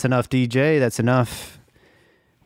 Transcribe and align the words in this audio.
that's 0.00 0.06
enough, 0.06 0.30
DJ. 0.30 0.80
That's 0.80 0.98
enough. 0.98 1.58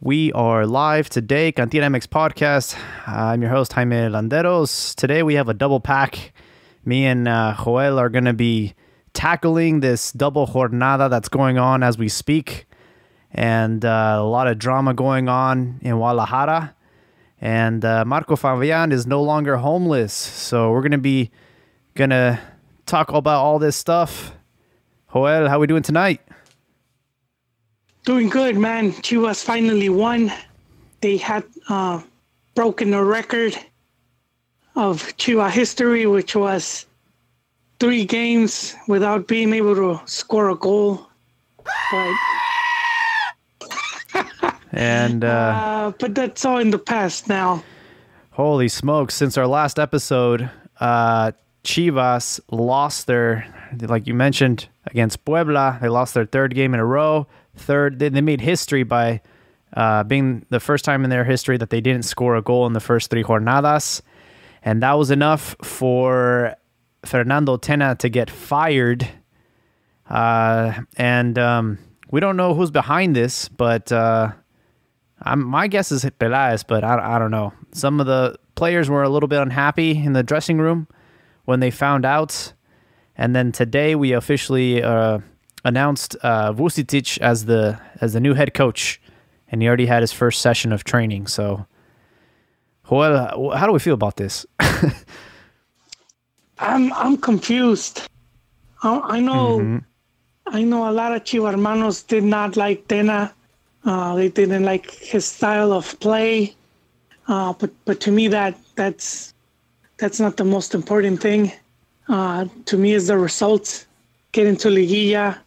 We 0.00 0.32
are 0.32 0.66
live 0.66 1.08
today, 1.08 1.52
Cantina 1.52 1.86
MX 1.86 2.08
podcast. 2.08 2.76
I'm 3.06 3.42
your 3.42 3.50
host, 3.52 3.72
Jaime 3.74 3.94
Landeros. 3.94 4.92
Today 4.96 5.22
we 5.22 5.34
have 5.34 5.48
a 5.48 5.54
double 5.54 5.78
pack. 5.78 6.32
Me 6.84 7.06
and 7.06 7.28
uh, 7.28 7.54
Joel 7.56 7.96
are 8.00 8.08
going 8.08 8.24
to 8.24 8.32
be 8.32 8.74
tackling 9.12 9.78
this 9.78 10.10
double 10.10 10.48
jornada 10.48 11.08
that's 11.08 11.28
going 11.28 11.56
on 11.56 11.84
as 11.84 11.96
we 11.96 12.08
speak, 12.08 12.66
and 13.30 13.84
uh, 13.84 14.16
a 14.18 14.24
lot 14.24 14.48
of 14.48 14.58
drama 14.58 14.92
going 14.92 15.28
on 15.28 15.78
in 15.80 15.94
Guadalajara. 15.94 16.74
And 17.40 17.84
uh, 17.84 18.04
Marco 18.04 18.34
Fabian 18.34 18.90
is 18.90 19.06
no 19.06 19.22
longer 19.22 19.58
homeless, 19.58 20.12
so 20.12 20.72
we're 20.72 20.82
going 20.82 20.90
to 20.90 20.98
be 20.98 21.30
going 21.94 22.10
to 22.10 22.40
talk 22.84 23.12
about 23.12 23.44
all 23.44 23.60
this 23.60 23.76
stuff. 23.76 24.34
Joel, 25.12 25.48
how 25.48 25.58
are 25.58 25.60
we 25.60 25.68
doing 25.68 25.84
tonight? 25.84 26.20
Doing 28.04 28.28
good, 28.28 28.56
man. 28.56 28.92
Chivas 28.92 29.42
finally 29.42 29.88
won. 29.88 30.30
They 31.00 31.16
had 31.16 31.44
uh, 31.68 32.02
broken 32.54 32.90
the 32.90 33.02
record 33.02 33.56
of 34.76 35.02
Chivas 35.16 35.52
history, 35.52 36.06
which 36.06 36.36
was 36.36 36.84
three 37.80 38.04
games 38.04 38.74
without 38.88 39.26
being 39.26 39.54
able 39.54 39.74
to 39.74 40.00
score 40.06 40.50
a 40.50 40.54
goal. 40.54 41.06
But, 41.90 42.14
And 44.72 45.24
uh, 45.24 45.28
uh, 45.28 45.92
but 45.98 46.14
that's 46.14 46.44
all 46.44 46.58
in 46.58 46.70
the 46.70 46.78
past 46.78 47.28
now. 47.28 47.62
holy 48.32 48.68
smokes, 48.68 49.14
since 49.14 49.38
our 49.38 49.46
last 49.46 49.78
episode, 49.78 50.50
uh, 50.80 51.32
Chivas 51.64 52.38
lost 52.50 53.06
their, 53.06 53.46
like 53.80 54.06
you 54.06 54.12
mentioned, 54.12 54.68
against 54.86 55.24
Puebla. 55.24 55.78
They 55.80 55.88
lost 55.88 56.12
their 56.12 56.26
third 56.26 56.54
game 56.54 56.74
in 56.74 56.80
a 56.80 56.84
row. 56.84 57.26
Third, 57.56 57.98
they, 57.98 58.08
they 58.08 58.20
made 58.20 58.40
history 58.40 58.82
by 58.82 59.20
uh, 59.74 60.04
being 60.04 60.46
the 60.50 60.60
first 60.60 60.84
time 60.84 61.04
in 61.04 61.10
their 61.10 61.24
history 61.24 61.56
that 61.56 61.70
they 61.70 61.80
didn't 61.80 62.04
score 62.04 62.36
a 62.36 62.42
goal 62.42 62.66
in 62.66 62.72
the 62.72 62.80
first 62.80 63.10
three 63.10 63.24
jornadas. 63.24 64.02
And 64.62 64.82
that 64.82 64.92
was 64.94 65.10
enough 65.10 65.56
for 65.62 66.56
Fernando 67.04 67.56
Tena 67.56 67.98
to 67.98 68.08
get 68.08 68.30
fired. 68.30 69.08
Uh, 70.08 70.80
and 70.96 71.38
um, 71.38 71.78
we 72.10 72.20
don't 72.20 72.36
know 72.36 72.54
who's 72.54 72.70
behind 72.70 73.16
this, 73.16 73.48
but 73.48 73.90
uh, 73.92 74.32
my 75.36 75.66
guess 75.66 75.92
is 75.92 76.04
Pelaez, 76.04 76.64
but 76.66 76.84
I, 76.84 77.16
I 77.16 77.18
don't 77.18 77.30
know. 77.30 77.52
Some 77.72 78.00
of 78.00 78.06
the 78.06 78.36
players 78.54 78.88
were 78.88 79.02
a 79.02 79.08
little 79.08 79.28
bit 79.28 79.40
unhappy 79.40 79.92
in 79.92 80.12
the 80.12 80.22
dressing 80.22 80.58
room 80.58 80.86
when 81.44 81.60
they 81.60 81.70
found 81.70 82.04
out. 82.04 82.52
And 83.16 83.34
then 83.34 83.52
today 83.52 83.94
we 83.94 84.12
officially 84.12 84.82
uh, 84.82 85.18
announced 85.64 86.16
uh, 86.22 86.52
Vucetic 86.52 87.18
as 87.18 87.46
the 87.46 87.80
as 88.00 88.12
the 88.12 88.20
new 88.20 88.34
head 88.34 88.54
coach, 88.54 89.00
and 89.50 89.62
he 89.62 89.68
already 89.68 89.86
had 89.86 90.02
his 90.02 90.12
first 90.12 90.40
session 90.40 90.72
of 90.72 90.84
training. 90.84 91.26
So, 91.26 91.66
Joel, 92.88 93.52
how 93.56 93.66
do 93.66 93.72
we 93.72 93.78
feel 93.78 93.94
about 93.94 94.16
this? 94.16 94.46
I'm 96.58 96.92
I'm 96.92 97.16
confused. 97.16 98.08
I, 98.82 99.16
I 99.16 99.20
know 99.20 99.60
Mm-hmm. 99.60 99.78
I 100.46 100.62
know 100.62 100.88
a 100.88 100.92
lot 100.92 101.14
of 101.14 101.24
Chiva 101.24 101.52
hermanos 101.52 102.02
did 102.02 102.22
not 102.22 102.56
like 102.56 102.86
Tena. 102.86 103.32
Uh, 103.84 104.14
they 104.14 104.28
didn't 104.28 104.64
like 104.64 104.90
his 104.90 105.24
style 105.24 105.72
of 105.72 105.98
play. 106.00 106.54
Uh, 107.28 107.54
but 107.54 107.70
but 107.86 108.00
to 108.00 108.10
me 108.10 108.28
that 108.28 108.54
that's 108.74 109.32
that's 109.96 110.20
not 110.20 110.36
the 110.36 110.44
most 110.44 110.74
important 110.74 111.20
thing. 111.20 111.50
Uh, 112.08 112.44
to 112.66 112.76
me 112.76 112.92
is 112.92 113.06
the 113.06 113.16
results. 113.16 113.86
Get 114.32 114.46
into 114.46 114.68
Liguilla 114.68 115.38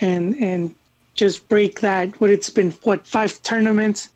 and 0.00 0.34
and 0.36 0.74
just 1.14 1.48
break 1.48 1.80
that 1.80 2.20
what 2.20 2.30
it's 2.30 2.50
been 2.50 2.72
what 2.82 3.06
five 3.06 3.40
tournaments 3.42 4.08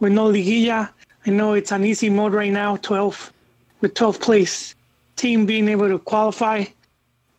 with 0.00 0.12
no 0.12 0.26
Liguilla. 0.26 0.90
I 1.26 1.30
know 1.30 1.54
it's 1.54 1.72
on 1.72 1.84
easy 1.84 2.08
mode 2.08 2.32
right 2.32 2.52
now, 2.52 2.76
twelve 2.76 3.32
with 3.80 3.94
twelve 3.94 4.20
place 4.20 4.74
team 5.16 5.46
being 5.46 5.68
able 5.68 5.88
to 5.88 5.98
qualify. 5.98 6.64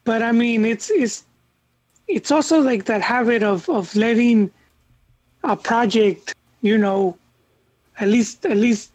But 0.03 0.22
I 0.22 0.31
mean, 0.31 0.66
it's 0.66 0.90
it's 0.90 1.25
it's 2.07 2.31
also 2.31 2.59
like 2.59 2.86
that 2.86 3.02
habit 3.02 3.44
of 3.44 3.69
of 3.69 3.96
letting 3.96 4.52
a 5.44 5.56
project, 5.56 6.36
you 6.62 6.78
know, 6.78 7.18
at 8.00 8.07
least 8.09 8.46
at 8.46 8.57
least 8.57 8.91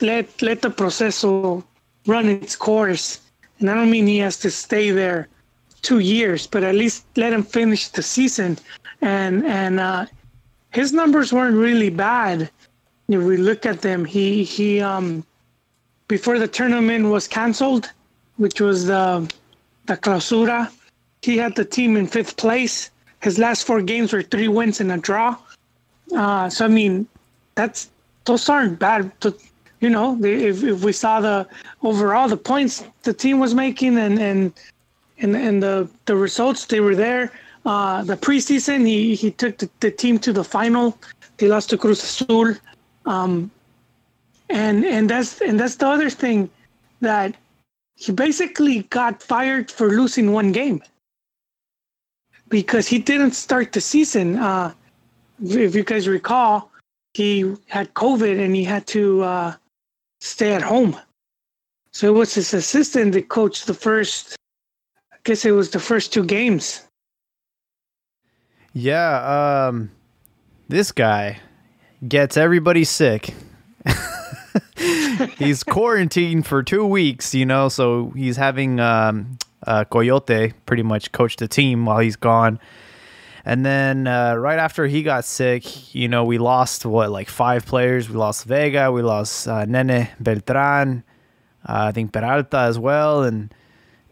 let 0.00 0.42
let 0.42 0.62
the 0.62 0.70
proceso 0.70 1.64
run 2.06 2.28
its 2.28 2.56
course. 2.56 3.20
And 3.58 3.70
I 3.70 3.74
don't 3.74 3.90
mean 3.90 4.06
he 4.06 4.18
has 4.18 4.38
to 4.38 4.50
stay 4.50 4.90
there 4.90 5.28
two 5.82 5.98
years, 5.98 6.46
but 6.46 6.62
at 6.62 6.74
least 6.74 7.04
let 7.16 7.32
him 7.32 7.42
finish 7.42 7.88
the 7.88 8.02
season. 8.02 8.58
And 9.00 9.44
and 9.46 9.80
uh, 9.80 10.06
his 10.70 10.92
numbers 10.92 11.32
weren't 11.32 11.56
really 11.56 11.90
bad. 11.90 12.50
If 13.08 13.22
we 13.22 13.36
look 13.36 13.66
at 13.66 13.80
them, 13.80 14.04
he 14.04 14.44
he 14.44 14.80
um 14.80 15.24
before 16.08 16.38
the 16.38 16.48
tournament 16.48 17.06
was 17.06 17.26
canceled, 17.28 17.90
which 18.36 18.60
was 18.60 18.86
the 18.86 19.30
the 19.86 19.96
clausura. 19.96 20.70
He 21.22 21.36
had 21.36 21.54
the 21.56 21.64
team 21.64 21.96
in 21.96 22.06
fifth 22.06 22.36
place. 22.36 22.90
His 23.20 23.38
last 23.38 23.66
four 23.66 23.82
games 23.82 24.12
were 24.12 24.22
three 24.22 24.48
wins 24.48 24.80
and 24.80 24.90
a 24.92 24.96
draw. 24.96 25.36
Uh, 26.16 26.48
so 26.48 26.64
I 26.64 26.68
mean, 26.68 27.06
that's 27.54 27.90
those 28.24 28.48
aren't 28.48 28.78
bad. 28.78 29.10
To, 29.20 29.34
you 29.80 29.90
know, 29.90 30.18
if 30.24 30.62
if 30.62 30.84
we 30.84 30.92
saw 30.92 31.20
the 31.20 31.46
overall 31.82 32.28
the 32.28 32.36
points 32.36 32.84
the 33.02 33.12
team 33.12 33.40
was 33.40 33.54
making 33.54 33.98
and 33.98 34.18
and 34.18 34.52
and 35.20 35.36
and 35.36 35.62
the 35.62 35.88
the 36.06 36.16
results 36.16 36.66
they 36.66 36.80
were 36.80 36.96
there. 36.96 37.32
Uh, 37.64 38.02
the 38.02 38.16
preseason 38.16 38.86
he 38.86 39.14
he 39.14 39.30
took 39.30 39.58
the, 39.58 39.68
the 39.80 39.90
team 39.90 40.18
to 40.18 40.32
the 40.32 40.44
final. 40.44 40.96
They 41.36 41.48
lost 41.48 41.70
to 41.70 41.78
Cruz 41.78 42.02
Azul. 42.02 42.54
Um, 43.06 43.50
and 44.48 44.84
and 44.84 45.08
that's 45.08 45.40
and 45.40 45.58
that's 45.58 45.76
the 45.76 45.86
other 45.86 46.10
thing 46.10 46.50
that 47.00 47.34
he 47.96 48.12
basically 48.12 48.82
got 48.84 49.22
fired 49.22 49.70
for 49.70 49.90
losing 49.90 50.32
one 50.32 50.52
game 50.52 50.82
because 52.48 52.88
he 52.88 52.98
didn't 52.98 53.32
start 53.32 53.72
the 53.72 53.80
season. 53.80 54.36
Uh, 54.36 54.72
if 55.42 55.74
you 55.74 55.84
guys 55.84 56.08
recall, 56.08 56.70
he 57.14 57.54
had 57.68 57.94
COVID 57.94 58.42
and 58.42 58.54
he 58.54 58.64
had 58.64 58.86
to 58.88 59.22
uh, 59.22 59.54
stay 60.20 60.52
at 60.52 60.62
home. 60.62 60.96
So 61.92 62.08
it 62.08 62.16
was 62.18 62.34
his 62.34 62.54
assistant 62.54 63.12
that 63.12 63.28
coached 63.28 63.66
the 63.66 63.74
first. 63.74 64.36
Guess 65.24 65.44
it 65.44 65.52
was 65.52 65.70
the 65.70 65.80
first 65.80 66.12
two 66.12 66.24
games. 66.24 66.82
Yeah, 68.72 69.66
um, 69.68 69.90
this 70.68 70.92
guy 70.92 71.40
gets 72.06 72.36
everybody 72.36 72.84
sick. 72.84 73.34
he's 75.38 75.62
quarantined 75.64 76.46
for 76.46 76.62
two 76.62 76.86
weeks, 76.86 77.34
you 77.34 77.44
know, 77.44 77.68
so 77.68 78.10
he's 78.10 78.36
having 78.36 78.80
um, 78.80 79.38
uh, 79.66 79.84
Coyote 79.84 80.52
pretty 80.66 80.82
much 80.82 81.12
coach 81.12 81.36
the 81.36 81.48
team 81.48 81.84
while 81.84 81.98
he's 81.98 82.16
gone. 82.16 82.60
And 83.44 83.64
then 83.64 84.06
uh, 84.06 84.34
right 84.34 84.58
after 84.58 84.86
he 84.86 85.02
got 85.02 85.24
sick, 85.24 85.94
you 85.94 86.08
know, 86.08 86.24
we 86.24 86.38
lost 86.38 86.84
what 86.84 87.10
like 87.10 87.28
five 87.28 87.66
players. 87.66 88.08
We 88.08 88.16
lost 88.16 88.44
Vega, 88.44 88.92
we 88.92 89.02
lost 89.02 89.48
uh, 89.48 89.64
Nene 89.64 90.08
Beltran, 90.20 91.02
uh, 91.66 91.88
I 91.88 91.92
think 91.92 92.12
Peralta 92.12 92.58
as 92.58 92.78
well, 92.78 93.24
and 93.24 93.52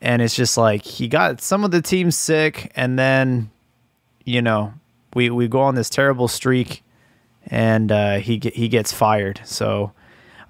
and 0.01 0.23
it's 0.23 0.35
just 0.35 0.57
like 0.57 0.83
he 0.83 1.09
got 1.09 1.41
some 1.41 1.65
of 1.65 1.71
the 1.71 1.83
team 1.83 2.11
sick, 2.11 2.73
and 2.77 2.99
then 2.99 3.51
you 4.25 4.43
know, 4.43 4.75
we 5.15 5.31
we 5.31 5.49
go 5.49 5.61
on 5.61 5.75
this 5.75 5.91
terrible 5.91 6.29
streak, 6.29 6.83
and 7.47 7.91
uh, 7.91 8.19
he 8.19 8.41
he 8.55 8.69
gets 8.69 8.93
fired. 8.93 9.41
So 9.45 9.93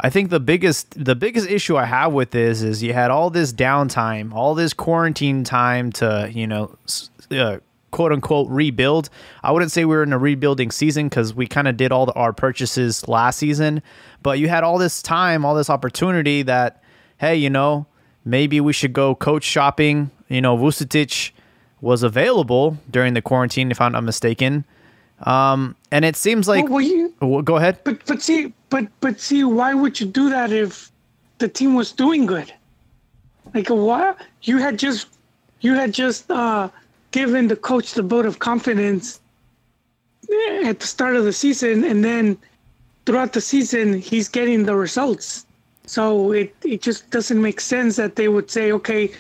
I 0.01 0.11
think 0.11 0.31
the 0.31 0.41
biggest 0.41 1.05
the 1.05 1.15
biggest 1.15 1.49
issue 1.49 1.77
I 1.77 1.85
have 1.85 2.13
with 2.13 2.31
this 2.33 2.63
is 2.63 2.83
you 2.83 2.93
had 2.93 3.11
all 3.11 3.31
this 3.31 3.53
downtime, 3.53 4.33
all 4.33 4.55
this 4.55 4.73
quarantine 4.73 5.45
time 5.45 5.93
to 5.93 6.31
you 6.33 6.47
know. 6.47 6.77
Uh, 7.31 7.59
quote 7.91 8.13
unquote 8.13 8.49
rebuild. 8.51 9.09
I 9.43 9.51
wouldn't 9.51 9.73
say 9.73 9.85
we 9.85 9.97
were 9.97 10.03
in 10.03 10.13
a 10.13 10.19
rebuilding 10.19 10.71
season 10.71 11.09
because 11.09 11.35
we 11.35 11.47
kind 11.47 11.69
of 11.69 11.77
did 11.77 11.91
all 11.93 12.07
the, 12.07 12.13
our 12.13 12.33
purchases 12.33 13.09
last 13.09 13.39
season, 13.39 13.83
but 14.23 14.39
you 14.39 14.49
had 14.49 14.63
all 14.63 14.79
this 14.79 15.01
time, 15.03 15.45
all 15.45 15.55
this 15.55 15.71
opportunity 15.71 16.43
that, 16.43 16.83
hey, 17.19 17.37
you 17.37 17.49
know, 17.51 17.87
maybe 18.29 18.61
we 18.61 18.73
should 18.73 18.93
go 18.93 19.15
coach 19.15 19.45
shopping. 19.45 20.11
You 20.29 20.41
know, 20.41 20.57
Vucetic 20.57 21.31
was 21.81 22.03
available 22.03 22.77
during 22.91 23.15
the 23.15 23.23
quarantine, 23.23 23.71
if 23.71 23.81
I'm 23.81 23.93
not 23.93 24.05
mistaken. 24.05 24.65
Um, 25.23 25.75
and 25.91 26.05
it 26.05 26.17
seems 26.17 26.47
like, 26.47 26.69
Well, 26.69 26.81
you, 26.81 27.13
Well, 27.21 27.43
go 27.43 27.57
ahead. 27.57 27.81
but 27.85 28.05
but 28.07 28.23
see, 28.23 28.53
but 28.71 28.87
but 29.01 29.19
see, 29.19 29.43
why 29.45 29.75
would 29.75 29.99
you 29.99 30.07
do 30.07 30.31
that 30.31 30.53
if 30.53 30.93
the 31.39 31.49
team 31.49 31.75
was 31.75 31.91
doing 31.93 32.27
good? 32.27 32.53
Like 33.55 33.69
what? 33.69 34.19
You 34.43 34.59
had 34.59 34.79
just 34.79 35.09
you 35.61 35.75
had 35.75 35.93
just 35.93 36.31
uh, 36.31 36.69
given 37.11 37.49
the 37.49 37.57
coach 37.57 37.95
the 37.95 38.03
vote 38.03 38.27
of 38.27 38.39
confidence 38.39 39.21
at 40.63 40.79
the 40.79 40.87
start 40.87 41.17
of 41.17 41.25
the 41.25 41.33
season, 41.33 41.83
and 41.85 42.05
then 42.05 42.37
throughout 43.07 43.33
the 43.33 43.41
season, 43.41 43.99
he's 43.99 44.29
getting 44.29 44.67
the 44.67 44.77
results. 44.77 45.47
So 45.89 46.33
it 46.33 46.55
it 46.65 46.83
just 46.83 47.11
doesn't 47.11 47.41
make 47.41 47.61
sense 47.61 47.97
that 47.97 48.15
they 48.17 48.29
would 48.29 48.51
say, 48.51 48.73
okay, 48.73 49.11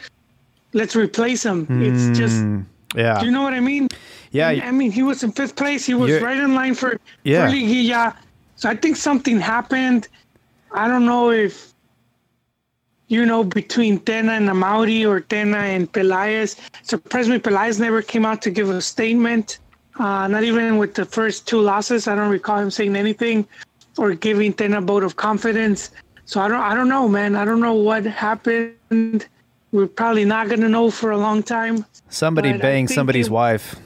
let's 0.74 0.94
replace 0.94 1.42
him. 1.44 1.66
It's 1.82 2.16
just, 2.18 2.36
Mm, 2.44 2.64
yeah. 2.94 3.18
do 3.18 3.26
you 3.26 3.32
know 3.32 3.42
what 3.42 3.54
I 3.54 3.60
mean? 3.60 3.88
Yeah, 4.32 4.48
I 4.48 4.70
mean, 4.70 4.92
he 4.92 5.02
was 5.02 5.22
in 5.24 5.32
fifth 5.32 5.56
place. 5.56 5.86
He 5.86 5.94
was 5.94 6.20
right 6.20 6.36
in 6.36 6.54
line 6.54 6.74
for, 6.74 7.00
Yeah. 7.24 7.46
for 7.48 7.54
Liguilla. 7.56 8.14
So 8.56 8.68
I 8.68 8.76
think 8.76 8.96
something 8.96 9.40
happened. 9.40 10.08
I 10.72 10.86
don't 10.88 11.06
know 11.06 11.30
if, 11.30 11.72
you 13.08 13.24
know, 13.24 13.42
between 13.42 14.00
Tena 14.00 14.32
and 14.36 14.48
Amaury 14.50 15.08
or 15.08 15.20
Tena 15.22 15.62
and 15.74 15.90
Pelaez. 15.90 16.56
Surprised 16.82 17.30
me, 17.30 17.38
Pelaez 17.38 17.80
never 17.80 18.02
came 18.02 18.26
out 18.26 18.42
to 18.42 18.50
give 18.50 18.68
a 18.68 18.82
statement. 18.82 19.58
Uh, 19.98 20.28
not 20.28 20.44
even 20.44 20.76
with 20.76 20.92
the 20.94 21.06
first 21.06 21.48
two 21.48 21.60
losses. 21.60 22.06
I 22.06 22.14
don't 22.14 22.28
recall 22.30 22.58
him 22.58 22.70
saying 22.70 22.94
anything 22.94 23.46
or 23.96 24.12
giving 24.14 24.52
Tena 24.52 24.78
a 24.78 24.80
vote 24.82 25.02
of 25.02 25.16
confidence. 25.16 25.90
So 26.28 26.42
I 26.42 26.48
don't, 26.48 26.60
I 26.60 26.74
don't 26.74 26.90
know, 26.90 27.08
man. 27.08 27.34
I 27.34 27.46
don't 27.46 27.58
know 27.58 27.72
what 27.72 28.04
happened. 28.04 29.26
We're 29.72 29.86
probably 29.86 30.26
not 30.26 30.50
gonna 30.50 30.68
know 30.68 30.90
for 30.90 31.10
a 31.10 31.16
long 31.16 31.42
time. 31.42 31.86
somebody 32.10 32.52
banged 32.52 32.90
somebody's 32.90 33.28
it- 33.28 33.32
wife. 33.32 33.76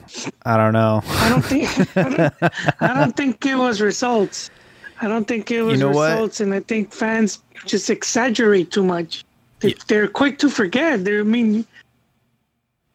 I 0.45 0.57
don't 0.57 0.73
know. 0.73 1.01
I 1.05 1.29
don't 1.29 1.41
think 1.41 1.69
I 1.97 2.09
don't, 2.09 2.53
I 2.81 2.93
don't 2.93 3.15
think 3.15 3.45
it 3.45 3.55
was 3.55 3.79
results. 3.79 4.51
I 4.99 5.07
don't 5.07 5.25
think 5.25 5.51
it 5.51 5.61
was 5.61 5.79
know 5.79 5.91
what? 5.91 6.11
results, 6.11 6.41
and 6.41 6.53
I 6.53 6.59
think 6.59 6.91
fans 6.91 7.41
just 7.65 7.89
exaggerate 7.89 8.71
too 8.71 8.83
much. 8.83 9.23
They, 9.61 9.75
They're 9.87 10.09
quick 10.09 10.37
to 10.39 10.49
forget. 10.49 11.05
They're 11.05 11.21
I 11.21 11.23
mean, 11.23 11.65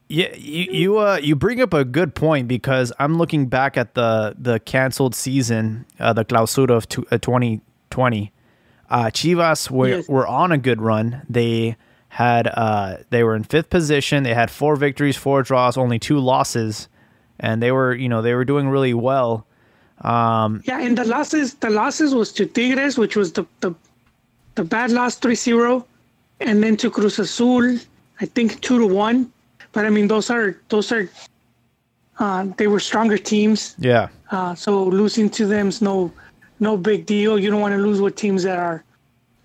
Yeah, 0.08 0.34
you 0.36 0.66
you 0.70 0.98
uh 0.98 1.20
you 1.22 1.34
bring 1.36 1.62
up 1.62 1.72
a 1.72 1.86
good 1.86 2.14
point 2.14 2.48
because 2.48 2.92
I'm 2.98 3.16
looking 3.16 3.46
back 3.46 3.78
at 3.78 3.94
the 3.94 4.34
the 4.38 4.60
canceled 4.60 5.14
season, 5.14 5.86
uh, 5.98 6.12
the 6.12 6.26
Clausura 6.26 6.76
of 6.76 6.84
uh, 7.10 7.16
2020. 7.16 8.32
Uh, 8.90 9.06
Chivas 9.06 9.70
were 9.70 9.88
Yes. 9.88 10.08
were 10.08 10.26
on 10.26 10.52
a 10.52 10.58
good 10.58 10.80
run. 10.80 11.22
They 11.28 11.76
had 12.08 12.46
uh 12.48 12.96
they 13.10 13.22
were 13.22 13.36
in 13.36 13.44
fifth 13.44 13.68
position. 13.70 14.22
They 14.22 14.34
had 14.34 14.50
four 14.50 14.76
victories, 14.76 15.16
four 15.16 15.42
draws, 15.42 15.76
only 15.76 15.98
two 15.98 16.18
losses, 16.18 16.88
and 17.38 17.62
they 17.62 17.70
were 17.70 17.94
you 17.94 18.08
know 18.08 18.22
they 18.22 18.34
were 18.34 18.44
doing 18.46 18.68
really 18.68 18.94
well. 18.94 19.44
yeah, 20.04 20.80
and 20.80 20.96
the 20.96 21.04
losses 21.04 21.54
the 21.54 21.70
losses 21.70 22.14
was 22.14 22.32
to 22.32 22.46
Tigres, 22.46 22.96
which 22.98 23.14
was 23.16 23.32
the 23.32 23.44
the, 23.60 23.74
the 24.54 24.64
bad 24.64 24.90
loss 24.90 25.18
3-0, 25.20 25.84
and 26.40 26.62
then 26.62 26.76
to 26.78 26.90
Cruz 26.90 27.18
Azul, 27.18 27.78
I 28.20 28.26
think 28.26 28.60
two 28.60 28.78
to 28.78 28.86
one. 28.86 29.30
But 29.72 29.84
I 29.84 29.90
mean, 29.90 30.08
those 30.08 30.30
are 30.30 30.56
those 30.70 30.90
are 30.92 31.08
uh, 32.18 32.46
they 32.56 32.66
were 32.66 32.80
stronger 32.80 33.18
teams. 33.18 33.74
Yeah, 33.78 34.08
Uh, 34.30 34.54
so 34.54 34.84
losing 34.84 35.30
to 35.30 35.46
them's 35.46 35.80
no 35.82 36.10
no 36.60 36.76
big 36.76 37.06
deal. 37.06 37.38
You 37.38 37.50
don't 37.50 37.60
want 37.60 37.74
to 37.74 37.78
lose 37.78 38.00
with 38.00 38.16
teams 38.16 38.42
that 38.42 38.58
are 38.58 38.84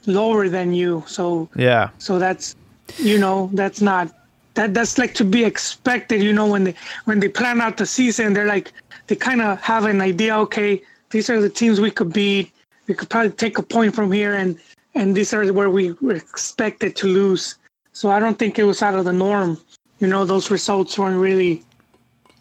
lower 0.06 0.50
than 0.50 0.74
you. 0.74 1.04
So 1.08 1.50
yeah, 1.56 1.90
so 1.98 2.20
that's 2.20 2.56
you 2.98 3.18
know 3.18 3.50
that's 3.54 3.82
not 3.82 4.14
that 4.56 4.74
that's 4.74 4.98
like 4.98 5.14
to 5.16 5.26
be 5.26 5.44
expected. 5.44 6.22
You 6.22 6.34
know 6.34 6.48
when 6.48 6.64
they 6.64 6.76
when 7.06 7.20
they 7.20 7.30
plan 7.30 7.62
out 7.62 7.78
the 7.78 7.86
season, 7.86 8.34
they're 8.34 8.48
like 8.48 8.72
they 9.08 9.16
kind 9.16 9.42
of 9.42 9.60
have 9.62 9.86
an 9.86 10.02
idea. 10.02 10.38
Okay, 10.38 10.82
these 11.10 11.30
are 11.30 11.42
the 11.42 11.50
teams 11.50 11.80
we 11.80 11.92
could 11.92 12.14
beat. 12.14 12.52
We 12.88 12.94
could 12.94 13.10
probably 13.10 13.32
take 13.32 13.58
a 13.58 13.64
point 13.64 13.96
from 13.96 14.12
here, 14.12 14.36
and 14.36 14.60
and 14.96 15.16
these 15.16 15.34
are 15.34 15.52
where 15.54 15.70
we 15.70 15.94
were 15.94 16.16
expected 16.16 16.96
to 16.98 17.08
lose. 17.08 17.56
So 17.94 18.10
I 18.10 18.20
don't 18.20 18.38
think 18.38 18.58
it 18.58 18.64
was 18.64 18.82
out 18.82 18.96
of 18.96 19.06
the 19.06 19.14
norm. 19.14 19.58
You 20.00 20.08
know 20.08 20.26
those 20.26 20.52
results 20.52 20.98
weren't 20.98 21.20
really, 21.20 21.64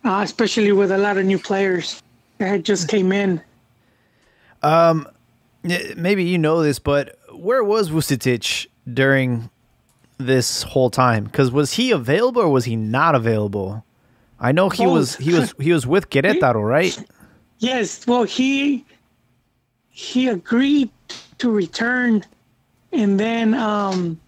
uh, 0.05 0.21
especially 0.25 0.73
with 0.73 0.91
a 0.91 0.99
lot 0.99 1.19
of 1.19 1.25
new 1.25 1.39
players 1.39 2.03
that 2.39 2.49
had 2.49 2.65
just 2.65 2.89
came 2.89 3.13
in. 3.13 3.41
Yeah, 4.63 5.95
maybe 5.97 6.25
you 6.25 6.39
know 6.39 6.63
this, 6.63 6.79
but 6.79 7.19
where 7.33 7.63
was 7.63 7.91
Vucetic 7.91 8.67
during 8.93 9.49
this 10.19 10.63
whole 10.65 10.91
time? 10.91 11.25
Because 11.25 11.51
was 11.53 11.73
he 11.75 11.93
available 11.93 12.43
or 12.43 12.49
was 12.49 12.65
he 12.65 12.75
not 12.77 13.15
available? 13.15 13.85
I 14.41 14.51
know 14.51 14.69
he 14.69 14.87
was 14.87 15.17
he 15.17 15.33
was 15.33 15.55
he 15.61 15.73
was 15.73 15.87
with 15.87 16.11
Querétaro, 16.11 16.67
right? 16.67 16.99
Yes, 17.59 18.07
well, 18.09 18.25
he 18.25 18.85
he 19.91 20.29
agreed 20.29 20.91
to 21.39 21.51
return, 21.51 22.25
and 22.93 23.21
then 23.21 23.55
um, 23.55 24.21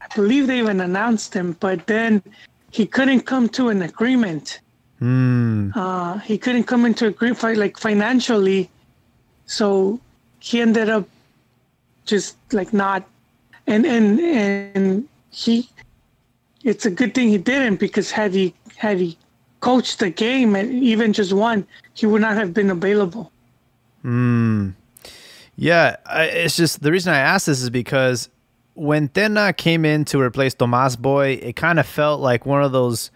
I 0.00 0.06
believe 0.14 0.46
they 0.46 0.60
even 0.60 0.80
announced 0.80 1.34
him, 1.34 1.56
but 1.60 1.86
then 1.86 2.22
he 2.70 2.86
couldn't 2.86 3.20
come 3.20 3.48
to 3.50 3.68
an 3.68 3.82
agreement. 3.82 4.60
Uh, 5.02 6.18
he 6.18 6.36
couldn't 6.38 6.64
come 6.64 6.84
into 6.86 7.06
agreement 7.06 7.58
like 7.58 7.78
financially, 7.78 8.70
so 9.50 9.98
he 10.38 10.60
ended 10.60 10.88
up 10.88 11.08
just 12.06 12.36
like 12.52 12.72
not, 12.72 13.02
and 13.66 13.84
and 13.84 14.20
and 14.20 15.08
he. 15.30 15.68
It's 16.62 16.86
a 16.86 16.90
good 16.90 17.14
thing 17.14 17.30
he 17.30 17.38
didn't 17.38 17.76
because 17.76 18.12
had 18.12 18.32
he 18.32 18.54
had 18.76 18.98
he 18.98 19.18
coached 19.58 19.98
the 19.98 20.10
game 20.10 20.54
and 20.54 20.70
even 20.70 21.12
just 21.12 21.32
one, 21.32 21.66
he 21.94 22.06
would 22.06 22.20
not 22.20 22.36
have 22.36 22.54
been 22.54 22.70
available. 22.70 23.32
Hmm. 24.02 24.70
Yeah, 25.56 25.96
I, 26.06 26.24
it's 26.24 26.56
just 26.56 26.82
the 26.82 26.92
reason 26.92 27.12
I 27.12 27.18
asked 27.18 27.46
this 27.46 27.60
is 27.60 27.70
because 27.70 28.28
when 28.74 29.08
Tena 29.08 29.56
came 29.56 29.84
in 29.84 30.04
to 30.06 30.20
replace 30.20 30.54
Tomas 30.54 30.94
Boy, 30.94 31.40
it 31.42 31.56
kind 31.56 31.80
of 31.80 31.86
felt 31.86 32.20
like 32.20 32.46
one 32.46 32.62
of 32.62 32.70
those, 32.70 33.10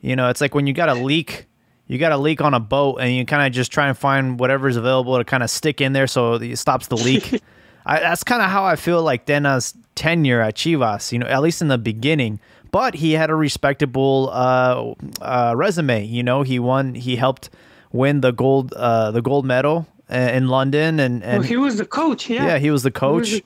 you 0.00 0.14
know, 0.14 0.28
it's 0.28 0.40
like 0.40 0.54
when 0.54 0.66
you 0.66 0.74
got 0.74 0.88
a 0.88 0.94
leak, 0.94 1.46
you 1.92 1.98
got 1.98 2.10
a 2.10 2.16
leak 2.16 2.40
on 2.40 2.54
a 2.54 2.60
boat, 2.60 2.96
and 3.00 3.14
you 3.14 3.26
kind 3.26 3.46
of 3.46 3.52
just 3.52 3.70
try 3.70 3.86
and 3.86 3.98
find 3.98 4.40
whatever's 4.40 4.76
available 4.76 5.18
to 5.18 5.24
kind 5.24 5.42
of 5.42 5.50
stick 5.50 5.82
in 5.82 5.92
there 5.92 6.06
so 6.06 6.34
it 6.34 6.56
stops 6.56 6.86
the 6.86 6.96
leak. 6.96 7.42
I, 7.86 8.00
that's 8.00 8.24
kind 8.24 8.40
of 8.40 8.48
how 8.48 8.64
I 8.64 8.76
feel 8.76 9.02
like 9.02 9.26
Tena's 9.26 9.74
tenure 9.94 10.40
at 10.40 10.54
Chivas, 10.54 11.12
you 11.12 11.18
know, 11.18 11.26
at 11.26 11.42
least 11.42 11.60
in 11.60 11.68
the 11.68 11.76
beginning. 11.76 12.40
But 12.70 12.94
he 12.94 13.12
had 13.12 13.28
a 13.28 13.34
respectable 13.34 14.30
uh, 14.32 14.94
uh, 15.20 15.52
resume. 15.54 16.06
You 16.06 16.22
know, 16.22 16.40
he 16.40 16.58
won. 16.58 16.94
He 16.94 17.16
helped 17.16 17.50
win 17.92 18.22
the 18.22 18.32
gold 18.32 18.72
uh, 18.72 19.10
the 19.10 19.20
gold 19.20 19.44
medal 19.44 19.86
in 20.08 20.48
London, 20.48 20.98
and 20.98 21.22
and 21.22 21.40
Well, 21.40 21.48
he 21.48 21.58
was 21.58 21.76
the 21.76 21.84
coach. 21.84 22.30
Yeah. 22.30 22.46
yeah, 22.46 22.58
he 22.58 22.70
was 22.70 22.84
the 22.84 22.90
coach. 22.90 23.42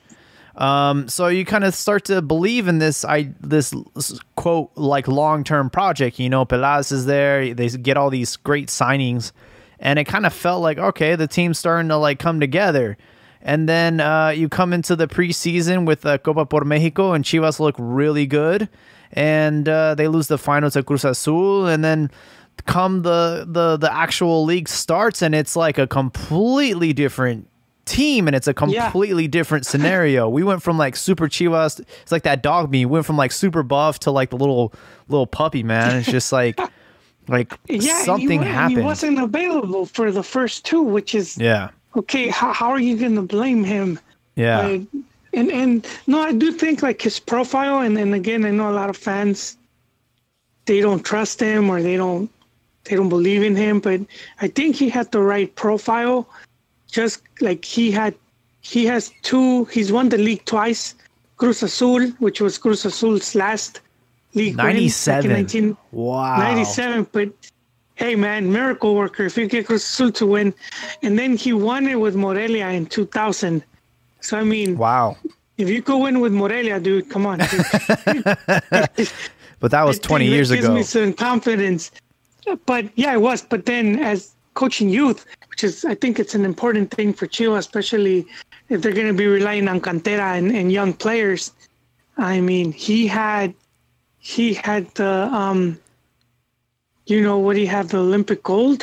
Um, 0.57 1.07
so 1.07 1.27
you 1.27 1.45
kind 1.45 1.63
of 1.63 1.75
start 1.75 2.05
to 2.05 2.21
believe 2.21 2.67
in 2.67 2.79
this, 2.79 3.05
I 3.05 3.33
this 3.39 3.73
quote 4.35 4.71
like 4.75 5.07
long 5.07 5.43
term 5.43 5.69
project. 5.69 6.19
You 6.19 6.29
know, 6.29 6.45
Pelas 6.45 6.91
is 6.91 7.05
there. 7.05 7.53
They 7.53 7.69
get 7.69 7.95
all 7.95 8.09
these 8.09 8.35
great 8.37 8.69
signings, 8.69 9.31
and 9.79 9.99
it 9.99 10.05
kind 10.05 10.25
of 10.25 10.33
felt 10.33 10.61
like 10.61 10.79
okay, 10.79 11.15
the 11.15 11.27
team's 11.27 11.59
starting 11.59 11.89
to 11.89 11.97
like 11.97 12.19
come 12.19 12.39
together. 12.39 12.97
And 13.39 13.69
then 13.69 13.99
uh, 13.99 14.29
you 14.29 14.49
come 14.49 14.73
into 14.73 14.95
the 14.95 15.07
preseason 15.07 15.85
with 15.85 16.05
uh, 16.05 16.17
Copa 16.17 16.45
por 16.45 16.65
Mexico, 16.65 17.13
and 17.13 17.23
Chivas 17.23 17.59
look 17.59 17.75
really 17.77 18.25
good, 18.25 18.67
and 19.11 19.69
uh, 19.69 19.93
they 19.93 20.07
lose 20.07 20.27
the 20.27 20.39
final 20.39 20.71
to 20.71 20.81
Cruz 20.81 21.05
Azul, 21.05 21.67
and 21.67 21.83
then 21.83 22.09
come 22.65 23.03
the 23.03 23.45
the 23.47 23.77
the 23.77 23.93
actual 23.93 24.43
league 24.43 24.67
starts, 24.67 25.21
and 25.21 25.35
it's 25.35 25.55
like 25.55 25.77
a 25.77 25.85
completely 25.85 26.93
different 26.93 27.47
team 27.87 28.27
and 28.27 28.35
it's 28.35 28.47
a 28.47 28.53
Yeah. 28.67 28.83
completely 28.83 29.27
different 29.27 29.65
scenario. 29.65 30.29
we 30.29 30.43
went 30.43 30.61
from 30.61 30.77
like 30.77 30.95
super 30.95 31.27
chivas, 31.27 31.79
it's 32.01 32.11
like 32.11 32.23
that 32.23 32.43
dog 32.43 32.69
me. 32.69 32.85
We 32.85 32.91
went 32.93 33.05
from 33.05 33.17
like 33.17 33.31
super 33.31 33.63
buff 33.63 33.99
to 33.99 34.11
like 34.11 34.29
the 34.29 34.37
little 34.37 34.73
little 35.07 35.27
puppy 35.27 35.63
man. 35.63 35.97
It's 35.97 36.09
just 36.11 36.31
like 36.31 36.59
like 37.27 37.57
Yeah, 37.67 38.03
something 38.03 38.41
he, 38.41 38.47
happened. 38.47 38.79
He 38.79 38.83
wasn't 38.83 39.19
available 39.19 39.85
for 39.85 40.11
the 40.11 40.23
first 40.23 40.65
two, 40.65 40.81
which 40.81 41.15
is 41.15 41.37
yeah. 41.37 41.69
okay. 41.95 42.27
How, 42.29 42.53
how 42.53 42.69
are 42.69 42.79
you 42.79 42.97
going 42.97 43.15
to 43.15 43.21
blame 43.23 43.63
him? 43.63 43.99
Yeah. 44.35 44.67
Like, 44.67 44.81
and 45.33 45.51
and 45.51 45.87
no, 46.07 46.21
I 46.21 46.31
do 46.31 46.51
think 46.51 46.81
like 46.81 47.01
his 47.01 47.19
profile, 47.19 47.79
and 47.79 47.97
and 47.97 48.13
again, 48.13 48.45
I 48.45 48.51
know 48.51 48.69
a 48.69 48.73
lot 48.73 48.89
of 48.89 48.97
fans 48.97 49.57
they 50.65 50.81
don't 50.81 51.03
trust 51.03 51.39
him 51.39 51.69
or 51.69 51.81
they 51.81 51.95
don't 51.97 52.29
they 52.85 52.95
don't 52.95 53.09
believe 53.09 53.43
in 53.43 53.55
him, 53.55 53.79
but 53.79 53.99
I 54.41 54.47
think 54.47 54.75
he 54.75 54.89
had 54.89 55.11
the 55.11 55.21
right 55.21 55.53
profile. 55.55 56.27
Just 56.97 57.21
like 57.41 57.63
he 57.63 57.91
had, 57.91 58.13
he 58.61 58.81
has 58.91 59.03
two. 59.21 59.65
He's 59.65 59.91
won 59.91 60.09
the 60.09 60.17
league 60.17 60.43
twice. 60.45 60.95
Cruz 61.37 61.61
Azul, 61.61 62.09
which 62.25 62.41
was 62.41 62.57
Cruz 62.57 62.85
Azul's 62.85 63.35
last 63.35 63.81
league 64.33 64.57
win 64.57 64.65
back 64.65 64.75
in 64.75 64.81
97. 64.81 65.31
19 65.31 65.77
wow. 65.91 66.37
97, 66.37 67.07
but 67.11 67.29
hey 68.01 68.15
man, 68.15 68.51
miracle 68.51 68.95
worker. 68.95 69.25
If 69.25 69.37
you 69.37 69.45
get 69.47 69.67
Cruz 69.67 69.83
Azul 69.83 70.11
to 70.13 70.25
win, 70.25 70.53
and 71.03 71.19
then 71.19 71.37
he 71.37 71.53
won 71.53 71.87
it 71.87 71.99
with 71.99 72.15
Morelia 72.15 72.69
in 72.69 72.87
2000. 72.87 73.63
So 74.21 74.39
I 74.39 74.43
mean, 74.43 74.75
Wow. 74.75 75.17
if 75.57 75.69
you 75.69 75.81
go 75.81 75.99
win 75.99 76.19
with 76.19 76.33
Morelia, 76.33 76.79
dude, 76.79 77.09
come 77.11 77.27
on. 77.27 77.37
Dude. 77.39 78.37
But 79.59 79.71
that 79.71 79.83
was 79.83 79.97
I 79.97 79.99
think 79.99 80.09
20 80.09 80.25
that 80.29 80.35
years 80.35 80.51
gives 80.51 80.65
ago. 80.65 80.73
me 80.73 80.83
some 80.83 81.13
confidence. 81.13 81.91
But 82.65 82.85
yeah, 82.95 83.13
it 83.13 83.21
was. 83.21 83.41
But 83.43 83.65
then 83.65 83.99
as 83.99 84.33
coaching 84.61 84.89
youth, 84.99 85.19
which 85.49 85.61
is 85.63 85.85
I 85.93 85.95
think 86.01 86.13
it's 86.23 86.35
an 86.39 86.45
important 86.53 86.87
thing 86.97 87.09
for 87.13 87.25
Chivas, 87.35 87.59
especially 87.67 88.17
if 88.73 88.81
they're 88.81 88.97
going 89.01 89.11
to 89.15 89.19
be 89.23 89.27
relying 89.39 89.67
on 89.71 89.79
cantera 89.87 90.29
and, 90.39 90.47
and 90.59 90.71
young 90.79 90.91
players. 91.03 91.41
I 92.17 92.41
mean, 92.49 92.67
he 92.87 92.99
had 93.19 93.53
he 94.33 94.47
had 94.67 94.83
the 95.01 95.13
um, 95.41 95.59
you 97.11 97.21
know, 97.25 97.37
what 97.45 97.55
he 97.55 97.65
had 97.65 97.85
the 97.93 97.99
Olympic 97.99 98.41
gold. 98.43 98.81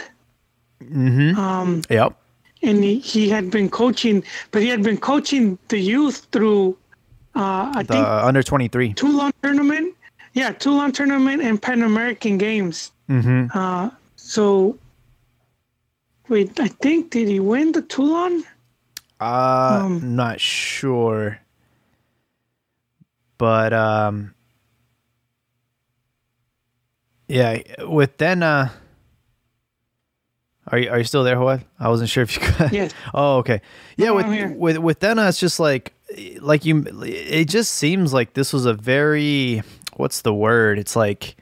Um, 0.81 1.83
Yep. 1.90 2.12
and 2.62 2.76
he, 2.85 2.99
he 2.99 3.28
had 3.28 3.50
been 3.50 3.69
coaching, 3.69 4.23
but 4.50 4.61
he 4.62 4.69
had 4.69 4.83
been 4.83 4.97
coaching 4.99 5.59
the 5.69 5.78
youth 5.78 6.26
through, 6.33 6.76
uh, 7.37 7.73
I 7.75 7.83
The 7.83 7.93
think, 7.95 8.07
under 8.07 8.43
23. 8.43 8.93
two 8.95 9.12
long 9.21 9.33
tournament. 9.43 9.95
Yeah, 10.35 10.50
Toulon 10.52 10.90
tournament 10.93 11.43
and 11.43 11.61
Pan 11.62 11.83
American 11.83 12.38
Games. 12.38 12.90
Mm-hmm. 13.09 13.57
Uh, 13.57 13.90
so 14.16 14.76
wait, 16.28 16.59
I 16.61 16.69
think 16.69 17.11
did 17.11 17.28
he 17.28 17.40
win 17.40 17.73
the 17.73 17.83
Toulon? 17.83 18.45
Uh, 19.21 19.83
Um, 19.85 20.16
not 20.16 20.40
sure. 20.40 21.38
But 23.38 23.73
um, 23.73 24.35
yeah, 27.28 27.59
with 27.81 28.16
Tena. 28.16 28.71
Are 30.69 30.78
you 30.78 30.90
are 30.90 30.99
you 30.99 31.04
still 31.04 31.25
there, 31.25 31.35
Joel? 31.35 31.61
I 31.78 31.88
wasn't 31.88 32.09
sure 32.11 32.23
if 32.23 32.35
you 32.37 32.43
could. 32.43 32.73
Yes. 32.73 32.93
Oh, 33.14 33.38
okay. 33.38 33.61
Yeah, 33.97 34.07
No, 34.07 34.14
with 34.14 34.57
with 34.57 34.78
with 34.78 35.00
Tena, 35.00 35.28
it's 35.28 35.38
just 35.38 35.61
like 35.61 35.93
like 36.40 36.64
you. 36.64 36.85
It 37.04 37.47
just 37.49 37.73
seems 37.75 38.12
like 38.14 38.33
this 38.35 38.52
was 38.52 38.64
a 38.66 38.73
very 38.75 39.62
what's 39.97 40.23
the 40.23 40.33
word? 40.33 40.78
It's 40.78 40.97
like 40.97 41.37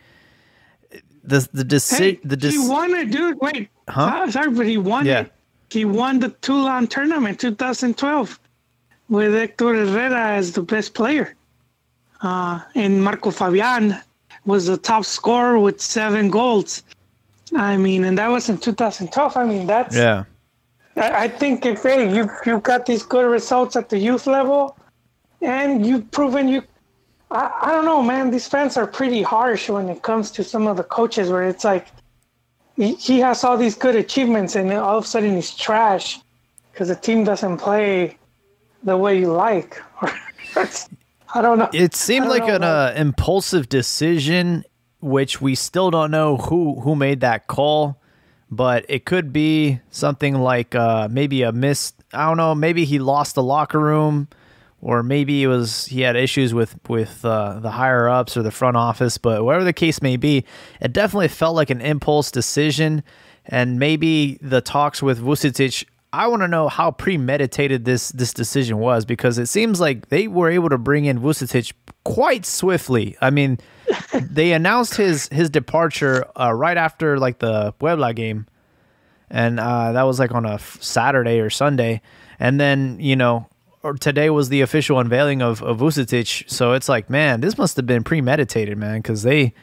the 1.23 1.49
the 1.53 1.63
Hey, 1.63 1.65
decision. 1.69 2.21
the 2.25 2.37
he 2.37 2.57
dec- 2.59 2.69
won 2.69 2.91
it, 2.95 3.11
dude. 3.13 3.39
Wait, 3.41 3.69
Huh? 3.93 4.25
uh, 4.25 4.31
sorry, 4.31 4.51
but 4.51 4.67
he 4.67 4.79
won 4.79 5.05
Yeah. 5.07 5.21
it. 5.21 5.33
He 5.71 5.85
won 5.85 6.19
the 6.19 6.31
Toulon 6.45 6.87
tournament 6.87 7.39
2012 7.41 8.39
with 9.09 9.35
Hector 9.35 9.75
Herrera 9.75 10.33
as 10.39 10.53
the 10.53 10.63
best 10.63 10.95
player. 10.95 11.35
Uh, 12.23 12.61
and 12.75 13.03
Marco 13.03 13.31
Fabian 13.31 13.97
was 14.47 14.67
the 14.67 14.77
top 14.77 15.05
scorer 15.05 15.59
with 15.59 15.81
seven 15.81 16.31
goals. 16.31 16.83
I 17.55 17.77
mean, 17.77 18.05
and 18.05 18.17
that 18.19 18.29
was 18.29 18.49
in 18.49 18.59
2012. 18.59 19.37
I 19.37 19.45
mean, 19.45 19.67
that's. 19.67 19.95
Yeah. 19.97 20.25
I, 20.97 21.25
I 21.25 21.29
think 21.29 21.67
if 21.67 21.83
hey, 21.83 22.15
you 22.15 22.29
you 22.47 22.61
got 22.61 22.87
these 22.87 23.03
good 23.03 23.27
results 23.27 23.77
at 23.77 23.89
the 23.89 23.99
youth 23.99 24.27
level, 24.27 24.77
and 25.43 25.85
you've 25.87 26.11
proven 26.11 26.49
you. 26.49 26.63
I, 27.31 27.51
I 27.63 27.73
don't 27.73 27.85
know, 27.85 28.03
man. 28.03 28.31
These 28.31 28.47
fans 28.49 28.77
are 28.77 28.87
pretty 28.87 29.23
harsh 29.23 29.69
when 29.69 29.89
it 29.89 30.01
comes 30.03 30.31
to 30.33 30.45
some 30.45 30.67
of 30.67 30.77
the 30.77 30.85
coaches, 30.85 31.29
where 31.31 31.45
it's 31.45 31.65
like 31.65 31.89
he, 32.77 32.95
he 32.95 33.21
has 33.21 33.45
all 33.45 33.57
these 33.57 33.75
good 33.75 33.97
achievements, 33.97 34.57
and 34.57 34.71
then 34.71 34.79
all 34.79 34.99
of 34.99 35.05
a 35.05 35.07
sudden 35.07 35.35
he's 35.35 35.55
trash 35.55 36.21
because 36.73 36.89
the 36.89 36.97
team 36.97 37.25
doesn't 37.25 37.59
play 37.59 38.17
the 38.83 38.97
way 38.97 39.19
you 39.19 39.33
like. 39.33 39.81
I 41.35 41.41
don't 41.41 41.59
know. 41.59 41.71
It 41.73 41.95
seemed 41.95 42.27
like 42.27 42.49
an 42.49 42.63
uh, 42.63 42.93
impulsive 42.97 43.69
decision, 43.69 44.65
which 45.01 45.41
we 45.41 45.55
still 45.55 45.91
don't 45.91 46.11
know 46.11 46.37
who 46.37 46.81
who 46.81 46.95
made 46.95 47.21
that 47.21 47.47
call, 47.47 48.01
but 48.51 48.85
it 48.89 49.05
could 49.05 49.33
be 49.33 49.81
something 49.91 50.35
like 50.35 50.75
uh, 50.75 51.09
maybe 51.11 51.43
a 51.43 51.53
miss. 51.53 51.93
I 52.13 52.27
don't 52.27 52.37
know. 52.37 52.55
Maybe 52.55 52.85
he 52.85 52.99
lost 52.99 53.35
the 53.35 53.43
locker 53.43 53.81
room, 53.81 54.29
or 54.83 55.03
maybe 55.03 55.43
it 55.43 55.47
was 55.47 55.87
he 55.87 56.03
had 56.03 56.17
issues 56.17 56.53
with 56.53 56.77
with 56.89 57.25
uh, 57.25 57.61
the 57.61 57.71
higher 57.71 58.09
ups 58.09 58.37
or 58.37 58.43
the 58.43 58.51
front 58.51 58.77
office. 58.77 59.17
But 59.17 59.45
whatever 59.45 59.65
the 59.65 59.73
case 59.73 60.03
may 60.03 60.17
be, 60.17 60.45
it 60.81 60.93
definitely 60.93 61.29
felt 61.29 61.57
like 61.57 61.71
an 61.71 61.81
impulse 61.81 62.31
decision, 62.31 63.03
and 63.47 63.79
maybe 63.79 64.39
the 64.43 64.61
talks 64.61 65.03
with 65.03 65.19
Vucetic 65.19 65.87
I 66.15 66.27
want 66.27 66.43
to 66.43 66.49
know 66.49 66.69
how 66.69 66.91
premeditated 66.91 67.87
this 67.87 68.11
this 68.11 68.35
decision 68.35 68.79
was 68.79 69.07
because 69.07 69.39
it 69.39 69.47
seems 69.47 69.81
like 69.81 70.11
they 70.11 70.29
were 70.29 70.51
able 70.51 70.69
to 70.69 70.77
bring 70.77 71.07
in 71.07 71.19
Vucetic 71.19 71.73
quite 72.05 72.45
swiftly. 72.45 73.17
I 73.23 73.31
mean, 73.31 73.59
they 74.15 74.53
announced 74.53 74.97
his 74.97 75.29
his 75.29 75.49
departure 75.49 76.27
uh, 76.39 76.53
right 76.53 76.77
after 76.77 77.19
like 77.19 77.39
the 77.39 77.73
Puebla 77.73 78.13
game, 78.13 78.47
and 79.31 79.59
uh, 79.59 79.93
that 79.93 80.03
was 80.03 80.19
like 80.19 80.33
on 80.33 80.45
a 80.45 80.55
f- 80.55 80.79
Saturday 80.83 81.41
or 81.41 81.49
Sunday, 81.49 82.03
and 82.39 82.61
then 82.61 82.99
you 83.01 83.17
know. 83.17 83.47
Or 83.83 83.95
today 83.95 84.31
was 84.31 84.49
the 84.49 84.61
official 84.61 84.99
unveiling 85.01 85.43
of, 85.43 85.61
of 85.63 85.79
Vucetic, 85.79 86.49
so 86.49 86.73
it's 86.73 86.89
like, 86.89 87.11
man, 87.11 87.41
this 87.41 87.59
must 87.59 87.77
have 87.77 87.87
been 87.87 88.05
premeditated, 88.05 88.79
man, 88.79 89.01
because 89.01 89.25
they, 89.25 89.55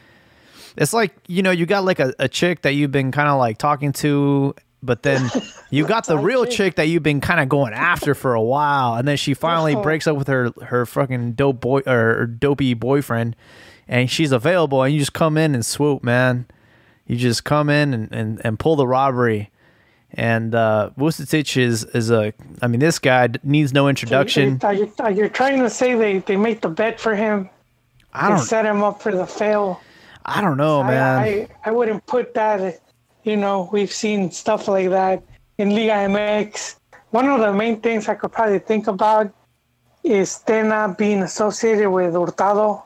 it's 0.76 0.92
like 0.92 1.14
you 1.26 1.42
know, 1.42 1.50
you 1.50 1.64
got 1.64 1.84
like 1.84 2.00
a, 2.00 2.12
a 2.18 2.28
chick 2.28 2.62
that 2.62 2.72
you've 2.74 2.92
been 2.92 3.12
kind 3.12 3.28
of 3.30 3.38
like 3.38 3.56
talking 3.56 3.92
to, 3.92 4.54
but 4.82 5.02
then 5.02 5.30
you 5.70 5.86
got 5.86 6.06
the 6.06 6.18
real 6.18 6.44
chick 6.44 6.74
that 6.74 6.84
you've 6.88 7.02
been 7.02 7.22
kind 7.22 7.40
of 7.40 7.48
going 7.48 7.72
after 7.72 8.14
for 8.14 8.34
a 8.34 8.42
while, 8.42 8.94
and 8.96 9.08
then 9.08 9.16
she 9.16 9.32
finally 9.32 9.74
Oh. 9.74 9.82
breaks 9.82 10.06
up 10.06 10.16
with 10.18 10.28
her 10.28 10.50
her 10.66 10.84
fucking 10.84 11.32
dope 11.32 11.60
boy 11.60 11.80
or 11.86 12.26
dopey 12.26 12.74
boyfriend, 12.74 13.34
and 13.88 14.10
she's 14.10 14.32
available, 14.32 14.82
and 14.82 14.92
you 14.92 15.00
just 15.00 15.14
come 15.14 15.38
in 15.38 15.54
and 15.54 15.64
swoop, 15.64 16.04
man. 16.04 16.44
You 17.06 17.16
just 17.16 17.42
come 17.44 17.70
in 17.70 17.92
and, 17.94 18.12
and, 18.12 18.40
and 18.44 18.58
pull 18.58 18.76
the 18.76 18.86
robbery. 18.86 19.50
And 20.14 20.54
uh, 20.54 20.90
is 20.98 21.84
is 21.84 22.10
a, 22.10 22.32
I 22.60 22.66
mean, 22.66 22.80
this 22.80 22.98
guy 22.98 23.28
needs 23.42 23.72
no 23.72 23.88
introduction. 23.88 24.58
Are 24.62 24.74
you, 24.74 24.92
are 24.98 25.10
you 25.10 25.28
trying 25.28 25.60
to 25.60 25.70
say 25.70 25.94
they, 25.94 26.18
they 26.18 26.36
made 26.36 26.62
the 26.62 26.68
bet 26.68 26.98
for 26.98 27.14
him 27.14 27.48
I 28.12 28.28
don't, 28.28 28.38
set 28.38 28.66
him 28.66 28.82
up 28.82 29.00
for 29.00 29.12
the 29.12 29.26
fail? 29.26 29.80
I 30.24 30.40
don't 30.40 30.56
know, 30.56 30.82
man. 30.82 31.18
I, 31.18 31.48
I, 31.64 31.70
wouldn't 31.70 32.04
put 32.06 32.34
that. 32.34 32.80
You 33.22 33.36
know, 33.36 33.68
we've 33.72 33.92
seen 33.92 34.30
stuff 34.30 34.66
like 34.66 34.90
that 34.90 35.22
in 35.58 35.70
Liga 35.70 35.92
MX. 35.92 36.76
One 37.10 37.28
of 37.28 37.40
the 37.40 37.52
main 37.52 37.80
things 37.80 38.08
I 38.08 38.14
could 38.14 38.32
probably 38.32 38.58
think 38.58 38.88
about 38.88 39.32
is 40.02 40.42
Tena 40.46 40.96
being 40.96 41.22
associated 41.22 41.90
with 41.90 42.14
Hurtado, 42.14 42.84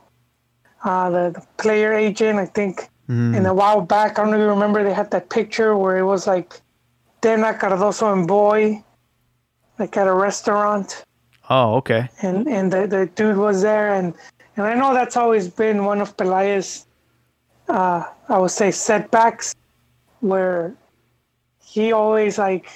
uh, 0.82 1.10
the, 1.10 1.30
the 1.30 1.46
player 1.56 1.92
agent. 1.92 2.38
I 2.38 2.46
think 2.46 2.88
in 3.36 3.46
a 3.46 3.54
while 3.54 3.80
back, 3.80 4.18
I 4.18 4.22
don't 4.22 4.30
know 4.30 4.38
if 4.38 4.42
you 4.42 4.48
remember, 4.48 4.82
they 4.82 4.94
had 4.94 5.10
that 5.10 5.28
picture 5.28 5.76
where 5.76 5.98
it 5.98 6.04
was 6.04 6.26
like 6.26 6.60
Tena, 7.24 7.58
Cardoso, 7.58 8.12
and 8.12 8.28
Boy, 8.28 8.84
like 9.78 9.96
at 9.96 10.06
a 10.06 10.12
restaurant. 10.12 11.04
Oh, 11.48 11.76
okay. 11.76 12.08
and 12.20 12.46
and 12.46 12.70
the, 12.70 12.86
the 12.86 13.06
dude 13.14 13.38
was 13.38 13.62
there 13.62 13.94
and 13.94 14.14
and 14.56 14.66
I 14.66 14.74
know 14.74 14.94
that's 14.94 15.16
always 15.16 15.48
been 15.48 15.84
one 15.84 16.00
of 16.00 16.16
Pelaya's 16.16 16.86
uh 17.68 18.04
I 18.28 18.38
would 18.38 18.50
say 18.50 18.70
setbacks 18.70 19.54
where 20.20 20.74
he 21.62 21.92
always 21.92 22.38
like 22.38 22.66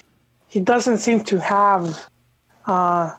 he 0.49 0.61
doesn't 0.61 0.99
seem 0.99 1.25
to 1.25 1.41
have 1.41 2.09
uh 2.67 3.15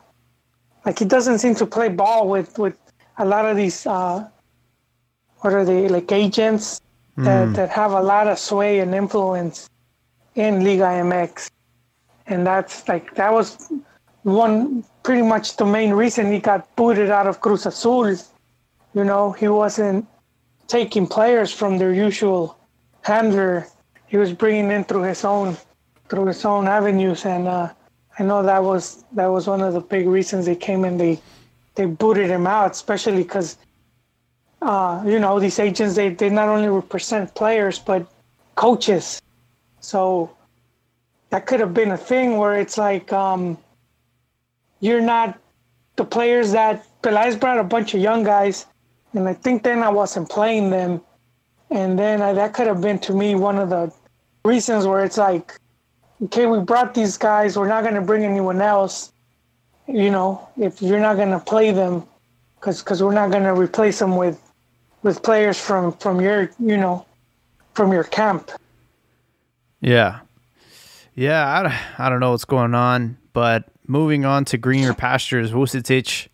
like 0.84 0.98
he 0.98 1.04
doesn't 1.04 1.38
seem 1.38 1.54
to 1.56 1.66
play 1.66 1.88
ball 1.88 2.28
with 2.28 2.58
with 2.58 2.76
a 3.18 3.24
lot 3.24 3.44
of 3.44 3.56
these 3.56 3.86
uh 3.86 4.28
what 5.38 5.52
are 5.52 5.64
they 5.64 5.88
like 5.88 6.10
agents 6.12 6.80
that, 7.16 7.52
that 7.54 7.70
have 7.70 7.92
a 7.92 8.00
lot 8.00 8.26
of 8.28 8.38
sway 8.38 8.78
and 8.78 8.94
influence 8.94 9.69
in 10.34 10.64
Liga 10.64 10.84
MX 10.84 11.50
and 12.30 12.46
that's 12.46 12.88
like 12.88 13.14
that 13.16 13.32
was 13.32 13.70
one 14.22 14.84
pretty 15.02 15.22
much 15.22 15.56
the 15.56 15.66
main 15.66 15.92
reason 15.92 16.32
he 16.32 16.38
got 16.38 16.74
booted 16.76 17.10
out 17.10 17.26
of 17.26 17.40
Cruz 17.40 17.66
Azul. 17.66 18.06
You 18.94 19.04
know, 19.04 19.32
he 19.32 19.48
wasn't 19.48 20.06
taking 20.68 21.06
players 21.06 21.52
from 21.52 21.78
their 21.78 21.92
usual 21.92 22.56
handler. 23.02 23.66
He 24.06 24.16
was 24.16 24.32
bringing 24.32 24.70
in 24.70 24.84
through 24.84 25.02
his 25.02 25.24
own 25.24 25.56
through 26.08 26.26
his 26.26 26.44
own 26.44 26.66
avenues, 26.66 27.24
and 27.24 27.46
uh, 27.46 27.72
I 28.18 28.22
know 28.22 28.42
that 28.42 28.62
was 28.62 29.04
that 29.12 29.26
was 29.26 29.46
one 29.46 29.60
of 29.60 29.74
the 29.74 29.80
big 29.80 30.06
reasons 30.06 30.46
they 30.46 30.56
came 30.56 30.84
and 30.84 30.98
they 30.98 31.20
they 31.74 31.86
booted 31.86 32.30
him 32.30 32.46
out, 32.46 32.72
especially 32.72 33.22
because 33.22 33.58
uh, 34.62 35.02
you 35.04 35.18
know 35.18 35.40
these 35.40 35.58
agents 35.58 35.96
they 35.96 36.10
they 36.10 36.30
not 36.30 36.48
only 36.48 36.68
represent 36.68 37.34
players 37.34 37.78
but 37.78 38.06
coaches, 38.54 39.20
so 39.80 40.30
that 41.30 41.46
could 41.46 41.60
have 41.60 41.74
been 41.74 41.92
a 41.92 41.96
thing 41.96 42.36
where 42.36 42.58
it's 42.58 42.76
like 42.78 43.12
um, 43.12 43.58
you're 44.80 45.00
not 45.00 45.38
the 45.96 46.04
players 46.04 46.52
that 46.52 46.86
Peláez 47.02 47.38
brought 47.38 47.58
a 47.58 47.64
bunch 47.64 47.94
of 47.94 48.00
young 48.00 48.22
guys, 48.22 48.66
and 49.12 49.28
I 49.28 49.34
think 49.34 49.62
then 49.62 49.82
I 49.82 49.88
wasn't 49.88 50.28
playing 50.28 50.70
them, 50.70 51.00
and 51.70 51.98
then 51.98 52.20
I, 52.22 52.32
that 52.32 52.54
could 52.54 52.66
have 52.66 52.80
been 52.80 52.98
to 53.00 53.14
me 53.14 53.34
one 53.34 53.58
of 53.58 53.70
the 53.70 53.92
reasons 54.44 54.86
where 54.86 55.04
it's 55.04 55.18
like, 55.18 55.58
okay, 56.24 56.46
we 56.46 56.60
brought 56.60 56.94
these 56.94 57.16
guys, 57.16 57.56
we're 57.56 57.68
not 57.68 57.82
going 57.82 57.94
to 57.94 58.00
bring 58.00 58.24
anyone 58.24 58.60
else, 58.60 59.12
you 59.86 60.10
know, 60.10 60.48
if 60.56 60.82
you're 60.82 61.00
not 61.00 61.16
going 61.16 61.30
to 61.30 61.40
play 61.40 61.70
them, 61.70 62.04
because 62.56 62.82
because 62.82 63.02
we're 63.02 63.14
not 63.14 63.30
going 63.30 63.42
to 63.42 63.54
replace 63.54 63.98
them 63.98 64.16
with 64.16 64.40
with 65.02 65.22
players 65.22 65.58
from 65.58 65.92
from 65.94 66.20
your 66.20 66.50
you 66.58 66.76
know 66.76 67.06
from 67.74 67.92
your 67.92 68.04
camp. 68.04 68.50
Yeah. 69.80 70.20
Yeah, 71.14 71.72
I 71.98 72.08
don't 72.08 72.20
know 72.20 72.30
what's 72.30 72.44
going 72.44 72.74
on, 72.74 73.18
but 73.32 73.64
moving 73.86 74.24
on 74.24 74.44
to 74.46 74.58
greener 74.58 74.94
pastures, 74.94 75.52
Vucetic, 75.52 76.28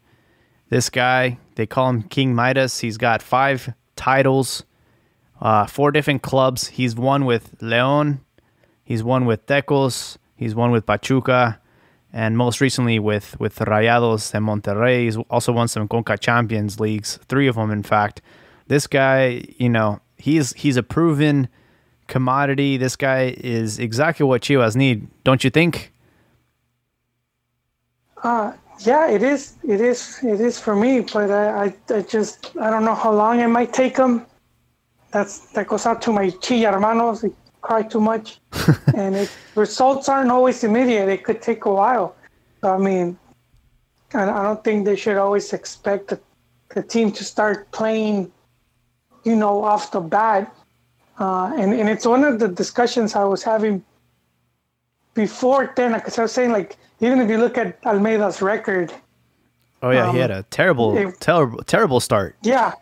this 0.69 0.91
guy, 0.91 1.38
they 1.55 1.67
call 1.67 1.88
him 1.88 2.03
King 2.03 2.35
Midas. 2.35 2.81
He's 2.81 2.99
got 2.99 3.23
five 3.23 3.73
titles, 3.97 4.65
uh, 5.41 5.67
four 5.67 5.91
different 5.93 6.23
clubs. 6.23 6.69
He's 6.69 6.95
won 6.95 7.25
with 7.25 7.55
Leon, 7.61 8.21
he's 8.85 9.03
won 9.03 9.25
with 9.25 9.47
Tecos, 9.47 10.19
he's 10.37 10.55
won 10.55 10.71
with 10.71 10.87
Pachuca, 10.87 11.59
and 12.12 12.37
most 12.37 12.61
recently 12.61 12.99
with, 12.99 13.38
with 13.41 13.57
Rayados 13.59 14.35
and 14.35 14.47
Monterrey. 14.47 15.05
He's 15.05 15.17
also 15.31 15.53
won 15.53 15.69
some 15.69 15.88
Conca 15.88 16.19
Champions 16.19 16.79
Leagues, 16.79 17.19
three 17.29 17.47
of 17.47 17.57
them, 17.57 17.71
in 17.71 17.83
fact. 17.83 18.21
This 18.69 18.87
guy, 18.87 19.45
you 19.59 19.69
know, 19.69 20.00
he's 20.17 20.53
he's 20.55 20.76
a 20.76 20.83
proven 20.83 21.49
commodity. 22.07 22.77
This 22.77 22.97
guy 22.97 23.35
is 23.39 23.79
exactly 23.79 24.25
what 24.25 24.43
Chivas 24.43 24.77
need, 24.77 25.07
don't 25.25 25.43
you 25.45 25.51
think? 25.51 25.93
Uh, 28.23 28.53
yeah, 28.81 29.09
it 29.09 29.23
is. 29.23 29.55
It 29.63 29.81
is. 29.81 30.19
It 30.23 30.41
is 30.41 30.59
for 30.59 30.77
me. 30.77 31.01
But 31.01 31.31
I, 31.31 31.67
I, 31.67 31.75
I 31.95 32.03
just, 32.03 32.57
I 32.61 32.71
don't 32.71 32.85
know 32.85 32.95
how 32.95 33.13
long 33.13 33.41
it 33.41 33.49
might 33.49 33.73
take 33.73 33.97
them. 33.97 34.27
That's 35.13 35.51
that 35.53 35.69
goes 35.69 35.87
out 35.87 36.03
to 36.03 36.13
my 36.13 36.27
Chiva 36.27 36.73
hermanos, 36.73 37.25
cry 37.63 37.83
too 37.83 38.01
much, 38.01 38.41
and 38.95 39.17
it, 39.17 39.31
results 39.55 40.09
aren't 40.09 40.31
always 40.31 40.63
immediate. 40.65 41.09
It 41.09 41.25
could 41.25 41.41
take 41.41 41.65
a 41.65 41.73
while. 41.73 42.17
So, 42.61 42.75
I 42.75 42.79
mean, 42.79 43.19
I, 44.15 44.29
I 44.29 44.43
don't 44.43 44.63
think 44.63 44.85
they 44.85 44.97
should 44.97 45.17
always 45.17 45.53
expect 45.53 46.09
the, 46.09 46.21
the 46.75 46.83
team 46.83 47.13
to 47.13 47.25
start 47.25 47.71
playing, 47.71 48.33
you 49.25 49.37
know, 49.37 49.65
off 49.65 49.91
the 49.91 50.01
bat. 50.01 50.55
Uh, 51.18 51.52
and 51.56 51.73
and 51.73 51.88
it's 51.88 52.06
one 52.06 52.25
of 52.25 52.38
the 52.38 52.49
discussions 52.49 53.14
I 53.14 53.25
was 53.25 53.42
having 53.42 53.82
before 55.14 55.73
then, 55.76 55.92
because 55.94 56.18
I 56.18 56.23
was 56.23 56.32
saying 56.32 56.52
like 56.52 56.76
even 57.00 57.20
if 57.20 57.28
you 57.30 57.38
look 57.38 57.56
at 57.58 57.80
Almeyda's 57.82 58.42
record, 58.42 58.92
Oh 59.82 59.90
yeah, 59.90 60.04
he 60.11 60.11
Um, 60.11 60.16
had 60.16 60.30
a 60.30 60.42
terrible, 60.44 60.96
it- 60.96 61.20
terrible, 61.20 61.62
terrible 61.64 62.00
start. 62.00 62.35
Yeah, 62.42 62.73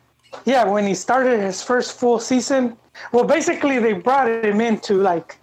yeah. 0.44 0.64
When 0.64 0.86
he 0.86 0.94
started 0.94 1.40
his 1.40 1.62
first 1.62 1.98
full 1.98 2.18
season, 2.20 2.76
well, 3.12 3.24
basically 3.24 3.78
they 3.80 3.92
brought 3.94 4.28
him 4.28 4.60
in 4.60 4.78
to 4.80 4.94
like 4.94 5.36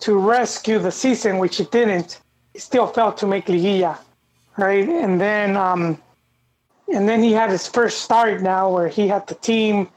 to 0.00 0.16
rescue 0.18 0.78
the 0.78 0.92
season, 0.92 1.38
which 1.38 1.56
he 1.56 1.64
didn't. 1.64 2.20
He 2.52 2.58
still 2.60 2.86
failed 2.86 3.16
to 3.18 3.26
make 3.26 3.46
liguilla, 3.46 3.98
right? 4.56 4.88
And 4.88 5.20
then, 5.20 5.56
um, 5.56 5.98
and 6.92 7.08
then 7.08 7.22
he 7.22 7.32
had 7.32 7.50
his 7.50 7.66
first 7.66 8.02
start 8.02 8.40
now, 8.42 8.70
where 8.70 8.88
he 8.88 9.08
had 9.08 9.26
the 9.26 9.34
team. 9.34 9.88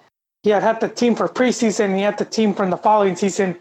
He 0.44 0.50
had 0.50 0.64
had 0.64 0.80
the 0.80 0.90
team 0.90 1.16
for 1.16 1.28
preseason. 1.28 1.96
He 1.96 2.02
had 2.02 2.18
the 2.18 2.26
team 2.26 2.54
from 2.54 2.70
the 2.72 2.78
following 2.78 3.16
season, 3.16 3.58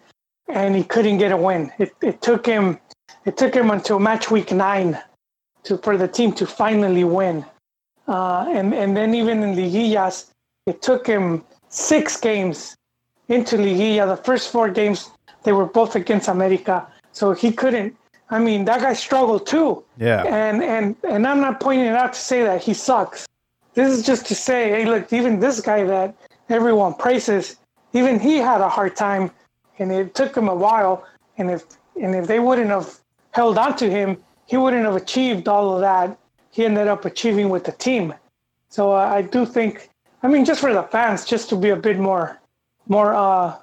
and 0.49 0.75
he 0.75 0.83
couldn't 0.83 1.19
get 1.19 1.33
a 1.33 1.37
win. 1.37 1.71
It 1.79 1.93
it 2.03 2.23
took 2.23 2.47
him 2.47 2.79
it 3.25 3.37
took 3.37 3.55
him 3.55 3.71
until 3.71 3.99
match 3.99 4.31
week 4.31 4.51
nine 4.53 4.99
to 5.65 5.77
for 5.79 5.97
the 5.97 6.09
team 6.09 6.33
to 6.35 6.47
finally 6.47 7.05
win. 7.05 7.45
Uh, 8.09 8.47
and 8.49 8.73
and 8.75 8.97
then 8.97 9.15
even 9.15 9.43
in 9.43 9.55
liguillas, 9.55 10.31
it 10.67 10.81
took 10.81 11.07
him 11.07 11.45
six 11.69 12.19
games 12.19 12.77
into 13.29 13.57
liguilla. 13.57 14.07
The 14.07 14.23
first 14.23 14.51
four 14.51 14.71
games 14.71 15.11
they 15.43 15.53
were 15.53 15.67
both 15.67 15.97
against 15.97 16.29
America, 16.29 16.87
so 17.13 17.33
he 17.33 17.53
couldn't. 17.53 17.95
I 18.31 18.39
mean, 18.39 18.65
that 18.67 18.81
guy 18.81 18.95
struggled 18.95 19.47
too. 19.47 19.85
Yeah. 19.99 20.23
And 20.25 20.63
and 20.63 20.97
and 21.05 21.27
I'm 21.27 21.41
not 21.41 21.61
pointing 21.61 21.87
it 21.87 21.95
out 21.95 22.15
to 22.15 22.21
say 22.21 22.43
that 22.43 22.63
he 22.63 22.73
sucks. 22.73 23.27
This 23.75 23.93
is 23.97 24.05
just 24.05 24.27
to 24.27 24.35
say, 24.35 24.71
hey, 24.71 24.85
look, 24.85 25.13
even 25.13 25.41
this 25.41 25.61
guy 25.61 25.85
that 25.85 26.15
everyone 26.51 26.95
praises, 26.95 27.57
even 27.93 28.19
he 28.19 28.37
had 28.37 28.61
a 28.61 28.69
hard 28.69 28.97
time, 28.97 29.31
and 29.79 29.91
it 29.93 30.15
took 30.15 30.37
him 30.37 30.49
a 30.49 30.55
while. 30.55 31.07
And 31.39 31.51
if 31.51 31.65
and 32.01 32.15
if 32.15 32.27
they 32.27 32.39
wouldn't 32.39 32.71
have 32.71 32.99
held 33.33 33.59
on 33.59 33.77
to 33.77 33.91
him, 33.91 34.17
he 34.47 34.57
wouldn't 34.57 34.85
have 34.85 34.97
achieved 34.97 35.49
all 35.49 35.75
of 35.75 35.81
that 35.81 36.17
he 36.51 36.65
ended 36.65 36.89
up 36.89 37.05
achieving 37.05 37.49
with 37.49 37.65
the 37.65 37.73
team. 37.73 38.15
So 38.69 38.93
uh, 38.93 38.97
I 38.97 39.23
do 39.23 39.47
think, 39.47 39.89
I 40.23 40.29
mean, 40.29 40.45
just 40.45 40.61
for 40.61 40.73
the 40.73 40.83
fans, 40.83 41.25
just 41.25 41.49
to 41.51 41.57
be 41.57 41.71
a 41.71 41.77
bit 41.77 41.99
more, 41.99 42.41
more, 42.89 43.15
uh, 43.15 43.57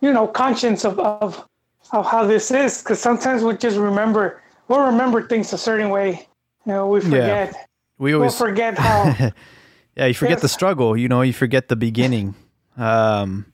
you 0.00 0.12
know, 0.12 0.26
conscious 0.26 0.84
of 0.84 0.98
of, 0.98 1.46
of 1.92 2.06
how 2.06 2.26
this 2.26 2.50
is, 2.50 2.82
because 2.82 3.00
sometimes 3.00 3.42
we 3.42 3.56
just 3.56 3.76
remember 3.76 4.42
we'll 4.68 4.84
remember 4.84 5.26
things 5.26 5.52
a 5.52 5.58
certain 5.58 5.90
way. 5.90 6.26
You 6.66 6.72
know, 6.72 6.88
we 6.88 7.00
forget. 7.00 7.68
We 7.98 8.12
We'll 8.12 8.22
always, 8.22 8.38
forget 8.38 8.78
how. 8.78 9.30
yeah, 9.96 10.06
you 10.06 10.14
forget 10.14 10.40
the 10.40 10.48
struggle. 10.48 10.96
You 10.96 11.08
know, 11.08 11.22
you 11.22 11.32
forget 11.32 11.68
the 11.68 11.76
beginning. 11.76 12.34
Um, 12.74 13.52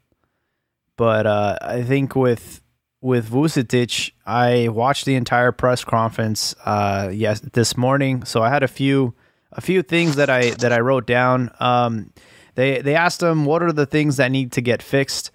but 0.97 1.26
uh, 1.26 1.59
I 1.61 1.83
think 1.83 2.14
with 2.14 2.62
with 3.00 3.28
Vucetic, 3.28 4.12
I 4.25 4.68
watched 4.68 5.07
the 5.07 5.16
entire 5.16 5.50
press 5.50 5.83
conference. 5.83 6.54
Uh, 6.64 7.11
yes, 7.12 7.40
this 7.40 7.76
morning. 7.76 8.25
So 8.25 8.42
I 8.42 8.49
had 8.49 8.62
a 8.62 8.68
few 8.68 9.14
a 9.50 9.61
few 9.61 9.83
things 9.83 10.16
that 10.16 10.30
I 10.30 10.51
that 10.51 10.72
I 10.72 10.79
wrote 10.79 11.07
down. 11.07 11.51
Um, 11.59 12.12
they 12.55 12.81
they 12.81 12.94
asked 12.94 13.22
him 13.22 13.44
what 13.44 13.62
are 13.62 13.72
the 13.72 13.87
things 13.87 14.18
that 14.18 14.31
need 14.31 14.53
to 14.53 14.61
get 14.61 14.83
fixed, 14.83 15.31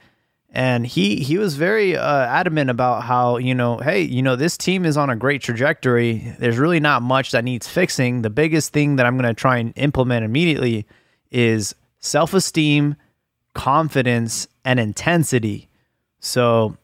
and 0.54 0.86
he 0.86 1.16
he 1.16 1.40
was 1.40 1.56
very 1.56 1.98
uh, 1.98 2.26
adamant 2.28 2.70
about 2.70 3.04
how 3.04 3.38
you 3.38 3.56
know, 3.56 3.78
hey, 3.78 4.02
you 4.04 4.22
know, 4.22 4.36
this 4.36 4.56
team 4.56 4.86
is 4.86 4.96
on 4.96 5.10
a 5.10 5.16
great 5.16 5.42
trajectory. 5.42 6.36
There's 6.38 6.60
really 6.60 6.80
not 6.80 7.02
much 7.02 7.32
that 7.32 7.44
needs 7.44 7.68
fixing. 7.68 8.22
The 8.22 8.30
biggest 8.30 8.72
thing 8.72 8.98
that 8.98 9.08
I'm 9.08 9.18
going 9.18 9.28
to 9.28 9.34
try 9.34 9.58
and 9.58 9.74
implement 9.76 10.24
immediately 10.24 10.86
is 11.32 11.74
self 12.00 12.36
esteem, 12.36 12.96
confidence, 13.56 14.48
and 14.64 14.80
intensity. 14.80 15.70
So 16.20 16.78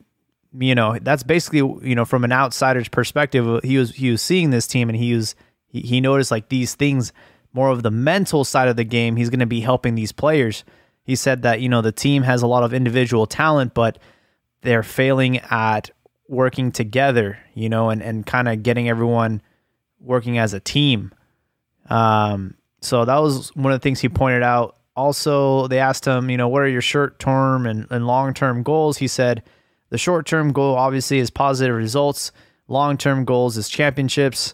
you 0.58 0.74
know 0.74 0.98
that's 1.00 1.22
basically 1.22 1.60
you 1.88 1.94
know 1.94 2.06
from 2.06 2.24
an 2.24 2.32
outsider's 2.32 2.90
perspective 2.90 3.64
he 3.64 3.78
was 3.78 3.92
he 3.92 4.10
was 4.10 4.22
seeing 4.22 4.50
this 4.50 4.66
team 4.66 4.90
and 4.90 4.98
he 4.98 5.14
was 5.14 5.36
he, 5.68 5.82
he 5.82 6.02
noticed 6.02 6.32
like 6.32 6.50
these 6.50 6.74
things 6.74 7.14
more 7.54 7.70
of 7.70 7.84
the 7.84 7.92
mental 7.92 8.44
side 8.44 8.68
of 8.68 8.76
the 8.76 8.84
game 8.84 9.16
he's 9.16 9.30
going 9.30 9.40
to 9.40 9.46
be 9.46 9.62
helping 9.62 9.94
these 9.94 10.12
players 10.12 10.64
he 11.10 11.16
said 11.16 11.42
that 11.42 11.62
you 11.62 11.70
know 11.70 11.82
the 11.82 11.92
team 11.92 12.24
has 12.24 12.42
a 12.42 12.48
lot 12.48 12.64
of 12.64 12.74
individual 12.74 13.26
talent 13.26 13.74
but 13.74 13.98
they're 14.62 14.84
failing 14.84 15.40
at 15.50 15.90
working 16.28 16.72
together 16.72 17.40
you 17.54 17.70
know 17.70 17.90
and 17.90 18.02
and 18.02 18.26
kind 18.26 18.48
of 18.48 18.64
getting 18.64 18.88
everyone 18.88 19.42
working 20.00 20.38
as 20.38 20.54
a 20.54 20.60
team 20.60 21.12
um 21.90 22.56
so 22.82 23.04
that 23.04 23.18
was 23.18 23.54
one 23.56 23.74
of 23.74 23.80
the 23.80 23.84
things 23.84 24.00
he 24.00 24.10
pointed 24.10 24.44
out 24.44 24.78
also 24.96 25.68
they 25.68 25.80
asked 25.80 26.06
him 26.06 26.30
you 26.30 26.38
know 26.38 26.48
what 26.48 26.62
are 26.62 26.68
your 26.68 26.82
short 26.82 27.20
term 27.20 27.66
and, 27.66 27.88
and 27.90 28.06
long 28.06 28.34
term 28.34 28.64
goals 28.64 28.98
he 28.98 29.08
said 29.08 29.44
the 29.90 29.98
short 29.98 30.26
term 30.26 30.52
goal 30.52 30.76
obviously 30.76 31.20
is 31.20 31.30
positive 31.30 31.76
results. 31.76 32.32
Long 32.68 32.98
term 32.98 33.26
goals 33.26 33.58
is 33.58 33.70
championships. 33.70 34.54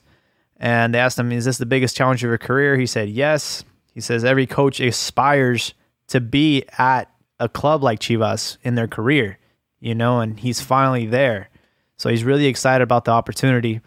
And 0.58 0.94
they 0.94 1.00
asked 1.00 1.20
him, 1.20 1.32
Is 1.32 1.46
this 1.46 1.58
the 1.58 1.66
biggest 1.66 1.96
challenge 1.96 2.24
of 2.24 2.30
your 2.30 2.38
career? 2.38 2.78
He 2.78 2.86
said, 2.86 3.10
Yes. 3.10 3.64
He 3.94 4.02
says 4.02 4.26
every 4.26 4.46
coach 4.46 4.80
aspires 4.80 5.74
to 6.08 6.22
be 6.22 6.64
at 6.78 7.12
a 7.40 7.50
club 7.50 7.84
like 7.84 8.00
Chivas 8.00 8.58
in 8.64 8.76
their 8.76 8.88
career, 8.88 9.38
you 9.80 9.96
know, 9.96 10.20
and 10.20 10.40
he's 10.40 10.62
finally 10.62 11.06
there. 11.06 11.50
So 11.98 12.10
he's 12.10 12.24
really 12.24 12.46
excited 12.46 12.84
about 12.84 13.06
the 13.06 13.12
opportunity. 13.12 13.82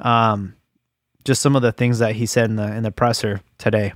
Um, 0.00 0.54
just 1.24 1.42
some 1.42 1.56
of 1.56 1.62
the 1.62 1.72
things 1.72 1.98
that 1.98 2.14
he 2.14 2.26
said 2.26 2.50
in 2.50 2.56
the 2.56 2.74
in 2.74 2.82
the 2.82 2.90
presser 2.90 3.40
today. 3.58 3.92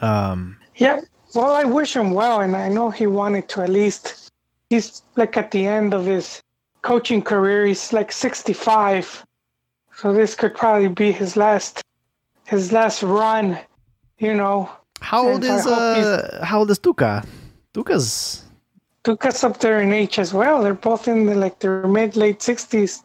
Um, 0.00 0.58
yeah. 0.76 1.00
Well, 1.34 1.52
I 1.52 1.64
wish 1.64 1.96
him 1.96 2.12
well, 2.12 2.40
and 2.40 2.54
I 2.54 2.68
know 2.68 2.90
he 2.90 3.06
wanted 3.06 3.48
to 3.50 3.62
at 3.62 3.70
least. 3.70 4.30
He's 4.70 5.02
like 5.16 5.36
at 5.36 5.50
the 5.50 5.66
end 5.66 5.94
of 5.94 6.04
his 6.04 6.42
coaching 6.82 7.22
career. 7.22 7.66
He's 7.66 7.92
like 7.92 8.12
65, 8.12 9.24
so 9.94 10.12
this 10.12 10.34
could 10.34 10.54
probably 10.54 10.88
be 10.88 11.12
his 11.12 11.36
last, 11.36 11.82
his 12.46 12.72
last 12.72 13.02
run. 13.02 13.58
You 14.18 14.34
know, 14.34 14.70
how 15.04 15.22
old 15.28 15.44
is 15.44 15.66
uh 15.66 16.40
how 16.42 16.58
old 16.60 16.70
is 16.70 16.78
Tuca? 16.78 17.24
Tuca's 17.74 18.42
Tuca's 19.04 19.44
up 19.44 19.58
there 19.60 19.80
in 19.80 19.92
age 19.92 20.18
as 20.18 20.32
well. 20.32 20.62
They're 20.62 20.72
both 20.90 21.08
in 21.08 21.26
the, 21.26 21.34
like 21.34 21.58
their 21.60 21.86
mid 21.86 22.16
late 22.16 22.38
60s. 22.40 23.02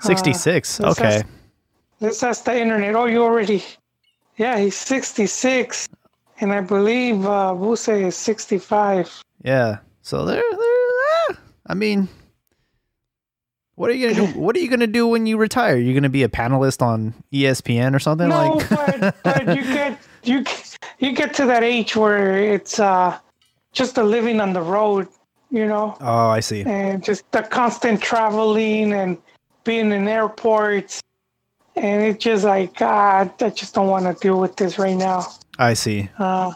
sixty 0.00 0.32
six. 0.34 0.78
let's 0.80 1.00
okay. 1.00 1.14
ask- 1.16 1.26
Let's 2.00 2.22
ask 2.22 2.44
the 2.44 2.54
internet. 2.56 2.94
Oh, 2.94 3.06
you 3.06 3.22
already? 3.24 3.64
Yeah, 4.36 4.56
he's 4.60 4.76
66, 4.76 5.88
and 6.40 6.52
I 6.52 6.60
believe 6.60 7.26
uh, 7.26 7.52
Buse 7.54 7.88
is 7.88 8.14
65. 8.14 9.20
Yeah. 9.42 9.78
So 10.02 10.24
they're 10.24 10.36
they're. 10.52 11.30
eh, 11.30 11.34
I 11.66 11.74
mean, 11.74 12.06
what 13.74 13.90
are 13.90 13.94
you 13.94 14.14
gonna 14.14 14.32
do? 14.32 14.38
What 14.38 14.54
are 14.54 14.60
you 14.60 14.68
gonna 14.70 14.86
do 14.86 15.08
when 15.08 15.26
you 15.26 15.38
retire? 15.38 15.76
You're 15.76 15.94
gonna 15.94 16.08
be 16.08 16.22
a 16.22 16.28
panelist 16.28 16.82
on 16.82 17.14
ESPN 17.32 17.94
or 17.94 17.98
something 17.98 18.28
No, 18.28 18.54
like? 18.54 18.68
but, 18.70 19.16
but 19.24 19.56
you 19.56 19.62
get 19.74 19.98
you 20.22 20.42
get- 20.44 20.67
you 20.98 21.12
get 21.12 21.34
to 21.34 21.46
that 21.46 21.62
age 21.64 21.96
where 21.96 22.36
it's 22.38 22.78
uh, 22.78 23.18
just 23.72 23.98
a 23.98 24.02
living 24.02 24.40
on 24.40 24.52
the 24.52 24.62
road, 24.62 25.08
you 25.50 25.66
know, 25.66 25.96
oh, 26.00 26.28
I 26.28 26.40
see. 26.40 26.62
and 26.64 27.02
just 27.02 27.30
the 27.32 27.42
constant 27.42 28.00
traveling 28.00 28.92
and 28.92 29.18
being 29.64 29.92
in 29.92 30.08
airports, 30.08 31.02
and 31.76 32.02
it's 32.02 32.22
just 32.22 32.44
like 32.44 32.76
God, 32.78 33.30
I 33.42 33.50
just 33.50 33.74
don't 33.74 33.88
want 33.88 34.04
to 34.06 34.14
deal 34.20 34.40
with 34.40 34.56
this 34.56 34.78
right 34.78 34.96
now. 34.96 35.26
I 35.58 35.74
see. 35.74 36.08
Uh, 36.18 36.52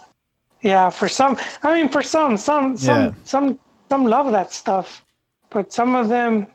yeah, 0.62 0.90
for 0.90 1.08
some, 1.08 1.37
I 1.62 1.74
mean, 1.74 1.88
for 1.88 2.02
some, 2.02 2.37
some, 2.37 2.76
some, 2.76 3.00
Yeah. 3.06 3.12
some, 3.24 3.58
some 3.88 4.04
love 4.04 4.30
that 4.32 4.52
stuff, 4.52 5.04
but 5.50 5.72
some 5.72 5.96
of 5.96 6.08
them, 6.08 6.46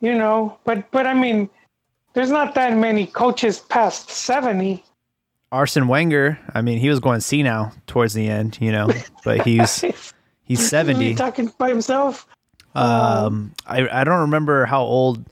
you 0.00 0.14
know, 0.14 0.56
but, 0.64 0.90
but 0.90 1.06
I 1.06 1.14
mean, 1.14 1.50
there's 2.14 2.30
not 2.30 2.54
that 2.54 2.76
many 2.76 3.06
coaches 3.06 3.58
past 3.58 4.08
seventy. 4.10 4.83
Arsene 5.54 5.88
Wenger. 5.88 6.38
I 6.52 6.62
mean, 6.62 6.78
he 6.78 6.88
was 6.88 7.00
going 7.00 7.20
C 7.20 7.42
now 7.42 7.72
towards 7.86 8.12
the 8.12 8.28
end, 8.28 8.58
you 8.60 8.72
know, 8.72 8.90
but 9.24 9.46
he's 9.46 9.84
he's 10.42 10.68
seventy. 10.68 11.14
talking 11.14 11.52
by 11.58 11.68
himself? 11.68 12.26
Um, 12.74 13.52
I 13.66 13.88
I 13.88 14.04
don't 14.04 14.20
remember 14.20 14.66
how 14.66 14.82
old 14.82 15.24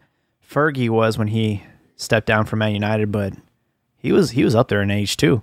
Fergie 0.49 0.89
was 0.89 1.19
when 1.19 1.29
he 1.29 1.63
stepped 1.97 2.27
down 2.27 2.45
from 2.45 2.61
Man 2.61 2.73
United, 2.73 3.11
but 3.11 3.33
he 3.97 4.13
was 4.13 4.31
he 4.31 4.45
was 4.45 4.55
up 4.55 4.69
there 4.69 4.83
in 4.83 4.91
age 4.91 5.17
too. 5.17 5.43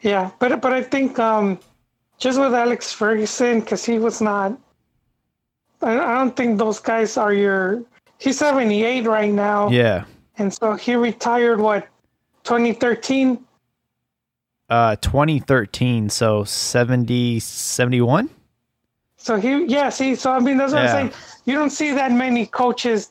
Yeah, 0.00 0.30
but 0.38 0.60
but 0.62 0.72
I 0.72 0.82
think 0.82 1.18
um, 1.18 1.58
just 2.18 2.40
with 2.40 2.54
Alex 2.54 2.92
Ferguson, 2.92 3.60
because 3.60 3.84
he 3.84 3.98
was 3.98 4.20
not. 4.20 4.58
I, 5.82 5.92
I 5.98 6.14
don't 6.14 6.34
think 6.34 6.58
those 6.58 6.80
guys 6.80 7.16
are 7.16 7.32
your. 7.34 7.82
He's 8.18 8.38
seventy 8.38 8.82
eight 8.84 9.06
right 9.06 9.32
now. 9.32 9.68
Yeah. 9.68 10.04
And 10.38 10.54
so 10.54 10.72
he 10.72 10.94
retired 10.94 11.60
what, 11.60 11.86
2013? 12.44 13.38
Uh, 14.68 14.96
2013. 14.96 16.08
So 16.10 16.44
70, 16.44 17.40
71? 17.40 18.30
So 19.16 19.36
he, 19.36 19.64
yeah, 19.66 19.88
see, 19.90 20.14
so 20.14 20.32
I 20.32 20.38
mean, 20.38 20.56
that's 20.56 20.72
what 20.72 20.82
Yeah. 20.82 20.94
I'm 20.96 21.10
saying. 21.10 21.12
You 21.44 21.54
don't 21.54 21.70
see 21.70 21.90
that 21.92 22.12
many 22.12 22.46
coaches 22.46 23.10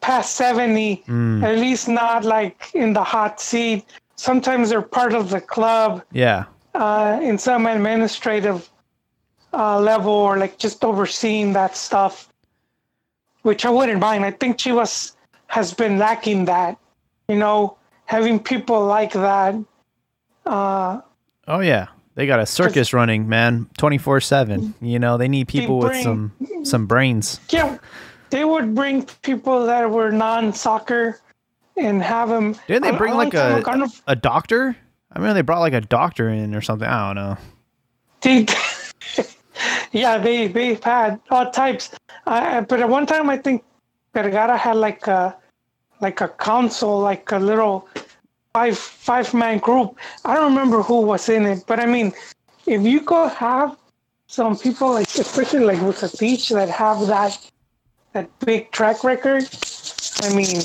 past 0.00 0.36
70, 0.36 1.02
Mm. 1.08 1.42
at 1.42 1.56
least 1.58 1.88
not 1.88 2.24
like 2.24 2.70
in 2.74 2.92
the 2.92 3.02
hot 3.02 3.40
seat. 3.40 3.84
Sometimes 4.16 4.68
they're 4.70 4.82
part 4.82 5.14
of 5.14 5.30
the 5.30 5.40
club 5.40 6.02
Yeah. 6.12 6.44
uh, 6.74 7.18
in 7.22 7.38
some 7.38 7.66
administrative 7.66 8.68
uh, 9.54 9.80
level 9.80 10.12
or 10.12 10.36
like 10.36 10.58
just 10.58 10.84
overseeing 10.84 11.54
that 11.54 11.74
stuff, 11.76 12.28
which 13.42 13.64
I 13.64 13.70
wouldn't 13.70 14.00
mind. 14.00 14.24
I 14.24 14.32
think 14.32 14.58
Chivas 14.58 15.12
has 15.46 15.72
been 15.72 15.96
lacking 15.98 16.44
that, 16.46 16.76
you 17.28 17.36
know, 17.36 17.78
having 18.06 18.38
people 18.40 18.84
like 18.86 19.12
that. 19.12 19.54
Uh, 20.44 21.00
Oh 21.48 21.60
yeah. 21.60 21.88
They 22.16 22.26
got 22.26 22.40
a 22.40 22.46
circus 22.46 22.92
running, 22.94 23.28
man, 23.28 23.68
twenty 23.76 23.98
four 23.98 24.20
seven. 24.20 24.74
You 24.80 24.98
know, 24.98 25.18
they 25.18 25.28
need 25.28 25.48
people 25.48 25.78
with 25.78 25.88
bring- 25.92 26.02
some 26.02 26.32
some 26.64 26.86
brains. 26.86 27.40
yeah, 27.50 27.76
they 28.30 28.44
would 28.44 28.74
bring 28.74 29.04
people 29.22 29.66
that 29.66 29.90
were 29.90 30.10
non-soccer 30.10 31.20
and 31.76 32.02
have 32.02 32.30
them. 32.30 32.56
Didn't 32.68 32.84
they 32.90 32.96
bring 32.96 33.14
like 33.14 33.34
a 33.34 33.62
Kind 33.62 33.82
of, 33.82 34.02
a 34.06 34.16
doctor? 34.16 34.74
I 35.12 35.18
mean, 35.18 35.34
they 35.34 35.42
brought 35.42 35.60
like 35.60 35.74
a 35.74 35.82
doctor 35.82 36.30
in 36.30 36.54
or 36.54 36.62
something. 36.62 36.88
I 36.88 37.06
don't 37.12 37.16
know. 37.16 37.36
they, 38.22 38.46
yeah, 39.92 40.16
they 40.18 40.46
they've 40.48 40.82
had 40.82 41.20
all 41.30 41.50
types. 41.50 41.90
Uh, 42.26 42.62
but 42.62 42.80
at 42.80 42.88
one 42.88 43.04
time, 43.06 43.28
I 43.28 43.36
think 43.36 43.62
Vergara 44.14 44.56
had 44.56 44.76
like 44.76 45.06
a 45.06 45.36
like 46.06 46.20
a 46.20 46.28
council, 46.28 47.00
like 47.00 47.32
a 47.32 47.38
little 47.38 47.88
five 48.54 48.78
five 48.78 49.28
man 49.34 49.58
group. 49.58 49.98
I 50.24 50.34
don't 50.36 50.50
remember 50.54 50.80
who 50.82 51.00
was 51.00 51.28
in 51.28 51.42
it, 51.52 51.64
but 51.66 51.80
I 51.80 51.86
mean, 51.86 52.12
if 52.66 52.82
you 52.82 53.00
could 53.00 53.32
have 53.32 53.76
some 54.28 54.56
people 54.56 54.88
like, 54.98 55.08
especially 55.18 55.64
like 55.70 55.80
with 55.82 56.00
a 56.04 56.08
teach 56.08 56.48
that 56.50 56.68
have 56.68 56.98
that 57.08 57.32
that 58.12 58.26
big 58.38 58.70
track 58.70 59.02
record, 59.02 59.42
I 60.22 60.28
mean, 60.38 60.62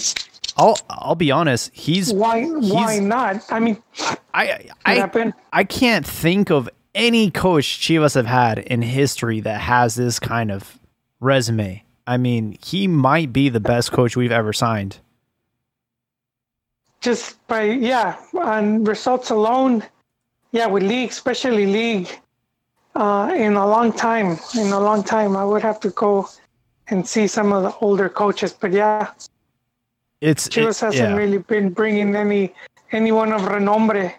I'll 0.58 0.77
I'll 0.89 1.15
be 1.15 1.32
honest. 1.32 1.71
He's 1.73 2.13
why 2.13 2.45
why 2.45 2.93
He's- 2.93 3.01
not? 3.15 3.36
I 3.49 3.60
mean, 3.60 3.77
I 4.36 4.69
I 4.86 4.93
happened? 4.93 5.34
I 5.51 5.63
can't 5.63 6.06
think 6.06 6.51
of 6.51 6.69
any 6.93 7.32
coach 7.32 7.65
Chivas 7.80 8.13
have 8.13 8.27
had 8.27 8.60
in 8.60 8.84
history 8.84 9.39
that 9.41 9.60
has 9.62 9.95
this 9.95 10.19
kind 10.19 10.51
of 10.51 10.77
resume. 11.19 11.84
I 12.06 12.17
mean, 12.17 12.58
he 12.63 12.88
might 12.88 13.32
be 13.32 13.49
the 13.49 13.60
best 13.60 13.91
coach 13.91 14.17
we've 14.17 14.32
ever 14.32 14.54
signed. 14.54 14.97
Just 17.01 17.45
by 17.47 17.63
yeah 17.63 18.15
on 18.35 18.83
results 18.83 19.29
alone 19.31 19.83
yeah 20.51 20.67
with 20.67 20.83
league 20.83 21.09
especially 21.09 21.65
league 21.65 22.07
uh 22.95 23.31
in 23.35 23.53
a 23.55 23.67
long 23.67 23.91
time 23.91 24.37
in 24.57 24.71
a 24.71 24.79
long 24.79 25.03
time 25.03 25.35
i 25.35 25.43
would 25.43 25.61
have 25.61 25.79
to 25.79 25.89
go 25.91 26.27
and 26.87 27.07
see 27.07 27.27
some 27.27 27.51
of 27.53 27.63
the 27.63 27.73
older 27.85 28.07
coaches 28.09 28.53
but 28.53 28.71
yeah 28.71 29.11
It's 30.21 30.47
chivas 30.47 30.81
it- 30.81 30.85
hasn't 30.85 31.09
yeah. 31.11 31.15
really 31.15 31.39
been 31.39 31.69
bringing 31.71 32.15
any 32.15 32.53
anyone 32.91 33.33
of 33.33 33.41
renombre 33.41 34.13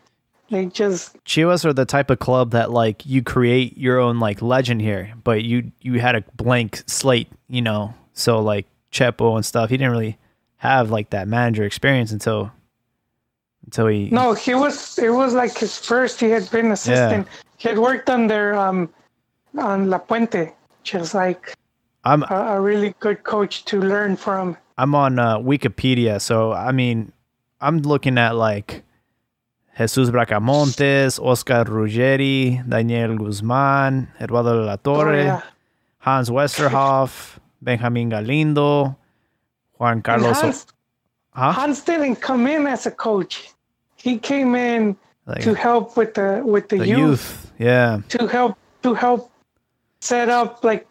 they 0.50 0.66
just 0.66 1.16
Chivas 1.24 1.64
are 1.64 1.72
the 1.72 1.86
type 1.86 2.10
of 2.10 2.18
club 2.18 2.50
that 2.50 2.70
like 2.70 3.06
you 3.06 3.22
create 3.22 3.78
your 3.78 3.98
own 3.98 4.20
like 4.20 4.42
legend 4.42 4.82
here, 4.82 5.14
but 5.24 5.42
you 5.44 5.72
you 5.80 5.98
had 5.98 6.14
a 6.14 6.22
blank 6.36 6.82
slate, 6.86 7.28
you 7.48 7.62
know. 7.62 7.94
So 8.12 8.38
like 8.42 8.66
Chepo 8.92 9.34
and 9.34 9.46
stuff, 9.46 9.70
he 9.70 9.78
didn't 9.78 9.92
really 9.92 10.18
have 10.58 10.90
like 10.90 11.08
that 11.08 11.26
manager 11.26 11.64
experience 11.64 12.12
until 12.12 12.52
until 13.72 13.86
he 13.86 14.10
no 14.10 14.34
he 14.34 14.54
was 14.54 14.98
it 14.98 15.10
was 15.10 15.32
like 15.34 15.56
his 15.56 15.78
first 15.78 16.20
he 16.20 16.28
had 16.28 16.48
been 16.50 16.70
assistant 16.72 17.26
Yeah. 17.26 17.32
he 17.56 17.68
had 17.68 17.78
worked 17.78 18.10
under 18.10 18.54
um 18.54 18.88
on 19.58 19.88
Lapuente 19.88 20.52
which 20.78 20.94
is 20.94 21.14
like 21.14 21.54
I'm 22.04 22.22
a, 22.24 22.56
a 22.56 22.60
really 22.60 22.94
good 23.00 23.22
coach 23.24 23.64
to 23.66 23.80
learn 23.80 24.16
from 24.16 24.56
I'm 24.78 24.94
on 24.94 25.18
uh, 25.18 25.38
Wikipedia, 25.38 26.20
so 26.20 26.52
I 26.52 26.72
mean, 26.72 27.12
I'm 27.60 27.78
looking 27.82 28.18
at 28.18 28.34
like 28.34 28.82
Jesus 29.78 30.10
Bracamontes, 30.10 31.20
Oscar 31.20 31.64
Ruggeri, 31.64 32.66
Daniel 32.68 33.16
Guzman, 33.16 34.08
Eduardo 34.20 34.60
de 34.60 34.66
la 34.66 34.72
oh, 34.72 34.76
Torre, 34.82 35.24
yeah. 35.24 35.42
Hans 35.98 36.30
Westerhof, 36.30 37.38
Benjamin 37.60 38.10
Galindo, 38.10 38.96
Juan 39.78 39.92
And 39.92 40.04
Carlos. 40.04 40.40
Hans, 40.40 40.66
huh? 41.32 41.52
Hans 41.52 41.82
didn't 41.82 42.16
come 42.16 42.46
in 42.46 42.66
as 42.66 42.86
a 42.86 42.90
coach. 42.90 43.50
He 44.02 44.18
came 44.18 44.56
in 44.56 44.96
Like, 45.26 45.42
to 45.42 45.54
help 45.54 45.96
with 45.96 46.14
the 46.14 46.42
with 46.44 46.68
the, 46.68 46.78
the 46.78 46.88
youth, 46.88 46.98
youth. 46.98 47.52
Yeah, 47.58 48.00
to 48.08 48.26
help 48.26 48.58
to 48.82 48.94
help 48.94 49.30
set 50.00 50.28
up 50.28 50.64
like 50.64 50.86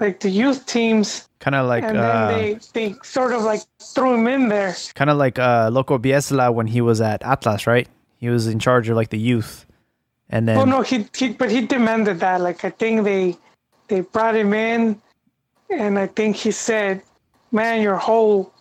like 0.00 0.20
the 0.20 0.30
youth 0.30 0.64
teams, 0.64 1.28
kind 1.38 1.54
of 1.54 1.68
like 1.68 1.84
and 1.84 1.98
uh, 1.98 2.28
then 2.28 2.38
they 2.38 2.58
they 2.72 2.94
sort 3.02 3.32
of 3.32 3.42
like 3.42 3.60
threw 3.78 4.14
him 4.14 4.26
in 4.26 4.48
there. 4.48 4.74
kind 4.94 5.10
of 5.10 5.18
like 5.18 5.38
uh, 5.38 5.68
Loco 5.70 5.98
Bielsa 5.98 6.52
when 6.52 6.66
he 6.66 6.80
was 6.80 7.00
at 7.00 7.22
Atlas, 7.22 7.66
right? 7.66 7.88
He 8.16 8.30
was 8.30 8.46
in 8.46 8.58
charge 8.58 8.88
of 8.88 8.96
like 8.96 9.10
the 9.10 9.18
youth, 9.18 9.66
and 10.30 10.48
then 10.48 10.56
Oh 10.56 10.64
no, 10.64 10.80
he, 10.80 11.06
he 11.14 11.34
but 11.34 11.50
he 11.50 11.66
demanded 11.66 12.20
that. 12.20 12.40
Like 12.40 12.64
I 12.64 12.70
think 12.70 13.04
they 13.04 13.36
they 13.88 14.00
brought 14.00 14.34
him 14.34 14.54
in, 14.54 15.00
and 15.68 15.98
I 15.98 16.06
think 16.06 16.36
he 16.36 16.50
said, 16.50 17.02
"Man, 17.52 17.82
your 17.82 17.96
whole 17.96 18.52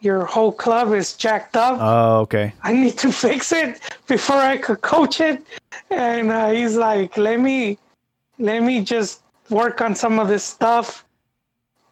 your 0.00 0.24
whole 0.24 0.52
club 0.52 0.92
is 0.92 1.14
jacked 1.16 1.56
up." 1.56 1.78
oh, 1.80 2.20
okay, 2.20 2.52
I 2.62 2.72
need 2.72 2.96
to 2.98 3.12
fix 3.26 3.52
it 3.52 3.80
before 4.06 4.36
I 4.36 4.56
could 4.56 4.80
coach 4.82 5.20
it. 5.20 5.42
And 5.90 6.30
uh, 6.30 6.50
he's 6.50 6.76
like, 6.76 7.16
let 7.16 7.40
me, 7.40 7.78
let 8.38 8.62
me 8.62 8.80
just 8.82 9.22
work 9.50 9.80
on 9.80 9.94
some 9.94 10.18
of 10.18 10.28
this 10.28 10.44
stuff, 10.44 11.04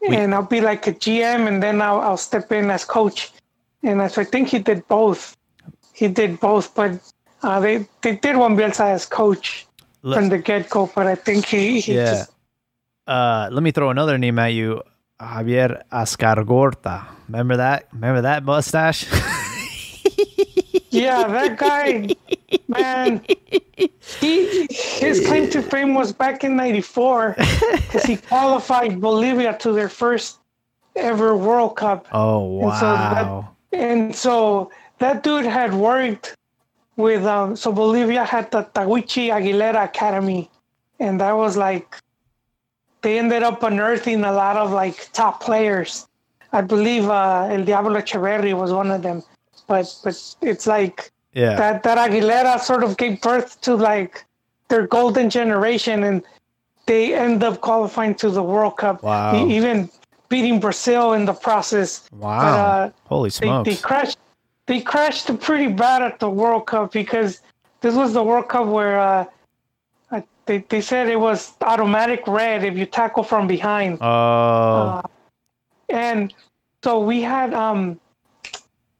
and 0.08 0.34
I'll 0.34 0.42
be 0.46 0.60
like 0.60 0.86
a 0.86 0.92
GM, 0.92 1.48
and 1.48 1.62
then 1.62 1.82
I'll, 1.82 2.00
I'll 2.00 2.16
step 2.16 2.52
in 2.52 2.70
as 2.70 2.84
coach. 2.84 3.32
And 3.82 3.98
so 4.10 4.22
I 4.22 4.24
think 4.24 4.48
he 4.48 4.58
did 4.58 4.86
both. 4.88 5.36
He 5.94 6.06
did 6.08 6.38
both, 6.40 6.74
but 6.74 6.92
uh, 7.42 7.60
they 7.60 7.86
they 8.02 8.16
did 8.16 8.36
want 8.36 8.56
Bielsa 8.58 8.86
as 8.94 9.06
coach 9.06 9.66
Let- 10.02 10.16
from 10.18 10.28
the 10.28 10.38
get 10.38 10.70
go. 10.70 10.90
But 10.94 11.06
I 11.06 11.14
think 11.14 11.46
he, 11.46 11.80
he 11.80 11.94
yeah. 11.94 12.10
just 12.10 12.30
Uh, 13.06 13.48
let 13.50 13.62
me 13.62 13.70
throw 13.72 13.90
another 13.90 14.18
name 14.18 14.38
at 14.38 14.52
you, 14.52 14.82
Javier 15.20 15.82
Azkargorta. 15.90 17.04
Remember 17.28 17.56
that? 17.56 17.88
Remember 17.92 18.22
that 18.22 18.44
mustache? 18.44 19.06
Yeah, 20.90 21.28
that 21.28 21.58
guy, 21.58 22.08
man, 22.66 23.22
he 24.20 24.66
his 24.70 25.20
claim 25.26 25.50
to 25.50 25.62
fame 25.62 25.94
was 25.94 26.12
back 26.12 26.44
in 26.44 26.56
'94 26.56 27.34
because 27.36 28.02
he 28.04 28.16
qualified 28.16 29.00
Bolivia 29.00 29.56
to 29.58 29.72
their 29.72 29.88
first 29.90 30.38
ever 30.96 31.36
World 31.36 31.76
Cup, 31.76 32.08
oh 32.12 32.62
And 32.62 32.72
so 32.74 32.86
that- 32.86 33.26
wow! 33.26 33.48
and 33.72 34.16
so 34.16 34.70
that 34.98 35.22
dude 35.22 35.44
had 35.44 35.74
worked 35.74 36.34
with 36.96 37.24
um. 37.26 37.54
So 37.54 37.70
Bolivia 37.70 38.24
had 38.24 38.50
the 38.50 38.64
Tahuichi 38.74 39.28
Aguilera 39.28 39.84
Academy, 39.84 40.50
and 40.98 41.20
that 41.20 41.36
was 41.36 41.56
like 41.56 41.96
they 43.02 43.18
ended 43.18 43.42
up 43.42 43.62
unearthing 43.62 44.24
a 44.24 44.32
lot 44.32 44.56
of 44.56 44.72
like 44.72 45.10
top 45.12 45.42
players. 45.42 46.06
I 46.52 46.62
believe 46.62 47.08
uh, 47.08 47.48
El 47.50 47.64
Diablo 47.64 48.00
Etcheverry 48.00 48.56
was 48.56 48.72
one 48.72 48.90
of 48.90 49.02
them, 49.02 49.22
but 49.66 49.94
but 50.02 50.36
it's 50.40 50.66
like 50.66 51.12
yeah, 51.34 51.56
that 51.56 51.82
that 51.82 51.98
Aguilera 51.98 52.58
sort 52.60 52.82
of 52.82 52.96
gave 52.96 53.20
birth 53.20 53.60
to 53.62 53.74
like 53.74 54.24
their 54.68 54.86
golden 54.86 55.30
generation, 55.30 56.04
and 56.04 56.22
they 56.86 57.14
end 57.14 57.44
up 57.44 57.60
qualifying 57.60 58.14
to 58.16 58.30
the 58.30 58.42
World 58.42 58.76
Cup. 58.78 59.02
Wow. 59.02 59.36
E- 59.36 59.56
even 59.56 59.90
beating 60.28 60.60
Brazil 60.60 61.12
in 61.12 61.24
the 61.24 61.32
process. 61.32 62.08
wow! 62.12 62.38
But, 62.38 62.46
uh, 62.46 62.90
Holy 63.04 63.30
they, 63.30 63.46
smokes! 63.46 63.68
they 63.68 63.76
crashed. 63.76 64.18
They 64.66 64.80
crashed 64.80 65.40
pretty 65.40 65.68
bad 65.68 66.02
at 66.02 66.18
the 66.18 66.28
World 66.28 66.66
Cup 66.66 66.92
because 66.92 67.40
this 67.80 67.94
was 67.94 68.12
the 68.12 68.22
World 68.22 68.48
Cup 68.48 68.66
where 68.66 69.00
uh, 69.00 69.24
they 70.48 70.58
they 70.68 70.80
said 70.80 71.08
it 71.08 71.20
was 71.20 71.52
automatic 71.60 72.26
red 72.26 72.64
if 72.64 72.76
you 72.76 72.86
tackle 72.86 73.22
from 73.22 73.46
behind. 73.46 73.98
oh, 74.00 75.02
and 75.90 76.34
so 76.82 76.98
we 76.98 77.20
had 77.22 77.54
um 77.54 78.00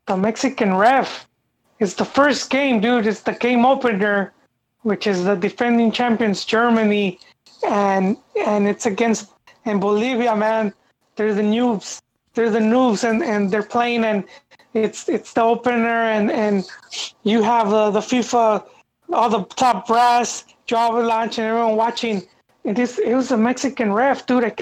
the 0.07 0.17
Mexican 0.17 0.77
ref. 0.77 1.27
It's 1.81 1.95
the 1.95 2.05
first 2.05 2.51
game, 2.51 2.81
dude. 2.81 3.07
It's 3.07 3.23
the 3.23 3.33
game 3.33 3.65
opener, 3.65 4.33
which 4.83 5.07
is 5.07 5.25
the 5.25 5.35
defending 5.35 5.91
champions 5.91 6.45
Germany, 6.45 7.19
and 7.67 8.17
and 8.47 8.69
it's 8.69 8.87
against 8.87 9.33
and 9.65 9.81
Bolivia, 9.81 10.37
man. 10.37 10.73
They're 11.17 11.35
the 11.35 11.43
noobs. 11.43 12.01
They're 12.35 12.51
the 12.51 12.67
noobs, 12.75 13.09
and 13.09 13.23
and 13.23 13.51
they're 13.51 13.71
playing, 13.77 14.05
and 14.05 14.25
it's 14.75 15.09
it's 15.09 15.33
the 15.33 15.43
opener, 15.43 16.03
and 16.17 16.31
and 16.31 16.69
you 17.25 17.43
have 17.43 17.73
uh, 17.73 17.91
the 17.91 18.01
FIFA, 18.01 18.65
all 19.13 19.31
the 19.31 19.45
top 19.55 19.87
brass, 19.89 20.45
João 20.69 20.91
Havelange, 20.91 21.39
and 21.39 21.47
everyone 21.49 21.77
watching. 21.77 22.23
It 22.65 22.79
is 22.79 22.99
it 22.99 23.15
was 23.15 23.31
a 23.33 23.37
Mexican 23.37 23.93
ref, 23.93 24.27
dude. 24.27 24.45
I, 24.45 24.53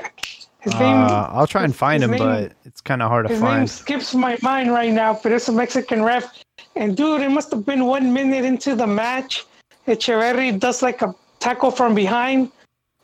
his 0.60 0.72
name. 0.74 0.96
Uh, 0.96 1.28
I'll 1.32 1.46
try 1.46 1.64
and 1.64 1.74
find 1.74 2.02
him, 2.02 2.12
name- 2.12 2.18
but 2.20 2.52
it's 2.64 2.80
kind 2.80 3.02
of 3.02 3.08
hard 3.10 3.26
to 3.28 3.34
find. 3.36 3.62
His 3.62 3.70
name 3.72 3.84
skips 3.84 4.14
my 4.14 4.38
mind 4.42 4.70
right 4.70 4.92
now, 4.92 5.18
but 5.22 5.32
it's 5.32 5.48
a 5.48 5.52
Mexican 5.52 6.02
ref. 6.02 6.42
And 6.76 6.96
dude, 6.96 7.22
it 7.22 7.30
must 7.30 7.50
have 7.50 7.66
been 7.66 7.84
one 7.86 8.12
minute 8.12 8.44
into 8.44 8.74
the 8.76 8.86
match. 8.86 9.44
Etcheverry 9.88 10.58
does 10.58 10.82
like 10.82 11.02
a 11.02 11.14
tackle 11.40 11.70
from 11.70 11.94
behind, 11.94 12.50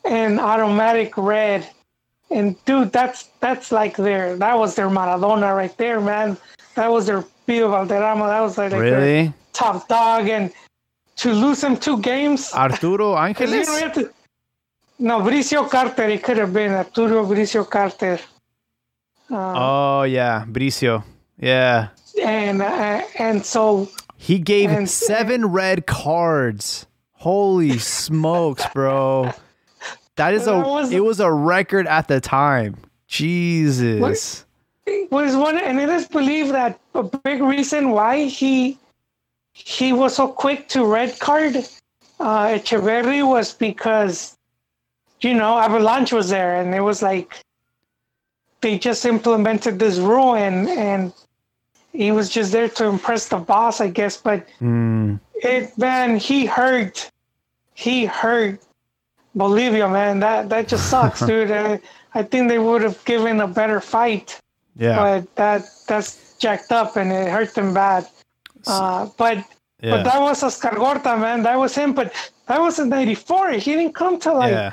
and 0.05 0.39
automatic 0.41 1.17
red. 1.17 1.69
And 2.31 2.57
dude, 2.65 2.93
that's 2.93 3.25
that's 3.41 3.73
like 3.73 3.97
their 3.97 4.37
that 4.37 4.57
was 4.59 4.75
their 4.77 4.89
Maradona 4.89 5.55
right 5.57 5.77
there, 5.77 6.01
man. 6.01 6.37
That 6.77 6.91
was 6.91 7.07
their 7.07 7.23
Pibe 7.49 7.69
Valderrama. 7.71 8.27
That 8.29 8.41
was 8.41 8.57
like 8.57 8.71
their 8.71 8.81
Really? 8.81 9.33
top 9.53 9.89
dog. 9.89 10.29
And 10.29 10.53
to 11.17 11.33
lose 11.33 11.61
them 11.61 11.77
two 11.77 11.99
games, 12.01 12.53
Arturo 12.55 13.17
Angeles? 13.17 13.69
to- 13.95 14.11
no, 14.99 15.21
Brizio 15.21 15.69
Carter. 15.69 16.05
It 16.09 16.23
could 16.23 16.37
have 16.37 16.53
been 16.53 16.73
Arturo 16.73 17.25
Brizio 17.27 17.69
Carter. 17.69 18.19
Uh, 19.31 19.53
Oh 19.57 20.03
yeah, 20.05 20.45
Brizio. 20.49 21.03
Yeah. 21.39 21.89
and 22.23 22.63
uh, 22.63 23.03
and 23.19 23.45
so 23.45 23.89
He 24.17 24.39
gave 24.39 24.71
And- 24.71 24.89
seven 24.89 25.47
red 25.47 25.87
cards. 25.87 26.87
Holy 27.13 27.79
smokes, 27.79 28.65
bro. 28.75 29.33
That 30.17 30.35
is 30.35 30.47
a 30.47 30.59
was- 30.59 30.93
it 30.93 31.03
was 31.05 31.21
a 31.21 31.33
record 31.33 31.87
at 31.87 32.07
the 32.09 32.21
time. 32.21 32.77
Jesus. 33.09 34.45
was 35.11 35.37
one, 35.37 35.59
and 35.59 35.79
it 35.81 35.89
is 35.89 36.07
believed 36.09 36.51
that 36.53 36.79
a 36.95 37.03
big 37.03 37.43
reason 37.43 37.91
why 37.91 38.25
he 38.25 38.79
he 39.53 39.93
was 39.93 40.17
so 40.17 40.29
quick 40.29 40.69
to 40.69 40.85
red 40.85 41.19
card 41.19 41.57
uh, 42.21 42.47
Etcheverry 42.47 43.27
was 43.27 43.53
because 43.53 44.37
you 45.21 45.35
know 45.35 45.55
Havelange 45.55 46.13
was 46.13 46.31
there, 46.31 46.61
and 46.61 46.75
it 46.75 46.81
was 46.81 47.03
like 47.03 47.41
they 48.61 48.79
just 48.79 49.05
implemented 49.05 49.79
this 49.79 49.99
rule, 49.99 50.37
and 50.37 50.69
and 50.69 51.13
he 51.93 52.13
was 52.13 52.31
just 52.31 52.53
there 52.53 52.69
to 52.69 52.87
impress 52.87 53.29
the 53.29 53.39
boss, 53.39 53.81
I 53.81 53.89
guess. 53.89 54.17
But 54.17 54.47
Mm, 54.61 55.21
it 55.35 55.77
man, 55.77 56.17
he 56.17 56.47
hurt, 56.47 57.11
he 57.75 58.05
hurt 58.05 58.61
Bolivia, 59.35 59.89
man. 59.89 60.21
That 60.21 60.49
that 60.49 60.69
just 60.69 60.89
sucks, 60.89 61.21
dude. 61.27 61.51
I, 61.51 61.81
I 62.15 62.23
think 62.23 62.49
they 62.49 62.59
would 62.59 62.83
have 62.83 63.05
given 63.05 63.41
a 63.41 63.49
better 63.49 63.81
fight 63.81 64.39
yeah. 64.77 64.97
but 64.97 65.37
that 65.37 65.63
that's 65.87 66.37
jacked 66.39 66.73
up 66.73 66.97
and 66.97 67.13
it 67.13 67.29
hurt 67.29 67.55
them 67.55 67.75
bad. 67.75 68.07
Uh, 68.67 69.09
but 69.17 69.45
but 69.91 70.05
that 70.05 70.21
was 70.21 70.43
Azkargorta, 70.43 71.19
man. 71.19 71.43
That 71.43 71.59
was 71.59 71.75
him. 71.75 71.93
But 71.93 72.15
that 72.47 72.61
was 72.61 72.79
in 72.79 72.89
'94. 72.89 73.53
He 73.53 73.75
didn't 73.75 73.95
come 73.95 74.19
to 74.21 74.33
like 74.33 74.53
yeah. 74.53 74.73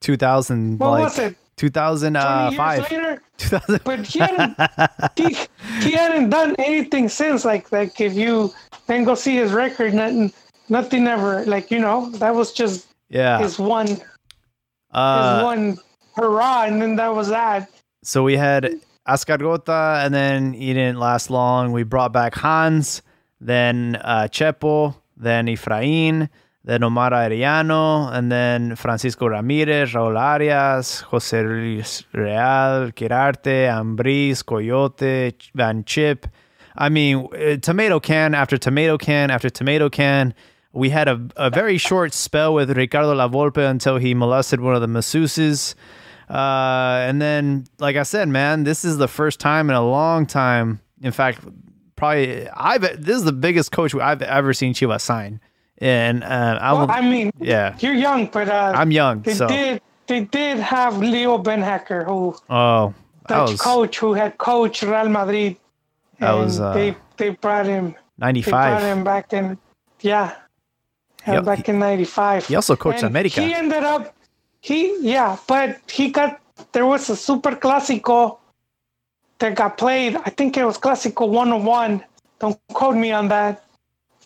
2000 0.00 0.78
what 0.78 0.90
like 0.90 1.04
was 1.04 1.18
it? 1.18 1.36
2005. 1.56 2.78
years 2.78 2.90
later. 2.90 3.22
2000 3.38 3.80
But 3.84 4.06
he 4.06 4.18
hadn't 4.18 4.56
he, 5.16 5.36
he 5.80 5.92
hadn't 5.92 6.30
done 6.30 6.54
anything 6.58 7.08
since. 7.08 7.44
Like 7.44 7.72
like 7.72 8.00
if 8.00 8.14
you 8.14 8.52
then 8.86 9.04
go 9.04 9.14
see 9.14 9.36
his 9.36 9.52
record, 9.52 9.94
nothing 9.94 10.32
nothing 10.68 11.06
ever. 11.06 11.44
Like 11.46 11.70
you 11.70 11.78
know 11.78 12.10
that 12.18 12.34
was 12.34 12.52
just 12.52 12.88
yeah. 13.08 13.38
his 13.38 13.58
one 13.58 13.86
his 13.86 14.02
Uh, 14.92 15.40
one 15.42 15.78
hurrah, 16.16 16.64
and 16.64 16.80
then 16.82 16.96
that 16.96 17.14
was 17.14 17.28
that. 17.28 17.70
So 18.02 18.22
we 18.22 18.36
had 18.36 18.80
Azkargorta, 19.08 20.04
and 20.04 20.14
then 20.14 20.52
he 20.52 20.74
didn't 20.74 20.98
last 20.98 21.30
long. 21.30 21.72
We 21.72 21.82
brought 21.82 22.12
back 22.12 22.34
Hans, 22.34 23.02
then 23.44 23.96
uh, 24.00 24.26
Chepo, 24.30 24.96
then 25.18 25.46
Efrain, 25.46 26.30
then 26.64 26.82
Omar 26.82 27.10
Arellano, 27.10 28.10
and 28.10 28.32
then 28.32 28.74
Francisco 28.74 29.26
Ramirez, 29.26 29.92
Raul 29.92 30.18
Arias, 30.18 31.00
Jose 31.02 31.42
Luis 31.42 32.04
Real, 32.14 32.90
Quirarte, 32.92 33.68
Ambris, 33.68 34.44
Coyote, 34.44 35.34
Van 35.54 35.84
't 35.84 35.86
Schip. 35.86 36.24
I 36.74 36.88
mean, 36.88 37.28
uh, 37.34 37.58
tomato 37.58 38.00
can 38.00 38.34
after 38.34 38.56
tomato 38.56 38.96
can 38.96 39.30
after 39.30 39.50
tomato 39.50 39.90
can. 39.90 40.34
We 40.72 40.88
had 40.88 41.06
a, 41.06 41.20
a 41.36 41.50
very 41.50 41.76
short 41.76 42.14
spell 42.14 42.54
with 42.54 42.74
Ricardo 42.76 43.14
Lavolpe 43.14 43.58
until 43.70 43.98
he 43.98 44.14
molested 44.14 44.60
one 44.60 44.74
of 44.74 44.80
the 44.80 44.88
masseuses. 44.88 45.74
Uh, 46.30 47.04
and 47.06 47.20
then, 47.20 47.66
like 47.78 47.96
I 47.96 48.02
said, 48.04 48.28
man, 48.28 48.64
this 48.64 48.86
is 48.86 48.96
the 48.96 49.06
first 49.06 49.38
time 49.38 49.68
in 49.68 49.76
a 49.76 49.86
long 49.86 50.24
time. 50.24 50.80
In 51.02 51.12
fact, 51.12 51.40
probably 51.96 52.48
I've 52.48 52.82
this 52.82 53.16
is 53.16 53.24
the 53.24 53.32
biggest 53.32 53.72
coach 53.72 53.94
I've 53.94 54.22
ever 54.22 54.52
seen 54.52 54.74
Chivas 54.74 55.00
sign. 55.00 55.40
And 55.78 56.22
uh, 56.22 56.58
I, 56.60 56.72
Well, 56.72 56.90
I 56.90 57.00
mean, 57.00 57.32
yeah, 57.38 57.76
you're 57.80 57.94
young, 57.94 58.26
but 58.26 58.48
uh, 58.48 58.72
I'm 58.74 58.90
young, 58.90 59.22
They 59.22 59.34
so 59.34 59.48
did. 59.48 59.82
They 60.06 60.20
did 60.20 60.58
have 60.58 60.98
Leo 60.98 61.38
Beenhakker, 61.38 62.04
who 62.04 62.36
oh, 62.50 62.92
Dutch 63.26 63.52
was 63.52 63.60
coach 63.60 63.98
who 63.98 64.12
had 64.12 64.36
coached 64.38 64.82
Real 64.82 65.08
Madrid. 65.08 65.56
That 66.18 66.34
and 66.34 66.44
was, 66.44 66.60
uh, 66.60 66.74
they 66.74 66.94
they 67.16 67.30
brought 67.30 67.66
him. 67.66 67.96
They 68.18 68.42
brought 68.42 68.82
95. 68.82 68.82
him 68.82 69.04
back 69.04 69.32
in. 69.32 69.58
Yeah. 70.00 70.36
Yep, 71.26 71.44
back 71.44 71.68
in 71.70 71.78
'95. 71.78 72.46
He 72.46 72.54
also 72.54 72.76
coached 72.76 72.98
And 72.98 73.06
America. 73.06 73.40
He 73.40 73.54
ended 73.54 73.82
up. 73.82 74.14
He 74.60 74.94
yeah, 75.00 75.36
but 75.46 75.80
he 75.90 76.10
got 76.10 76.40
there 76.72 76.86
was 76.86 77.08
a 77.08 77.16
Super 77.16 77.52
Clásico 77.52 78.38
that 79.38 79.54
got 79.54 79.76
played. 79.78 80.16
I 80.16 80.30
think 80.30 80.56
it 80.56 80.64
was 80.64 80.78
Clásico 80.78 81.28
101. 81.28 82.02
Don't 82.38 82.58
quote 82.72 82.96
me 82.96 83.12
on 83.12 83.28
that. 83.28 83.64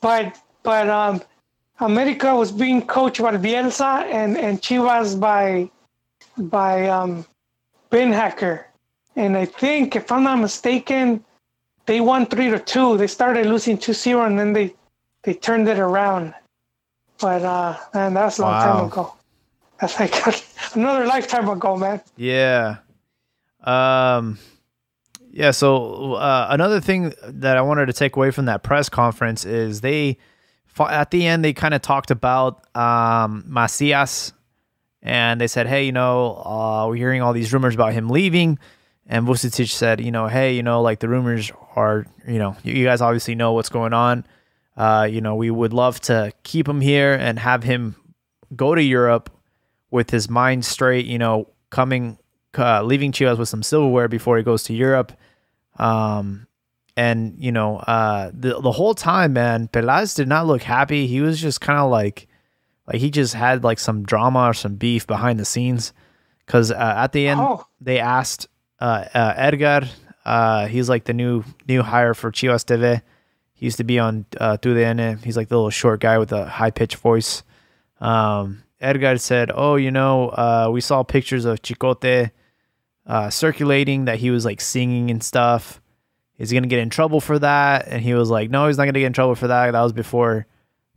But 0.00 0.40
but 0.62 0.88
um, 0.88 1.22
America 1.80 2.34
was 2.34 2.52
being 2.52 2.82
coached 2.86 3.20
by 3.22 3.36
Bielsa 3.36 4.04
and 4.04 4.36
and 4.36 4.60
Chivas 4.60 5.18
by 5.18 5.70
by 6.38 6.88
um, 6.88 7.24
Beenhakker. 7.90 8.64
And 9.16 9.36
I 9.36 9.44
think 9.46 9.96
if 9.96 10.12
I'm 10.12 10.22
not 10.22 10.38
mistaken, 10.38 11.24
they 11.86 12.00
won 12.00 12.26
three 12.26 12.50
to 12.50 12.58
two. 12.58 12.96
They 12.96 13.06
started 13.08 13.46
losing 13.46 13.76
2-0 13.78 14.26
and 14.26 14.38
then 14.38 14.52
they 14.52 14.74
they 15.24 15.34
turned 15.34 15.68
it 15.68 15.78
around. 15.78 16.34
But 17.18 17.42
uh, 17.42 17.76
man, 17.94 18.14
that's 18.14 18.38
a 18.38 18.42
long 18.42 18.52
Wow. 18.52 18.62
time 18.62 18.86
ago. 18.86 19.14
That's 19.80 19.98
like 19.98 20.14
another 20.74 21.06
lifetime 21.06 21.48
ago, 21.48 21.76
man. 21.76 22.00
Yeah. 22.16 22.76
Um 23.64 24.38
yeah, 25.30 25.50
so 25.50 26.14
uh, 26.14 26.48
another 26.50 26.80
thing 26.80 27.14
that 27.24 27.56
I 27.56 27.62
wanted 27.62 27.86
to 27.86 27.92
take 27.92 28.16
away 28.16 28.30
from 28.30 28.46
that 28.46 28.62
press 28.62 28.88
conference 28.88 29.44
is 29.44 29.80
they 29.80 30.18
at 30.78 31.10
the 31.10 31.26
end 31.26 31.44
they 31.44 31.52
kind 31.52 31.74
of 31.74 31.82
talked 31.82 32.12
about 32.12 32.64
um 32.76 33.42
Macias 33.48 34.32
and 35.02 35.40
they 35.40 35.46
said, 35.46 35.66
"Hey, 35.66 35.84
you 35.84 35.92
know, 35.92 36.42
uh, 36.44 36.86
we're 36.88 36.96
hearing 36.96 37.22
all 37.22 37.32
these 37.32 37.52
rumors 37.52 37.74
about 37.74 37.92
him 37.92 38.08
leaving." 38.08 38.58
And 39.06 39.26
Vucetic 39.26 39.70
said, 39.70 40.00
"You 40.00 40.10
know, 40.10 40.26
hey, 40.26 40.54
you 40.54 40.62
know, 40.62 40.82
like 40.82 41.00
the 41.00 41.08
rumors 41.08 41.50
are, 41.76 42.06
you 42.26 42.38
know, 42.38 42.56
you, 42.62 42.84
guys 42.84 43.00
obviously 43.00 43.34
know 43.34 43.52
what's 43.52 43.68
going 43.68 43.92
on. 43.92 44.26
Uh, 44.76 45.08
you 45.10 45.20
know, 45.20 45.34
we 45.34 45.50
would 45.50 45.72
love 45.72 46.00
to 46.00 46.32
keep 46.42 46.68
him 46.68 46.80
here 46.80 47.14
and 47.14 47.38
have 47.38 47.62
him 47.62 47.96
go 48.54 48.74
to 48.74 48.82
Europe 48.82 49.30
with 49.90 50.10
his 50.10 50.28
mind 50.28 50.64
straight, 50.64 51.06
you 51.06 51.18
know, 51.18 51.48
coming, 51.70 52.18
uh, 52.56 52.82
leaving 52.82 53.12
Chivas 53.12 53.38
with 53.38 53.48
some 53.48 53.62
silverware 53.62 54.08
before 54.08 54.36
he 54.36 54.42
goes 54.42 54.62
to 54.64 54.74
Europe. 54.74 55.12
Um, 55.78 56.46
and 56.96 57.36
you 57.38 57.52
know, 57.52 57.76
uh, 57.78 58.30
the 58.34 58.60
the 58.60 58.72
whole 58.72 58.94
time, 58.94 59.32
man, 59.34 59.68
Pelaz 59.68 60.14
did 60.16 60.28
not 60.28 60.46
look 60.46 60.62
happy. 60.62 61.06
He 61.06 61.20
was 61.20 61.40
just 61.40 61.60
kind 61.60 61.78
of 61.78 61.90
like, 61.90 62.26
like 62.86 62.96
he 63.00 63.10
just 63.10 63.34
had 63.34 63.62
like 63.62 63.78
some 63.78 64.02
drama 64.02 64.46
or 64.46 64.54
some 64.54 64.74
beef 64.76 65.06
behind 65.06 65.38
the 65.38 65.44
scenes. 65.44 65.92
Because 66.44 66.70
uh, 66.72 66.94
at 66.96 67.12
the 67.12 67.28
end, 67.28 67.40
Oh. 67.40 67.66
they 67.80 67.98
asked 68.00 68.48
uh, 68.80 69.04
uh, 69.14 69.34
Edgar. 69.36 69.82
Uh, 70.24 70.66
he's 70.66 70.88
like 70.88 71.04
the 71.04 71.12
new 71.14 71.44
new 71.68 71.82
hire 71.82 72.14
for 72.14 72.32
Chivas 72.32 72.64
TV. 72.64 73.00
He 73.54 73.66
used 73.66 73.76
to 73.78 73.84
be 73.84 73.98
on 73.98 74.24
uh, 74.40 74.56
Tu. 74.56 74.74
He's 75.22 75.36
like 75.36 75.48
the 75.48 75.56
little 75.56 75.70
short 75.70 76.00
guy 76.00 76.18
with 76.18 76.32
a 76.32 76.46
high 76.46 76.70
pitched 76.70 76.96
voice. 76.96 77.42
Um, 78.00 78.62
Edgar 78.80 79.18
said, 79.18 79.50
"Oh, 79.54 79.76
you 79.76 79.90
know, 79.90 80.28
uh, 80.28 80.68
we 80.72 80.80
saw 80.80 81.02
pictures 81.02 81.44
of 81.44 81.62
Chicote 81.62 82.30
uh, 83.06 83.30
circulating 83.30 84.04
that 84.04 84.18
he 84.18 84.30
was 84.30 84.44
like 84.44 84.60
singing 84.60 85.10
and 85.10 85.22
stuff. 85.22 85.80
Is 86.38 86.50
he 86.50 86.56
gonna 86.56 86.68
get 86.68 86.78
in 86.78 86.90
trouble 86.90 87.20
for 87.20 87.38
that?" 87.38 87.88
And 87.88 88.02
he 88.02 88.14
was 88.14 88.30
like, 88.30 88.50
"No, 88.50 88.66
he's 88.66 88.78
not 88.78 88.84
gonna 88.84 89.00
get 89.00 89.06
in 89.06 89.12
trouble 89.12 89.34
for 89.34 89.48
that. 89.48 89.72
That 89.72 89.82
was 89.82 89.92
before, 89.92 90.46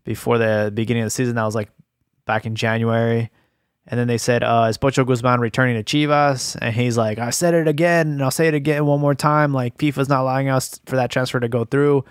before 0.04 0.38
the 0.38 0.72
beginning 0.74 1.04
of 1.04 1.08
the 1.08 1.12
season. 1.12 1.36
That 1.36 1.46
was 1.46 1.56
like 1.56 1.70
back 2.26 2.46
in 2.46 2.56
January." 2.56 3.32
And 3.88 4.00
then 4.00 4.08
they 4.08 4.20
said, 4.20 4.44
uh, 4.44 4.68
"Is 4.70 4.78
Pocho 4.78 5.04
Guzman 5.04 5.40
returning 5.40 5.82
to 5.82 5.84
Chivas?" 5.84 6.56
And 6.62 6.76
he's 6.76 6.98
like, 6.98 7.18
"I 7.18 7.32
said 7.32 7.56
it 7.56 7.68
again, 7.68 8.08
and 8.10 8.24
I'll 8.24 8.30
say 8.30 8.48
it 8.48 8.54
again 8.54 8.86
one 8.86 9.00
more 9.00 9.16
time. 9.16 9.54
Like 9.54 9.78
FIFA's 9.80 10.08
not 10.08 10.22
allowing 10.22 10.50
us 10.50 10.80
for 10.86 10.98
that 10.98 11.10
transfer 11.10 11.40
to 11.40 11.50
go 11.50 11.66
through. 11.66 12.06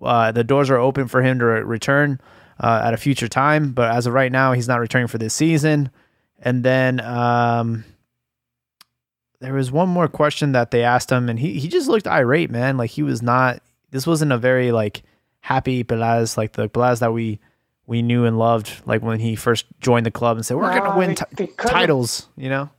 Uh, 0.00 0.32
the 0.32 0.44
doors 0.44 0.70
are 0.70 0.78
open 0.78 1.08
for 1.08 1.20
him 1.22 1.38
to 1.40 1.44
re- 1.44 1.60
return 1.60 2.18
uh, 2.60 2.82
at 2.84 2.94
a 2.94 2.96
future 2.98 3.26
time, 3.28 3.72
but 3.72 3.90
as 3.90 4.06
of 4.06 4.12
right 4.12 4.30
now, 4.30 4.52
he's 4.52 4.68
not 4.68 4.80
returning 4.80 5.08
for 5.08 5.18
this 5.18 5.34
season." 5.34 5.90
And 6.42 6.62
then 6.64 7.00
um, 7.00 7.84
there 9.40 9.54
was 9.54 9.72
one 9.72 9.88
more 9.88 10.08
question 10.08 10.52
that 10.52 10.70
they 10.70 10.84
asked 10.84 11.10
him, 11.10 11.28
and 11.28 11.38
he 11.38 11.58
he 11.58 11.68
just 11.68 11.88
looked 11.88 12.06
irate, 12.06 12.50
man. 12.50 12.76
Like 12.76 12.90
he 12.90 13.02
was 13.02 13.22
not. 13.22 13.62
This 13.90 14.06
wasn't 14.06 14.32
a 14.32 14.38
very 14.38 14.70
like 14.72 15.02
happy 15.40 15.82
Pelaz, 15.84 16.36
like 16.36 16.52
the 16.52 16.68
Pelaz 16.68 17.00
that 17.00 17.12
we 17.12 17.38
we 17.86 18.02
knew 18.02 18.24
and 18.24 18.38
loved, 18.38 18.72
like 18.86 19.02
when 19.02 19.18
he 19.20 19.34
first 19.34 19.66
joined 19.80 20.06
the 20.06 20.10
club 20.10 20.36
and 20.36 20.44
said, 20.46 20.56
"We're 20.56 20.78
gonna 20.78 20.96
win 20.98 21.16
they- 21.36 21.46
they 21.46 21.52
titles," 21.52 22.28
you 22.36 22.48
know. 22.48 22.70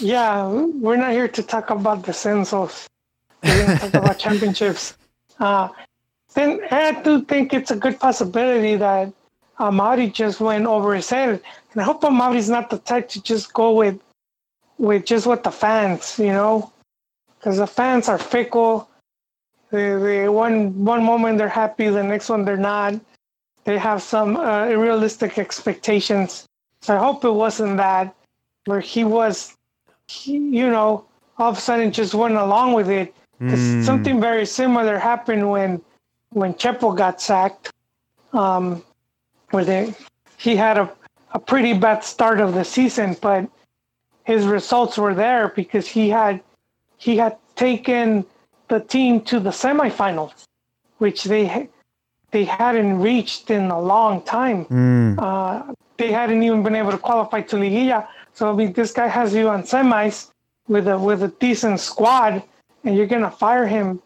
Yeah, 0.00 0.46
we're 0.48 0.96
not 0.96 1.12
here 1.12 1.28
to 1.28 1.42
talk 1.42 1.70
about 1.70 2.04
the 2.04 2.12
censos. 2.12 2.88
We're 3.44 3.54
here 3.54 3.66
to 3.66 3.78
talk 3.78 3.94
about 3.94 4.18
championships. 4.24 4.96
Uh, 5.38 5.68
then 6.38 6.60
I 6.70 6.92
do 7.02 7.22
think 7.22 7.52
it's 7.52 7.72
a 7.72 7.76
good 7.76 7.98
possibility 7.98 8.76
that 8.76 9.12
Amaury 9.58 10.12
just 10.12 10.40
went 10.40 10.66
over 10.66 10.94
his 10.94 11.10
head. 11.10 11.40
And 11.72 11.82
I 11.82 11.84
hope 11.84 12.02
Amaury's 12.02 12.48
not 12.48 12.70
the 12.70 12.78
type 12.78 13.08
to 13.10 13.22
just 13.22 13.52
go 13.52 13.72
with 13.72 14.00
with 14.78 15.04
just 15.04 15.26
what 15.26 15.42
the 15.42 15.50
fans, 15.50 16.18
you 16.18 16.32
know, 16.32 16.72
because 17.38 17.56
the 17.58 17.66
fans 17.66 18.08
are 18.08 18.18
fickle. 18.18 18.88
They, 19.72 19.96
they 19.96 20.28
one 20.28 20.84
one 20.84 21.02
moment 21.04 21.38
they're 21.38 21.48
happy, 21.48 21.88
the 21.88 22.02
next 22.04 22.28
one 22.28 22.44
they're 22.44 22.56
not. 22.56 22.94
They 23.64 23.76
have 23.76 24.02
some 24.02 24.36
uh, 24.36 24.66
unrealistic 24.66 25.38
expectations. 25.38 26.46
So 26.82 26.94
I 26.96 26.98
hope 26.98 27.24
it 27.24 27.30
wasn't 27.30 27.76
that 27.78 28.14
where 28.66 28.80
he 28.80 29.02
was, 29.04 29.54
he, 30.06 30.34
you 30.38 30.70
know, 30.70 31.04
all 31.38 31.50
of 31.50 31.58
a 31.58 31.60
sudden 31.60 31.90
just 31.92 32.14
went 32.14 32.36
along 32.36 32.74
with 32.74 32.88
it. 32.88 33.14
Because 33.44 33.60
Mm. 33.60 33.84
something 33.84 34.20
very 34.20 34.46
similar 34.46 34.98
happened 34.98 35.50
when 35.50 35.82
when 36.30 36.54
Chepo 36.54 36.96
got 36.96 37.20
sacked, 37.20 37.72
um, 38.32 38.82
where 39.50 39.64
they 39.64 39.94
he 40.36 40.56
had 40.56 40.78
a, 40.78 40.90
a 41.32 41.38
pretty 41.38 41.72
bad 41.72 42.04
start 42.04 42.40
of 42.40 42.54
the 42.54 42.64
season, 42.64 43.16
but 43.20 43.48
his 44.24 44.46
results 44.46 44.98
were 44.98 45.14
there 45.14 45.48
because 45.48 45.86
he 45.86 46.08
had 46.08 46.40
he 46.98 47.16
had 47.16 47.36
taken 47.56 48.24
the 48.68 48.80
team 48.80 49.20
to 49.22 49.40
the 49.40 49.50
semifinals, 49.50 50.44
which 50.98 51.24
they 51.24 51.68
they 52.30 52.44
hadn't 52.44 53.00
reached 53.00 53.50
in 53.50 53.70
a 53.70 53.80
long 53.80 54.22
time. 54.22 54.66
Mm. 54.66 55.18
Uh, 55.18 55.72
they 55.96 56.12
hadn't 56.12 56.42
even 56.42 56.62
been 56.62 56.76
able 56.76 56.92
to 56.92 56.98
qualify 56.98 57.40
to 57.42 57.56
Liguilla. 57.56 58.06
So 58.34 58.50
I 58.50 58.54
mean, 58.54 58.72
this 58.72 58.92
guy 58.92 59.08
has 59.08 59.34
you 59.34 59.48
on 59.48 59.62
semis 59.62 60.30
with 60.68 60.86
a 60.86 60.98
with 60.98 61.22
a 61.22 61.28
decent 61.28 61.80
squad, 61.80 62.42
and 62.84 62.96
you're 62.96 63.06
gonna 63.06 63.30
fire 63.30 63.66
him. 63.66 64.00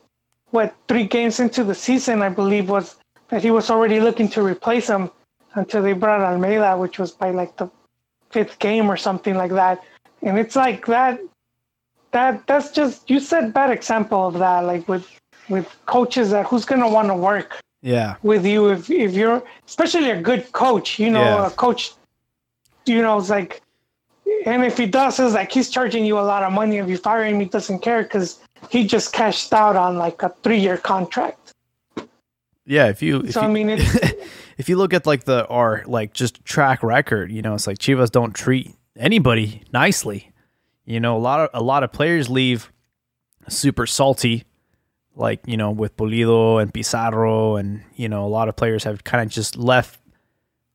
What 0.52 0.74
three 0.86 1.04
games 1.06 1.40
into 1.40 1.64
the 1.64 1.74
season, 1.74 2.22
I 2.22 2.28
believe, 2.28 2.68
was 2.68 2.96
that 3.28 3.42
he 3.42 3.50
was 3.50 3.70
already 3.70 3.98
looking 4.00 4.28
to 4.30 4.42
replace 4.42 4.86
him 4.88 5.10
until 5.54 5.82
they 5.82 5.94
brought 5.94 6.20
Almeyda, 6.20 6.76
which 6.76 6.98
was 6.98 7.10
by 7.10 7.30
like 7.30 7.56
the 7.56 7.68
fifth 8.30 8.58
game 8.58 8.90
or 8.90 8.96
something 8.96 9.34
like 9.34 9.50
that. 9.52 9.82
And 10.22 10.38
it's 10.38 10.54
like 10.54 10.86
that. 10.86 11.18
That 12.12 12.46
that's 12.46 12.70
just 12.70 13.08
you 13.10 13.18
said 13.20 13.54
bad 13.54 13.70
example 13.70 14.26
of 14.28 14.34
that, 14.38 14.60
like 14.64 14.86
with 14.86 15.08
with 15.48 15.66
coaches 15.86 16.30
that 16.30 16.46
who's 16.46 16.64
gonna 16.66 16.88
want 16.88 17.08
to 17.08 17.14
work 17.14 17.58
Yeah. 17.82 18.16
with 18.22 18.44
you 18.46 18.68
if 18.70 18.90
if 18.90 19.12
you're 19.14 19.42
especially 19.66 20.10
a 20.10 20.20
good 20.20 20.52
coach 20.52 20.98
you 21.00 21.10
know 21.10 21.24
Yeah. 21.24 21.46
a 21.46 21.50
coach 21.50 21.94
you 22.86 23.02
know 23.02 23.18
it's 23.18 23.28
like 23.30 23.60
and 24.46 24.64
if 24.64 24.78
he 24.78 24.86
does 24.86 25.18
it's 25.18 25.34
like 25.34 25.50
he's 25.50 25.68
charging 25.68 26.04
you 26.06 26.16
a 26.18 26.26
lot 26.32 26.42
of 26.44 26.52
money 26.52 26.76
if 26.78 26.88
you 26.88 26.96
fire 26.96 27.24
him 27.24 27.40
he 27.40 27.46
doesn't 27.46 27.80
care 27.80 28.02
because 28.04 28.40
he 28.70 28.86
just 28.86 29.12
cashed 29.12 29.52
out 29.52 29.76
on 29.76 29.96
like 29.96 30.22
a 30.22 30.30
three-year 30.42 30.76
contract 30.78 31.52
Yeah. 32.64 32.88
If 32.88 33.02
you 33.02 33.20
if 33.20 33.32
so 33.32 33.42
you, 33.42 33.48
i 33.48 33.50
mean 33.50 33.68
if 34.58 34.68
you 34.68 34.76
look 34.76 34.94
at 34.94 35.06
like 35.06 35.24
the 35.24 35.46
our 35.48 35.82
like 35.86 36.12
just 36.12 36.44
track 36.44 36.82
record, 36.82 37.30
you 37.32 37.42
know, 37.42 37.54
it's 37.54 37.66
like 37.66 37.78
Chivas 37.78 38.10
don't 38.10 38.32
treat 38.32 38.74
anybody 38.96 39.62
nicely. 39.72 40.30
You 40.84 41.00
know, 41.00 41.16
a 41.16 41.18
lot 41.18 41.40
of 41.40 41.50
a 41.54 41.62
lot 41.62 41.82
of 41.82 41.92
players 41.92 42.28
leave 42.28 42.72
super 43.48 43.86
salty, 43.86 44.44
like 45.14 45.40
you 45.46 45.56
know 45.56 45.70
with 45.70 45.96
Pulido 45.96 46.60
and 46.60 46.72
Pizarro, 46.72 47.56
and 47.56 47.82
you 47.96 48.08
know 48.08 48.24
a 48.24 48.28
lot 48.28 48.48
of 48.48 48.56
players 48.56 48.84
have 48.84 49.04
kind 49.04 49.24
of 49.24 49.32
just 49.32 49.56
left 49.56 50.00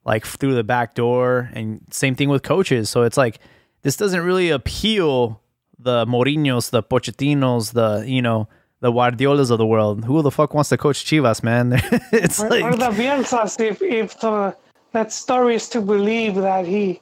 like 0.06 0.26
through 0.26 0.56
the 0.56 0.64
back 0.64 0.96
door, 0.96 1.50
and 1.54 1.82
same 1.92 2.16
thing 2.16 2.30
with 2.30 2.44
coaches. 2.44 2.90
So 2.90 3.04
it's 3.04 3.18
like 3.18 3.40
this 3.82 3.98
doesn't 3.98 4.22
really 4.22 4.50
appeal 4.50 5.42
the 5.80 6.06
Mourinho's, 6.06 6.70
the 6.70 6.84
Pochettinos, 6.84 7.74
the 7.74 8.04
you 8.08 8.22
know 8.22 8.48
the 8.80 8.92
Guardiolas 8.92 9.50
of 9.50 9.58
the 9.58 9.66
world. 9.66 10.06
Who 10.06 10.22
the 10.22 10.32
fuck 10.32 10.54
wants 10.54 10.70
to 10.70 10.78
coach 10.78 11.04
Chivas, 11.06 11.44
man? 11.44 11.74
it's 12.12 12.40
or, 12.42 12.50
like 12.50 12.64
or 12.64 12.76
the 12.76 12.90
Bielsas 12.90 13.60
if 13.60 13.82
if 13.82 14.20
the, 14.20 14.56
that 14.92 15.12
story 15.12 15.56
is 15.56 15.70
to 15.70 15.82
believe 15.82 16.36
that 16.36 16.66
he 16.66 17.02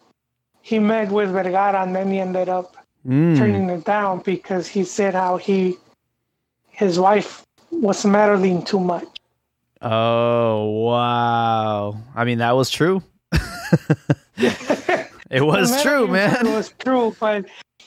he 0.61 0.79
met 0.79 1.11
with 1.11 1.29
Vergara 1.29 1.83
and 1.83 1.95
then 1.95 2.11
he 2.11 2.19
ended 2.19 2.49
up 2.49 2.75
Mm. 3.05 3.37
turning 3.37 3.69
it 3.69 3.85
down 3.85 4.17
because 4.25 4.65
he 4.67 4.83
said 4.83 5.13
how 5.13 5.37
he 5.37 5.77
his 6.71 6.97
wife 6.97 7.45
was 7.69 8.03
meddling 8.03 8.65
too 8.65 8.79
much 8.79 9.05
Oh 9.87 10.69
wow! 10.87 11.97
I 12.15 12.23
mean, 12.23 12.39
that 12.39 12.55
was 12.55 12.71
true. 12.71 13.03
it 14.37 15.41
was 15.41 15.81
true, 15.83 16.07
man. 16.07 16.47
It 16.47 16.49
was 16.49 16.73
true, 16.79 17.15
but 17.19 17.45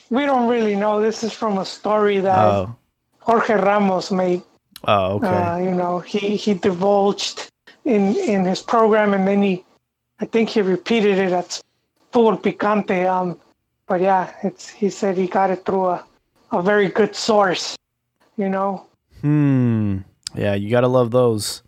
we 0.09 0.25
don't 0.25 0.47
really 0.49 0.75
know. 0.75 1.01
This 1.01 1.23
is 1.23 1.33
from 1.33 1.57
a 1.57 1.65
story 1.65 2.19
that 2.19 2.37
Oh, 2.37 2.75
Jorge 3.19 3.53
Ramos 3.55 4.11
made. 4.11 4.41
oh, 4.85 5.15
okay. 5.15 5.27
Uh, 5.27 5.57
you 5.57 5.71
know, 5.71 5.99
he 5.99 6.35
he 6.35 6.53
divulged 6.53 7.49
in 7.85 8.15
in 8.15 8.45
his 8.45 8.61
program, 8.61 9.13
and 9.13 9.27
then 9.27 9.41
he, 9.41 9.63
I 10.19 10.25
think 10.25 10.49
he 10.49 10.61
repeated 10.61 11.17
it 11.17 11.31
at 11.31 11.61
Futbol 12.13 12.41
Picante. 12.41 13.07
Um, 13.09 13.39
but 13.87 14.01
yeah, 14.01 14.33
it's 14.43 14.67
he 14.69 14.89
said 14.89 15.17
he 15.17 15.27
got 15.27 15.49
it 15.51 15.65
through 15.65 15.85
a, 15.87 16.05
a 16.51 16.61
very 16.61 16.89
good 16.89 17.15
source. 17.15 17.75
You 18.37 18.49
know. 18.49 18.85
Hmm. 19.21 19.97
Yeah, 20.35 20.53
you 20.55 20.69
gotta 20.69 20.87
love 20.87 21.11
those. 21.11 21.61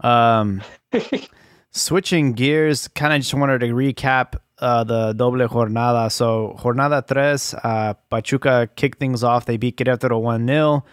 Um, 0.00 0.62
switching 1.70 2.32
gears, 2.32 2.88
kind 2.88 3.12
of 3.12 3.20
just 3.20 3.34
wanted 3.34 3.60
to 3.60 3.66
recap 3.68 4.36
uh, 4.62 4.84
the 4.84 5.12
doble 5.12 5.46
jornada. 5.48 6.10
So, 6.10 6.56
jornada 6.58 7.06
tres, 7.06 7.54
uh, 7.54 7.94
Pachuca 8.08 8.68
kicked 8.76 8.98
things 8.98 9.22
off. 9.24 9.44
They 9.44 9.56
beat 9.56 9.76
Querétaro 9.76 10.20
1 10.20 10.46
0. 10.46 10.84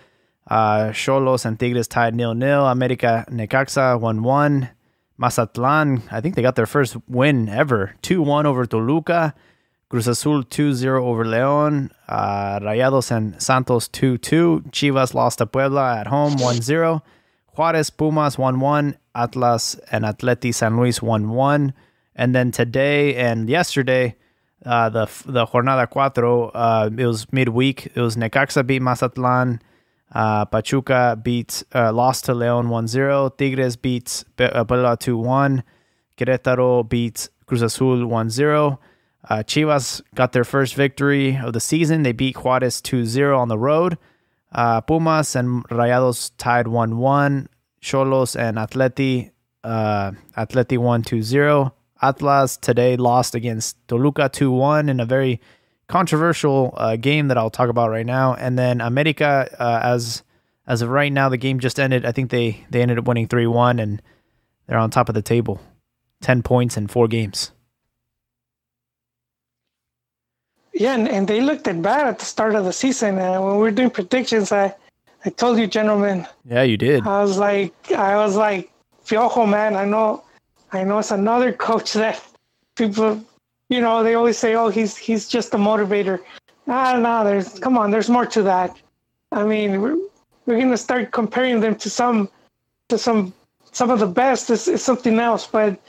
Uh, 0.48 0.90
Xolos 0.90 1.46
and 1.46 1.60
Tigres 1.60 1.88
tied 1.88 2.16
0 2.16 2.38
0. 2.38 2.66
America 2.66 3.26
Necaxa 3.30 4.00
1 4.00 4.24
1. 4.24 4.70
Mazatlan, 5.18 6.02
I 6.12 6.22
think 6.22 6.36
they 6.36 6.42
got 6.42 6.56
their 6.56 6.66
first 6.66 6.96
win 7.08 7.50
ever 7.50 7.96
2 8.02 8.22
1 8.22 8.46
over 8.46 8.66
Toluca. 8.66 9.34
Cruz 9.90 10.08
Azul 10.08 10.44
2 10.44 10.74
0 10.74 11.06
over 11.06 11.26
León. 11.26 11.92
Uh, 12.08 12.60
Rayados 12.60 13.12
and 13.12 13.42
Santos 13.42 13.88
2 13.90 14.18
2. 14.18 14.66
Chivas 14.72 15.14
lost 15.14 15.40
to 15.40 15.46
Puebla 15.46 15.98
at 15.98 16.08
home 16.08 16.38
1 16.38 16.62
0. 16.62 17.04
Juarez 17.56 17.90
Pumas 17.90 18.38
1 18.38 18.60
1. 18.60 18.98
Atlas 19.16 19.76
and 19.92 20.06
Atleti 20.06 20.54
San 20.54 20.78
Luis 20.78 21.02
1 21.02 21.30
1. 21.30 21.74
And 22.20 22.36
then 22.36 22.52
today 22.52 23.16
and 23.16 23.50
yesterday, 23.50 24.18
uh, 24.66 24.90
the 24.90 25.06
the 25.26 25.46
Jornada 25.46 25.88
Cuatro, 25.88 26.52
uh, 26.54 26.90
it 26.98 27.06
was 27.06 27.32
midweek. 27.32 27.86
It 27.96 28.02
was 28.02 28.18
Necaxa 28.18 28.68
beat 28.68 28.82
Mazatlan. 28.82 29.62
Uh, 30.12 30.44
Pachuca 30.44 31.18
beat 31.24 31.64
uh, 31.74 31.94
lost 31.94 32.26
to 32.26 32.34
León 32.34 32.68
1-0. 32.68 33.38
Tigres 33.38 33.78
beats 33.78 34.26
uh, 34.38 34.66
Puebla 34.66 34.98
2-1. 34.98 35.64
Querétaro 36.18 36.90
beats 36.90 37.30
Cruz 37.46 37.62
Azul 37.62 38.00
1-0. 38.00 38.78
Uh, 39.30 39.36
Chivas 39.44 40.02
got 40.14 40.34
their 40.34 40.44
first 40.44 40.76
victory 40.76 41.38
of 41.38 41.54
the 41.54 41.62
season. 41.62 42.04
They 42.04 42.12
beat 42.12 42.36
Juarez 42.36 42.82
2-0 42.82 43.38
on 43.38 43.48
the 43.48 43.58
road. 43.58 43.98
Uh, 44.52 44.82
Pumas 44.82 45.38
and 45.38 45.64
Rayados 45.70 46.32
tied 46.38 46.66
1-1. 46.66 47.48
Xolos 47.82 48.36
and 48.38 48.58
Atleti 48.58 49.32
uh, 49.64 50.12
Atleti 50.36 50.78
1-2-0. 50.78 51.72
Atlas 52.02 52.58
today 52.58 52.96
lost 52.98 53.36
against 53.36 53.78
Toluca 53.88 54.30
2-1 54.30 54.90
in 54.90 55.00
a 55.00 55.06
very 55.06 55.42
controversial 55.88 56.74
uh, 56.78 56.96
game 56.96 57.28
that 57.28 57.38
I'll 57.38 57.50
talk 57.50 57.70
about 57.70 57.90
right 57.90 58.06
now. 58.06 58.36
And 58.36 58.58
then 58.58 58.80
America, 58.82 59.50
uh, 59.60 59.80
as 59.84 60.24
as 60.68 60.84
of 60.84 60.90
right 60.90 61.12
now, 61.12 61.30
the 61.30 61.38
game 61.38 61.60
just 61.60 61.80
ended. 61.80 62.06
I 62.06 62.12
think 62.12 62.30
they 62.30 62.66
they 62.70 62.82
ended 62.82 63.00
up 63.00 63.08
winning 63.08 63.28
three 63.28 63.48
one, 63.48 63.80
and 63.80 64.02
they're 64.68 64.78
on 64.78 64.92
top 64.92 65.10
of 65.10 65.16
the 65.16 65.22
table, 65.24 65.60
ten 66.22 66.44
points 66.44 66.78
in 66.78 66.88
four 66.88 67.08
games. 67.08 67.52
Yeah, 70.74 70.94
and, 70.94 71.10
and 71.10 71.28
they 71.28 71.42
looked 71.42 71.68
at 71.68 71.82
bad 71.82 72.08
at 72.08 72.20
the 72.20 72.26
start 72.26 72.56
of 72.56 72.64
the 72.64 72.72
season. 72.72 73.18
And 73.18 73.44
when 73.44 73.56
we 73.56 73.62
were 73.62 73.72
doing 73.72 73.90
predictions, 73.90 74.52
I, 74.52 74.74
I 75.26 75.30
told 75.32 75.58
you, 75.58 75.68
gentlemen, 75.68 76.26
Yeah, 76.46 76.62
you 76.62 76.78
did. 76.78 77.06
I 77.06 77.22
was 77.22 77.38
like, 77.38 77.74
I 77.92 78.16
was 78.16 78.38
like, 78.38 78.72
Piojo, 79.06 79.50
man, 79.50 79.76
I 79.76 79.84
know, 79.84 80.24
I 80.72 80.84
know 80.84 81.00
it's 81.00 81.12
another 81.12 81.52
coach 81.52 81.94
that 81.94 82.24
people, 82.76 83.24
you 83.70 83.82
know, 83.82 84.04
they 84.04 84.16
always 84.16 84.38
say, 84.38 84.56
oh, 84.56 84.70
he's 84.70 84.96
he's 84.98 85.28
just 85.28 85.54
a 85.54 85.58
motivator. 85.58 86.20
Ah, 86.68 86.98
no, 86.98 87.24
there's, 87.24 87.58
come 87.60 87.78
on, 87.78 87.90
there's 87.90 88.10
more 88.10 88.26
to 88.28 88.44
that. 88.44 88.78
I 89.32 89.44
mean, 89.44 89.82
we're, 89.82 89.98
we're 90.46 90.60
gonna 90.60 90.78
start 90.78 91.12
comparing 91.12 91.60
them 91.60 91.76
to 91.76 91.90
some, 91.90 92.30
to 92.90 92.98
some, 92.98 93.34
some 93.72 93.90
of 93.90 94.00
the 94.00 94.08
best. 94.08 94.50
It's, 94.50 94.82
something 94.84 95.20
else. 95.20 95.48
But 95.48 95.80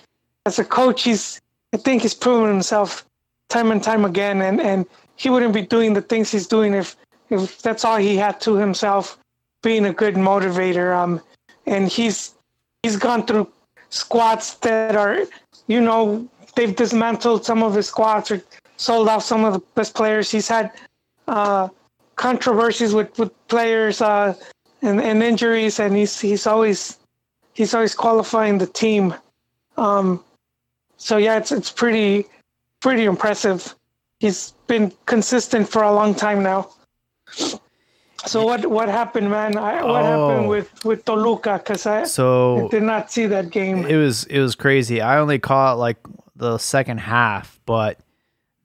as 0.46 0.58
a 0.58 0.64
coach, 0.64 1.02
he's, 1.02 1.40
I 1.74 1.76
think 1.76 2.02
he's 2.02 2.14
proven 2.14 2.48
himself 2.48 3.04
time 3.50 3.70
and 3.70 3.82
time 3.82 4.04
again, 4.04 4.40
and 4.40 4.60
and 4.60 4.86
he 5.16 5.28
wouldn't 5.28 5.52
be 5.52 5.62
doing 5.62 5.92
the 5.92 6.00
things 6.00 6.30
he's 6.30 6.46
doing 6.46 6.72
if 6.72 6.96
if 7.28 7.60
that's 7.60 7.84
all 7.84 7.98
he 7.98 8.16
had 8.16 8.40
to 8.40 8.54
himself, 8.54 9.18
being 9.62 9.84
a 9.84 9.92
good 9.92 10.14
motivator. 10.14 10.96
Um, 10.96 11.20
and 11.66 11.88
he's 11.88 12.34
he's 12.82 12.96
gone 12.96 13.26
through 13.26 13.52
squads 13.90 14.56
that 14.58 14.96
are, 14.96 15.24
you 15.66 15.80
know, 15.80 16.28
they've 16.56 16.74
dismantled 16.74 17.44
some 17.44 17.62
of 17.62 17.74
his 17.74 17.88
squads 17.88 18.30
or 18.30 18.42
sold 18.76 19.08
off 19.08 19.22
some 19.22 19.44
of 19.44 19.52
the 19.52 19.60
best 19.74 19.94
players. 19.94 20.30
He's 20.30 20.48
had 20.48 20.72
uh, 21.28 21.68
controversies 22.16 22.94
with 22.94 23.16
with 23.18 23.32
players 23.48 24.00
uh, 24.00 24.34
and 24.82 25.00
and 25.00 25.22
injuries, 25.22 25.78
and 25.78 25.94
he's 25.94 26.18
he's 26.20 26.46
always 26.46 26.98
he's 27.54 27.74
always 27.74 27.94
qualifying 27.94 28.58
the 28.58 28.66
team. 28.66 29.14
Um, 29.76 30.24
so 30.96 31.16
yeah, 31.16 31.36
it's 31.36 31.52
it's 31.52 31.70
pretty 31.70 32.26
pretty 32.80 33.04
impressive. 33.04 33.74
He's 34.18 34.52
been 34.66 34.92
consistent 35.06 35.68
for 35.68 35.82
a 35.82 35.92
long 35.92 36.14
time 36.14 36.42
now. 36.42 36.70
So 38.26 38.44
what 38.44 38.66
what 38.66 38.88
happened, 38.88 39.30
man? 39.30 39.56
I, 39.56 39.82
what 39.82 40.02
Oh. 40.04 40.28
happened 40.28 40.48
with 40.48 40.84
with 40.84 41.04
Toluca? 41.04 41.58
Because 41.58 41.86
I, 41.86 42.02
I 42.02 42.04
So 42.04 42.68
did 42.70 42.82
not 42.82 43.10
see 43.10 43.26
that 43.26 43.50
game. 43.50 43.84
it 43.86 43.96
was 43.96 44.24
it 44.24 44.40
was 44.40 44.54
crazy. 44.54 45.00
I 45.00 45.18
only 45.18 45.38
caught 45.38 45.78
like 45.78 45.98
the 46.36 46.58
second 46.58 46.98
half, 46.98 47.60
but 47.66 47.98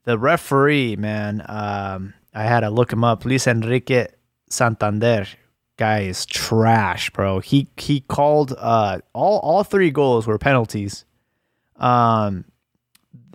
the 0.03 0.17
referee, 0.17 0.95
man, 0.97 1.43
um, 1.47 2.13
I 2.33 2.43
had 2.43 2.59
to 2.61 2.69
look 2.69 2.91
him 2.91 3.03
up. 3.03 3.25
Luis 3.25 3.47
Enrique 3.47 4.07
Santander, 4.49 5.25
guy 5.77 6.01
is 6.01 6.25
trash, 6.25 7.09
bro. 7.09 7.39
He 7.39 7.67
he 7.77 8.01
called 8.01 8.53
uh 8.57 8.99
all 9.13 9.39
all 9.39 9.63
three 9.63 9.89
goals 9.91 10.27
were 10.27 10.37
penalties. 10.37 11.05
Um, 11.77 12.45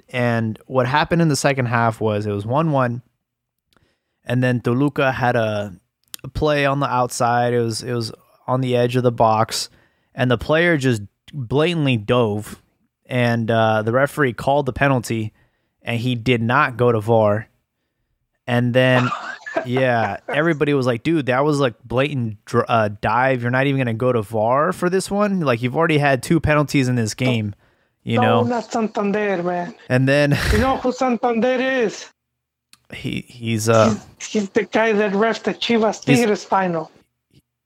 and 0.08 0.58
what 0.66 0.86
happened 0.86 1.22
in 1.22 1.28
the 1.28 1.36
second 1.36 1.66
half 1.66 2.00
was 2.00 2.26
it 2.26 2.32
was 2.32 2.46
one 2.46 2.72
one, 2.72 3.02
and 4.24 4.42
then 4.42 4.60
Toluca 4.60 5.12
had 5.12 5.36
a 5.36 5.74
play 6.28 6.66
on 6.66 6.80
the 6.80 6.86
outside. 6.86 7.52
It 7.52 7.60
was 7.60 7.82
it 7.82 7.92
was 7.92 8.12
on 8.46 8.60
the 8.60 8.76
edge 8.76 8.96
of 8.96 9.02
the 9.02 9.12
box, 9.12 9.70
and 10.14 10.30
the 10.30 10.38
player 10.38 10.76
just 10.76 11.02
blatantly 11.32 11.96
dove, 11.96 12.62
and 13.06 13.50
uh, 13.50 13.82
the 13.82 13.92
referee 13.92 14.32
called 14.32 14.66
the 14.66 14.72
penalty, 14.72 15.32
and 15.82 16.00
he 16.00 16.14
did 16.14 16.42
not 16.42 16.76
go 16.76 16.92
to 16.92 17.00
VAR, 17.00 17.48
and 18.46 18.74
then. 18.74 19.08
yeah, 19.66 20.18
everybody 20.28 20.74
was 20.74 20.86
like, 20.86 21.02
"Dude, 21.02 21.26
that 21.26 21.44
was 21.44 21.58
like 21.58 21.74
blatant 21.84 22.44
dr- 22.44 22.66
uh, 22.68 22.88
dive. 23.00 23.42
You're 23.42 23.50
not 23.50 23.66
even 23.66 23.80
gonna 23.80 23.94
go 23.94 24.12
to 24.12 24.22
VAR 24.22 24.72
for 24.72 24.88
this 24.88 25.10
one. 25.10 25.40
Like, 25.40 25.60
you've 25.60 25.76
already 25.76 25.98
had 25.98 26.22
two 26.22 26.38
penalties 26.38 26.88
in 26.88 26.94
this 26.94 27.14
game, 27.14 27.54
you 28.04 28.16
no, 28.16 28.42
know." 28.42 28.42
not 28.44 28.70
Santander, 28.70 29.42
man. 29.42 29.74
And 29.88 30.06
then 30.08 30.38
You 30.52 30.58
know 30.58 30.76
who 30.76 30.92
Santander 30.92 31.60
is? 31.60 32.06
He 32.92 33.22
he's 33.28 33.68
uh 33.68 33.94
He's 34.20 34.48
the 34.50 34.64
guy 34.64 34.92
that 34.92 35.12
refed 35.12 35.44
the 35.44 35.54
Chivas 35.54 36.04
He's- 36.04 36.18
Tigres 36.20 36.44
final. 36.44 36.90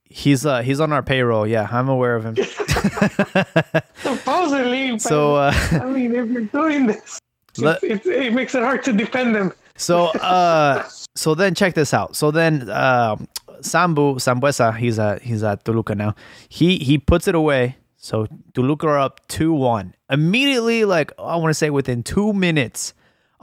he's 0.08 0.44
uh 0.46 0.62
he's 0.62 0.80
on 0.80 0.92
our 0.92 1.02
payroll. 1.02 1.46
Yeah, 1.46 1.68
I'm 1.70 1.88
aware 1.88 2.14
of 2.16 2.24
him. 2.24 2.36
Supposedly, 4.02 4.92
but 4.92 5.00
so 5.02 5.36
uh 5.36 5.52
I 5.72 5.84
mean, 5.86 6.14
if 6.14 6.28
you're 6.30 6.42
doing 6.42 6.86
this, 6.86 7.18
Let- 7.58 7.82
it, 7.82 8.04
it, 8.06 8.26
it 8.26 8.32
makes 8.34 8.54
it 8.54 8.62
hard 8.62 8.82
to 8.84 8.92
defend 8.92 9.34
them. 9.34 9.52
so 9.76 10.06
uh 10.20 10.86
so 11.14 11.34
then 11.34 11.54
check 11.54 11.74
this 11.74 11.94
out. 11.94 12.16
So 12.16 12.30
then 12.30 12.68
uh 12.70 13.16
Sambu 13.60 14.16
Sambueza, 14.16 14.76
he's 14.76 14.98
at 14.98 15.22
he's 15.22 15.42
at 15.42 15.64
Toluca 15.64 15.94
now. 15.94 16.14
He 16.48 16.78
he 16.78 16.98
puts 16.98 17.26
it 17.28 17.34
away. 17.34 17.76
So 17.96 18.26
Toluca 18.52 18.86
are 18.88 18.98
up 18.98 19.26
two 19.28 19.52
one. 19.52 19.94
Immediately, 20.10 20.84
like 20.84 21.12
I 21.18 21.36
want 21.36 21.50
to 21.50 21.54
say 21.54 21.70
within 21.70 22.02
two 22.02 22.32
minutes, 22.34 22.92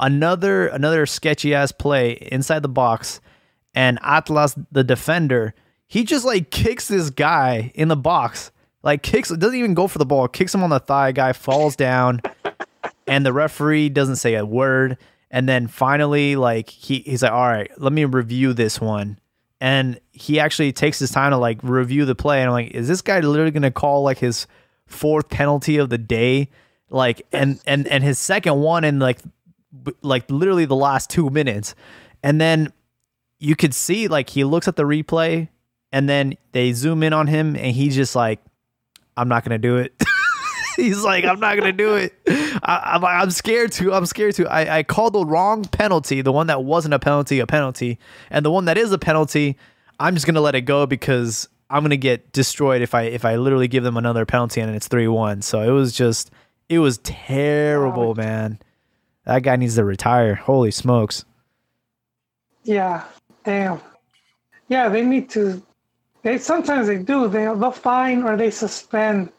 another 0.02 0.68
another 0.68 1.06
sketchy 1.06 1.54
ass 1.56 1.72
play 1.72 2.14
inside 2.32 2.64
the 2.64 2.70
box, 2.70 3.22
and 3.74 4.00
Atlas 4.02 4.56
the 4.72 4.84
defender, 4.84 5.54
he 5.88 6.04
just 6.04 6.26
like 6.26 6.52
kicks 6.52 6.88
this 6.88 7.10
guy 7.10 7.72
in 7.76 7.88
the 7.88 7.96
box. 7.96 8.52
Like 8.84 9.04
kicks 9.04 9.30
doesn't 9.30 9.58
even 9.58 9.76
go 9.76 9.88
for 9.88 10.00
the 10.00 10.06
ball, 10.06 10.28
kicks 10.28 10.54
him 10.54 10.64
on 10.64 10.72
the 10.72 10.80
thigh, 10.80 11.12
guy 11.12 11.34
falls 11.34 11.76
down 11.76 12.22
and 13.08 13.26
the 13.26 13.34
referee 13.34 13.90
doesn't 13.90 14.16
say 14.16 14.36
a 14.36 14.46
word. 14.46 14.98
And 15.30 15.48
then 15.48 15.68
finally 15.68 16.36
like 16.36 16.70
he, 16.70 17.00
he's 17.00 17.24
like 17.24 17.32
all 17.32 17.48
right 17.48 17.72
let 17.78 17.94
me 17.94 18.06
review 18.06 18.54
this 18.54 18.82
one. 18.82 19.20
And 19.60 20.00
he 20.12 20.40
actually 20.40 20.74
takes 20.74 20.98
his 20.98 21.12
time 21.12 21.32
to 21.32 21.38
like 21.38 21.60
review 21.62 22.06
the 22.06 22.16
play 22.16 22.40
and 22.40 22.48
i'm 22.48 22.54
like 22.54 22.72
is 22.72 22.88
this 22.88 23.02
guy 23.02 23.20
literally 23.20 23.52
gonna 23.52 23.72
call 23.72 24.04
like 24.04 24.18
his 24.18 24.48
fourth 24.88 25.30
penalty 25.30 25.78
of 25.78 25.90
the 25.90 25.98
day? 25.98 26.50
Like 26.90 27.26
and 27.32 27.62
and 27.66 27.88
and 27.88 28.04
his 28.04 28.18
second 28.18 28.60
one 28.60 28.84
in 28.84 29.00
like 29.00 29.20
like 30.02 30.30
literally 30.30 30.66
the 30.66 30.76
last 30.76 31.10
two 31.10 31.30
minutes 31.30 31.76
and 32.24 32.40
then 32.42 32.72
you 33.40 33.56
could 33.56 33.74
see 33.74 34.08
like 34.08 34.30
he 34.30 34.44
looks 34.44 34.68
at 34.68 34.76
the 34.76 34.84
replay 34.84 35.48
and 35.92 36.10
then 36.10 36.36
they 36.52 36.74
zoom 36.74 37.04
in 37.04 37.14
on 37.14 37.28
him 37.28 37.56
and 37.56 37.76
he's 37.76 37.96
just 37.96 38.16
like 38.16 38.40
i'm 39.16 39.28
not 39.28 39.44
gonna 39.44 39.58
do 39.58 39.78
it 39.78 39.94
He's 40.76 41.04
like, 41.04 41.26
I'm 41.26 41.40
not 41.40 41.58
gonna 41.58 41.74
do 41.74 41.96
it. 41.96 42.14
I, 42.28 42.94
I'm, 42.96 43.06
I'm 43.06 43.32
scared 43.32 43.72
to. 43.74 43.94
I'm 43.94 44.06
scared 44.06 44.36
to. 44.36 44.48
I, 44.48 44.78
I 44.80 44.84
called 44.84 45.14
the 45.14 45.26
wrong 45.26 45.66
penalty, 45.66 46.22
the 46.22 46.32
one 46.32 46.48
that 46.48 46.64
wasn't 46.64 46.94
a 46.94 47.00
penalty, 47.00 47.40
a 47.40 47.48
penalty, 47.48 48.00
and 48.30 48.46
the 48.46 48.52
one 48.52 48.66
that 48.66 48.78
is 48.78 48.92
a 48.92 48.98
penalty, 48.98 49.58
I'm 50.00 50.16
just 50.16 50.26
gonna 50.26 50.42
let 50.42 50.56
it 50.56 50.62
go 50.62 50.86
because 50.86 51.48
I'm 51.70 51.84
gonna 51.84 51.98
get 51.98 52.32
destroyed 52.32 52.82
if 52.82 52.96
I 52.96 53.04
if 53.04 53.26
I 53.26 53.36
literally 53.36 53.68
give 53.68 53.84
them 53.84 53.98
another 53.98 54.26
penalty 54.26 54.62
and 54.62 54.74
it's 54.76 54.88
three 54.88 55.08
one. 55.08 55.42
So 55.42 55.62
it 55.62 55.72
was 55.72 55.94
just, 55.94 56.32
it 56.70 56.80
was 56.80 57.00
terrible, 57.00 58.16
man. 58.16 58.60
That 59.26 59.44
guy 59.44 59.56
needs 59.56 59.76
to 59.76 59.84
retire. 59.84 60.36
Holy 60.36 60.72
smokes. 60.72 61.26
Yeah, 62.64 63.04
damn. 63.44 63.80
Yeah, 64.68 64.90
they 64.90 65.04
need 65.04 65.30
to. 65.32 65.62
They 66.24 66.38
sometimes 66.38 66.88
they 66.88 66.98
do. 66.98 67.28
They 67.28 67.44
they'll 67.46 67.72
fine 67.72 68.24
or 68.24 68.38
they 68.38 68.52
suspend. 68.52 69.32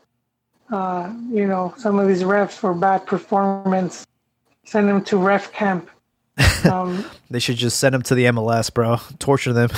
Uh, 0.71 1.13
you 1.31 1.47
know, 1.47 1.75
some 1.77 1.99
of 1.99 2.09
these 2.09 2.23
refs 2.23 2.53
for 2.53 2.73
bad 2.75 3.07
performance. 3.07 4.07
Send 4.65 4.89
them 4.89 5.03
to 5.05 5.17
ref 5.17 5.53
camp. 5.53 5.89
Um, 6.71 7.05
They 7.29 7.41
should 7.41 7.57
just 7.57 7.81
send 7.81 7.93
them 7.93 8.03
to 8.03 8.15
the 8.15 8.27
MLS, 8.27 8.73
bro. 8.73 8.99
Torture 9.19 9.53
them. 9.53 9.69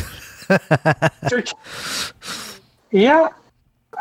yeah, 2.90 3.28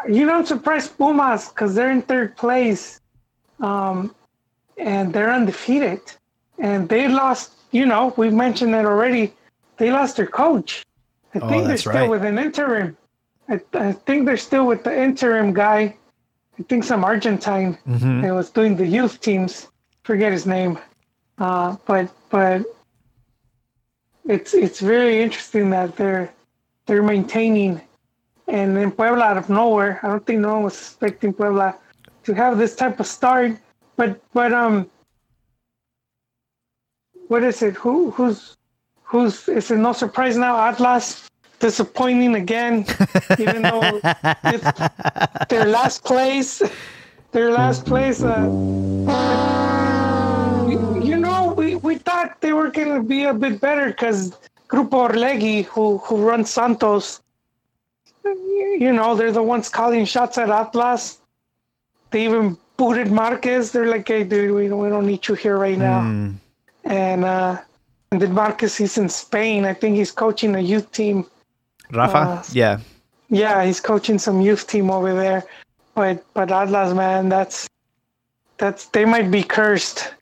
you 0.09 0.25
know, 0.25 0.33
I'm 0.35 0.45
surprised 0.45 0.97
Pumas 0.97 1.47
because 1.49 1.75
they're 1.75 1.91
in 1.91 2.01
third 2.01 2.35
place, 2.35 2.99
um, 3.61 4.13
and 4.77 5.13
they're 5.13 5.31
undefeated, 5.31 6.01
and 6.59 6.87
they 6.89 7.07
lost. 7.07 7.53
You 7.71 7.85
know, 7.85 8.13
we 8.17 8.29
mentioned 8.29 8.73
it 8.75 8.85
already. 8.85 9.33
They 9.77 9.91
lost 9.91 10.17
their 10.17 10.27
coach. 10.27 10.83
I 11.33 11.39
Oh, 11.39 11.49
think 11.49 11.65
they're 11.65 11.77
still 11.77 11.91
right. 11.93 12.09
with 12.09 12.23
an 12.23 12.37
interim. 12.37 12.95
I, 13.49 13.59
I 13.73 13.91
think 13.93 14.25
they're 14.25 14.37
still 14.37 14.65
with 14.67 14.83
the 14.83 14.95
interim 14.95 15.53
guy. 15.53 15.95
I 16.59 16.63
think 16.69 16.83
some 16.83 17.03
Argentine 17.03 17.77
Mhm. 17.87 18.21
that 18.21 18.33
was 18.33 18.51
doing 18.51 18.75
the 18.77 18.85
youth 18.85 19.19
teams. 19.21 19.67
Forget 20.03 20.31
his 20.31 20.45
name, 20.45 20.77
uh, 21.39 21.75
but 21.85 22.09
but 22.29 22.61
it's 24.25 24.53
it's 24.53 24.79
very 24.79 25.21
interesting 25.21 25.69
that 25.71 25.95
they're 25.95 26.29
they're 26.85 27.03
maintaining. 27.03 27.81
And 28.47 28.77
in 28.77 28.91
Puebla, 28.91 29.23
out 29.23 29.37
of 29.37 29.49
nowhere, 29.49 29.99
I 30.03 30.07
don't 30.09 30.25
think 30.25 30.39
no 30.41 30.53
one 30.55 30.63
was 30.63 30.73
expecting 30.75 31.33
Puebla 31.33 31.75
to 32.25 32.33
have 32.33 32.57
this 32.57 32.75
type 32.75 32.99
of 32.99 33.07
start. 33.07 33.57
But 33.95 34.21
but 34.33 34.53
um, 34.53 34.89
what 37.27 37.43
is 37.43 37.61
it? 37.61 37.75
Who 37.75 38.11
who's 38.11 38.57
who's? 39.03 39.47
Is 39.47 39.71
it 39.71 39.77
no 39.77 39.93
surprise 39.93 40.37
now? 40.37 40.57
Atlas 40.57 41.29
disappointing 41.63 42.35
again, 42.35 42.85
even 43.39 43.61
though 43.61 43.99
it's 44.43 44.67
their 45.49 45.65
last 45.65 46.03
place. 46.03 46.61
Their 47.31 47.51
last 47.51 47.85
place. 47.85 48.21
Uh, 48.21 48.45
you 51.01 51.17
know, 51.17 51.53
we, 51.57 51.75
we 51.75 51.95
thought 51.95 52.41
they 52.41 52.51
were 52.53 52.69
going 52.69 52.93
to 52.93 53.01
be 53.01 53.23
a 53.23 53.33
bit 53.33 53.61
better 53.61 53.87
because 53.87 54.37
Grupo 54.67 55.09
Orlegi, 55.09 55.65
who, 55.65 55.99
who 55.99 56.17
runs 56.17 56.51
Santos, 56.51 57.21
you 58.25 58.91
know, 58.91 59.15
they're 59.15 59.31
the 59.31 59.41
ones 59.41 59.69
calling 59.69 60.05
shots 60.05 60.37
at 60.37 60.49
Atlas. 60.49 61.19
They 62.11 62.25
even 62.25 62.57
booted 62.83 63.11
Marquez. 63.11 63.71
They're 63.71 63.87
like, 63.87 64.07
hey, 64.07 64.23
dude, 64.25 64.51
we, 64.51 64.69
we 64.69 64.89
don't 64.89 65.05
need 65.05 65.25
you 65.27 65.35
here 65.35 65.57
right 65.57 65.77
now. 65.77 66.01
Mm. 66.01 66.35
And, 66.83 67.23
uh, 67.23 67.61
and 68.11 68.21
then 68.21 68.33
Marquez, 68.33 68.79
is 68.81 68.97
in 68.97 69.07
Spain. 69.07 69.63
I 69.63 69.73
think 69.73 69.95
he's 69.95 70.11
coaching 70.11 70.53
a 70.55 70.59
youth 70.59 70.91
team. 70.91 71.25
Rafa? 71.91 72.17
Uh, 72.17 72.43
yeah. 72.51 72.79
Yeah, 73.29 73.63
he's 73.63 73.79
coaching 73.79 74.19
some 74.19 74.41
youth 74.41 74.67
team 74.67 74.91
over 74.91 75.13
there. 75.13 75.45
But 75.95 76.25
but 76.33 76.51
Atlas, 76.51 76.93
man, 76.93 77.29
that's 77.29 77.69
that's 78.57 78.87
they 78.87 79.05
might 79.05 79.31
be 79.31 79.43
cursed. 79.43 80.13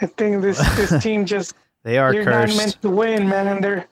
I 0.00 0.06
think 0.06 0.42
this 0.42 0.58
this 0.76 1.02
team 1.02 1.26
just 1.26 1.54
They 1.82 1.98
are 1.98 2.14
you're 2.14 2.24
cursed. 2.24 2.56
not 2.56 2.62
meant 2.62 2.82
to 2.82 2.90
win, 2.90 3.28
man, 3.28 3.48
and 3.48 3.64
they're 3.64 3.86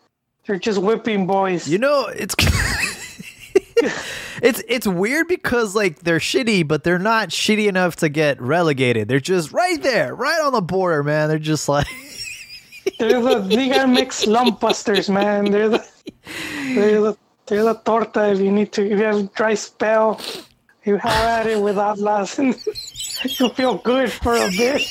they're 0.47 0.59
just 0.59 0.81
whipping 0.81 1.27
boys. 1.27 1.69
You 1.69 1.79
know, 1.79 2.07
it's 2.07 2.35
it's 4.43 4.63
it's 4.69 4.87
weird 4.87 5.29
because 5.29 5.75
like 5.75 6.01
they're 6.01 6.19
shitty, 6.19 6.67
but 6.67 6.85
they're 6.85 6.99
not 6.99 7.31
shitty 7.31 7.69
enough 7.69 7.97
to 7.97 8.09
get 8.09 8.41
relegated. 8.41 9.09
They're 9.09 9.21
just 9.21 9.53
right 9.53 9.83
there, 9.83 10.15
right 10.15 10.41
on 10.41 10.53
the 10.53 10.63
border, 10.63 11.03
man. 11.03 11.29
They're 11.29 11.39
just 11.39 11.69
like 11.69 11.87
They're 12.99 13.21
the 13.21 13.39
Liga 13.41 13.87
Mix 13.87 14.25
lumpbusters, 14.25 15.13
man. 15.13 15.51
They're 15.51 15.69
the 15.69 15.87
they're 16.75 17.01
the 17.01 17.17
they're 17.47 17.65
the 17.65 17.75
torta 17.75 18.33
if 18.33 18.39
you 18.41 18.53
need 18.53 18.73
to 18.73 18.85
if 18.85 18.99
you 18.99 19.05
have 19.05 19.17
a 19.17 19.23
dry 19.35 19.55
spell, 19.55 20.21
you 20.85 20.97
have 20.97 21.47
at 21.47 21.47
it 21.47 21.61
with 21.61 21.79
Atlas 21.79 22.39
and 22.39 22.55
you 23.25 23.49
feel 23.51 23.79
good 23.79 24.13
for 24.13 24.35
a 24.37 24.51
bit. 24.51 24.83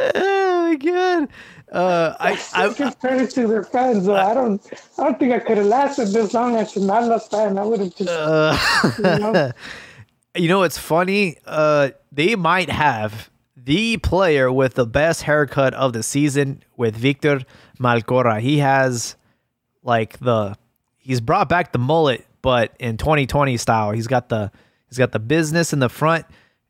oh 0.00 0.70
my 0.70 0.76
god. 0.76 1.28
Uh, 1.70 2.14
I, 2.18 2.32
I 2.54 2.66
I, 2.66 2.72
give 2.72 2.98
credit 2.98 3.30
to 3.32 3.46
their 3.46 3.62
fans. 3.62 4.06
Though. 4.06 4.16
I 4.16 4.32
don't, 4.34 4.64
I 4.98 5.04
don't 5.04 5.18
think 5.18 5.32
I 5.32 5.38
could 5.38 5.58
have 5.58 5.66
lasted 5.66 6.08
this 6.08 6.32
long 6.32 6.56
as 6.56 6.76
an 6.76 6.88
Atlas 6.88 7.28
fan. 7.28 7.58
I 7.58 7.64
would 7.64 7.80
have 7.80 7.94
just, 7.94 8.08
uh, 8.08 8.56
you 8.98 9.02
know, 9.04 9.52
You 10.38 10.46
know, 10.46 10.62
it's 10.62 10.78
funny. 10.78 11.36
Uh, 11.44 11.90
they 12.12 12.36
might 12.36 12.70
have 12.70 13.28
the 13.56 13.96
player 13.96 14.52
with 14.52 14.74
the 14.74 14.86
best 14.86 15.22
haircut 15.22 15.74
of 15.74 15.92
the 15.92 16.02
season 16.02 16.62
with 16.76 16.94
Victor 16.94 17.40
Malcorra. 17.80 18.40
He 18.40 18.58
has 18.58 19.16
like 19.82 20.18
the 20.20 20.56
he's 20.96 21.20
brought 21.20 21.48
back 21.48 21.72
the 21.72 21.78
mullet, 21.78 22.24
but 22.40 22.72
in 22.78 22.98
2020 22.98 23.56
style. 23.56 23.90
He's 23.90 24.06
got 24.06 24.28
the 24.28 24.52
he's 24.88 24.98
got 24.98 25.10
the 25.12 25.18
business 25.18 25.72
in 25.72 25.80
the 25.80 25.88
front 25.88 26.24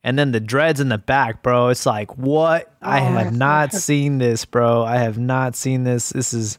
and 0.04 0.18
then 0.18 0.32
the 0.32 0.40
dreads 0.40 0.80
in 0.80 0.88
the 0.88 0.98
back, 0.98 1.42
bro. 1.42 1.68
It's 1.68 1.86
like 1.86 2.16
what? 2.16 2.72
I 2.80 3.00
Oh, 3.00 3.04
have 3.04 3.32
not 3.36 3.72
God. 3.72 3.80
seen 3.80 4.18
this, 4.18 4.44
bro. 4.44 4.84
I 4.84 4.96
have 4.98 5.18
not 5.18 5.56
seen 5.56 5.84
this. 5.84 6.10
This 6.10 6.32
is 6.32 6.58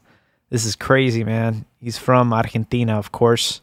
this 0.50 0.66
is 0.66 0.76
crazy, 0.76 1.24
man. 1.24 1.66
He's 1.80 1.98
from 1.98 2.34
Argentina, 2.34 2.98
of 2.98 3.12
course. 3.12 3.62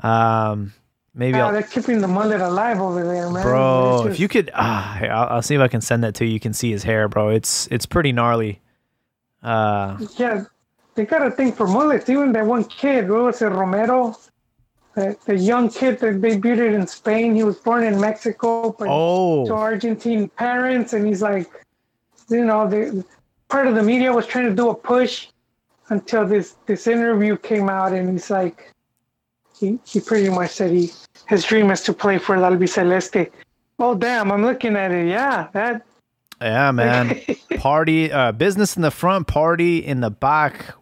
Um, 0.00 0.72
maybe 1.14 1.38
I'll, 1.38 1.52
they're 1.52 1.62
keeping 1.62 2.00
the 2.00 2.08
mullet 2.08 2.40
alive 2.40 2.80
over 2.80 3.02
there, 3.04 3.30
man. 3.30 3.42
bro. 3.42 4.02
It's 4.06 4.14
If 4.14 4.20
you 4.20 4.28
could, 4.28 4.50
ah, 4.54 4.98
I'll, 5.00 5.36
I'll 5.36 5.42
see 5.42 5.54
if 5.54 5.60
I 5.60 5.68
can 5.68 5.80
send 5.80 6.04
that 6.04 6.14
to 6.16 6.24
you. 6.26 6.32
You 6.32 6.40
can 6.40 6.52
see 6.52 6.70
his 6.70 6.82
hair, 6.82 7.08
bro. 7.08 7.28
It's 7.30 7.66
it's 7.70 7.86
pretty 7.86 8.12
gnarly. 8.12 8.60
Uh, 9.42 9.98
Yeah, 10.16 10.44
they 10.94 11.04
got 11.04 11.26
a 11.26 11.30
thing 11.30 11.52
for 11.52 11.66
mullets. 11.66 12.08
Even 12.08 12.32
that 12.32 12.46
one 12.46 12.64
kid, 12.64 13.10
what 13.10 13.22
was 13.22 13.42
it, 13.42 13.46
Romero? 13.46 14.16
The, 14.94 15.16
the 15.26 15.36
young 15.36 15.70
kid 15.70 15.98
that 16.00 16.20
debuted 16.20 16.72
in 16.74 16.86
Spain. 16.86 17.34
He 17.34 17.42
was 17.42 17.56
born 17.56 17.82
in 17.84 18.00
Mexico, 18.00 18.70
but 18.78 18.84
to 18.84 18.90
oh, 18.90 19.52
Argentine 19.52 20.28
parents, 20.28 20.92
and 20.92 21.06
he's 21.06 21.20
like, 21.20 21.50
you 22.28 22.44
know, 22.44 22.68
the 22.68 23.04
part 23.48 23.66
of 23.66 23.74
the 23.74 23.82
media 23.82 24.12
was 24.12 24.26
trying 24.26 24.48
to 24.48 24.54
do 24.54 24.70
a 24.70 24.74
push 24.74 25.28
until 25.88 26.26
this 26.26 26.54
this 26.66 26.86
interview 26.86 27.36
came 27.36 27.68
out, 27.68 27.92
and 27.92 28.08
he's 28.08 28.30
like, 28.30 28.70
he 29.58 29.80
he 29.84 29.98
pretty 30.00 30.28
much 30.28 30.50
said 30.50 30.70
he 30.70 30.92
his 31.28 31.44
dream 31.44 31.70
is 31.72 31.82
to 31.82 31.92
play 31.92 32.18
for 32.18 32.38
the 32.38 32.46
Albiceleste. 32.46 33.30
Oh 33.80 33.96
damn! 33.96 34.30
I'm 34.30 34.42
looking 34.42 34.76
at 34.76 34.92
it. 34.92 35.08
Yeah, 35.08 35.48
that 35.54 35.84
yeah, 36.40 36.70
man. 36.72 37.20
party, 37.58 38.12
uh, 38.12 38.32
business 38.32 38.76
in 38.76 38.82
the 38.82 38.90
front, 38.90 39.26
party 39.26 39.78
in 39.78 40.00
the 40.00 40.10
back 40.10 40.74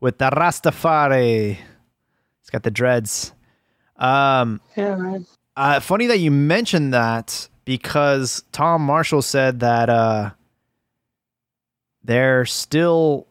with 0.00 0.18
the 0.18 0.30
Rastafari. 0.30 1.56
He's 1.56 2.50
got 2.50 2.62
the 2.62 2.70
dreads. 2.70 3.32
Um, 3.98 4.60
yeah, 4.76 4.96
man. 4.96 5.26
uh, 5.56 5.80
funny 5.80 6.06
that 6.06 6.18
you 6.18 6.30
mentioned 6.30 6.94
that 6.94 7.48
because 7.64 8.42
Tom 8.52 8.82
Marshall 8.82 9.22
said 9.22 9.60
that 9.60 9.88
uh, 9.90 10.30
they're 12.04 12.44
still 12.44 13.26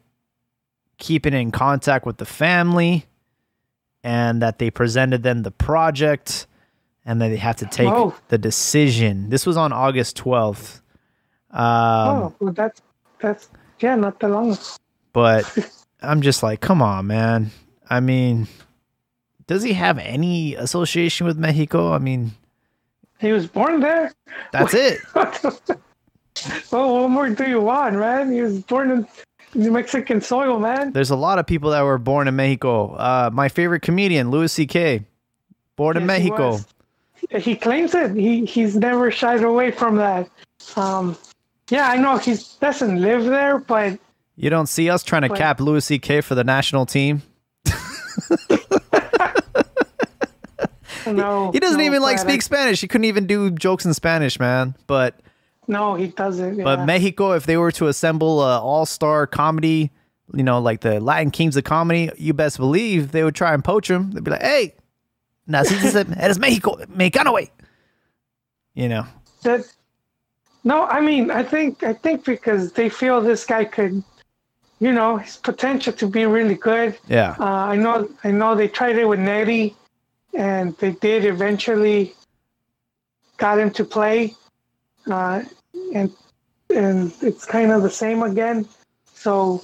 keeping 0.98 1.34
in 1.34 1.52
contact 1.52 2.06
with 2.06 2.18
the 2.18 2.26
family 2.26 3.06
and 4.04 4.42
that 4.42 4.60
they 4.60 4.70
presented 4.72 5.24
them 5.24 5.44
the 5.44 5.52
project 5.52 6.48
and 7.06 7.22
that 7.22 7.30
they 7.30 7.38
have 7.38 7.56
to 7.58 7.66
take 7.66 7.88
Oh. 7.90 8.16
the 8.28 8.38
decision. 8.38 9.30
This 9.30 9.46
was 9.46 9.58
on 9.58 9.72
August 9.72 10.18
12th. 10.18 10.82
Um, 11.52 11.60
oh, 11.62 12.36
well, 12.40 12.54
that's 12.54 12.82
that's 13.20 13.50
yeah, 13.80 13.96
not 13.96 14.20
that 14.20 14.28
long. 14.30 14.58
but 15.14 15.72
I'm 16.02 16.22
just 16.22 16.44
like, 16.44 16.60
come 16.62 16.82
on, 16.82 17.08
man. 17.08 17.52
I 17.90 18.00
mean, 18.02 18.48
does 19.48 19.64
he 19.64 19.74
have 19.74 19.98
any 19.98 20.56
association 20.56 21.26
with 21.28 21.38
Mexico? 21.38 21.94
I 21.94 21.98
mean, 22.00 22.32
He 23.20 23.32
was 23.32 23.48
born 23.48 23.80
there. 23.80 24.14
that's 24.52 24.74
it. 24.74 25.00
well, 25.16 25.42
what 27.02 27.10
more 27.10 27.30
do 27.30 27.50
you 27.50 27.62
want, 27.62 27.96
man? 27.96 28.32
He 28.32 28.42
was 28.42 28.60
born 28.62 28.92
in 28.92 29.08
New 29.56 29.72
Mexican 29.72 30.22
soil, 30.22 30.60
man. 30.60 30.92
There's 30.92 31.10
a 31.10 31.16
lot 31.16 31.40
of 31.40 31.48
people 31.48 31.72
that 31.72 31.82
were 31.82 31.98
born 31.98 32.28
in 32.28 32.36
Mexico. 32.36 32.94
Uh, 32.96 33.30
my 33.34 33.50
favorite 33.50 33.82
comedian, 33.82 34.30
Louis 34.30 34.52
C.K., 34.52 35.04
born 35.76 35.98
in 35.98 36.04
Yes, 36.08 36.18
he 36.22 36.30
Mexico. 36.30 36.50
was. 36.52 36.66
He 37.44 37.56
claims 37.56 37.96
it. 37.96 38.16
He 38.16 38.46
he's 38.46 38.76
never 38.76 39.10
shied 39.12 39.44
away 39.44 39.72
from 39.72 39.96
that. 39.98 40.30
Um, 40.76 41.18
yeah, 41.70 41.90
I 41.90 41.98
know 41.98 42.18
he 42.18 42.36
doesn't 42.62 43.02
live 43.02 43.26
there, 43.26 43.58
but 43.58 44.00
You 44.36 44.50
don't 44.50 44.68
see 44.68 44.90
us 44.90 45.04
trying 45.04 45.24
to 45.24 45.28
What? 45.30 45.38
cap 45.40 45.60
Louis 45.60 45.84
C.K. 45.84 46.22
for 46.22 46.36
the 46.36 46.44
national 46.44 46.86
team. 46.86 47.24
no, 51.16 51.52
He 51.52 51.60
doesn't 51.60 51.80
no, 51.80 51.84
even 51.84 52.02
like 52.02 52.20
speak 52.20 52.42
Spanish. 52.42 52.82
He 52.82 52.88
couldn't 52.88 53.06
even 53.06 53.28
do 53.28 53.52
jokes 53.52 53.86
in 53.86 53.94
Spanish, 53.94 54.40
man. 54.40 54.76
But 54.88 55.20
No, 55.68 55.96
he 55.96 56.08
doesn't. 56.08 56.58
Yeah. 56.58 56.64
but. 56.64 56.86
Mexico, 56.86 57.34
if 57.34 57.46
they 57.46 57.58
were 57.58 57.72
to 57.74 57.88
assemble 57.88 58.42
a 58.42 58.60
all-star 58.60 59.28
comedy, 59.28 59.92
you 60.34 60.44
know, 60.44 60.60
like 60.60 60.82
the 60.82 61.00
Latin 61.00 61.32
Kings 61.32 61.56
of 61.56 61.64
comedy, 61.64 62.10
you 62.18 62.34
best 62.34 62.58
believe 62.58 63.12
they 63.12 63.24
would 63.24 63.36
try 63.36 63.54
and 63.54 63.64
poach 63.64 63.90
him. 63.90 64.12
They'd 64.12 64.24
be 64.24 64.32
like, 64.32 64.42
"Hey, 64.42 64.76
naciste 65.50 66.18
eres 66.22 66.40
Mexico, 66.40 66.76
mexicano, 66.86 67.34
way." 67.34 67.52
You 68.74 68.90
know, 68.90 69.08
that 69.44 69.66
no 70.64 70.84
i 70.86 71.00
mean 71.00 71.32
i 71.32 71.44
think 71.44 71.84
i 71.84 71.94
think 71.94 72.26
because 72.26 72.74
they 72.74 72.90
feel 72.90 73.22
this 73.22 73.46
guy 73.46 73.64
could 73.66 74.04
you 74.80 74.92
know 74.92 75.18
his 75.18 75.38
potential 75.38 75.94
to 75.94 76.08
be 76.08 76.26
really 76.26 76.56
good 76.56 76.98
yeah. 77.08 77.36
uh, 77.40 77.66
i 77.74 77.76
know 77.76 78.08
i 78.24 78.32
know 78.32 78.56
they 78.56 78.68
tried 78.68 78.98
it 78.98 79.06
with 79.06 79.20
Nery, 79.20 79.74
and 80.38 80.78
they 80.78 80.92
did 80.92 81.26
eventually 81.26 82.16
got 83.36 83.60
him 83.60 83.70
to 83.72 83.84
play 83.84 84.34
uh, 85.12 85.42
and 85.94 86.12
and 86.74 87.14
it's 87.22 87.46
kind 87.46 87.72
of 87.72 87.84
the 87.84 87.90
same 87.90 88.24
again 88.24 88.66
so 89.14 89.62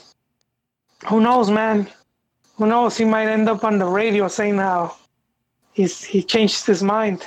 who 1.07 1.21
knows 1.21 1.49
man 1.49 1.87
who 2.57 2.67
knows 2.67 2.97
he 2.97 3.05
might 3.05 3.27
end 3.27 3.47
up 3.47 3.63
on 3.63 3.77
the 3.77 3.85
radio 3.85 4.27
saying 4.27 4.57
how 4.57 4.93
he's 5.71 6.03
he 6.03 6.21
changed 6.21 6.65
his 6.65 6.83
mind 6.83 7.25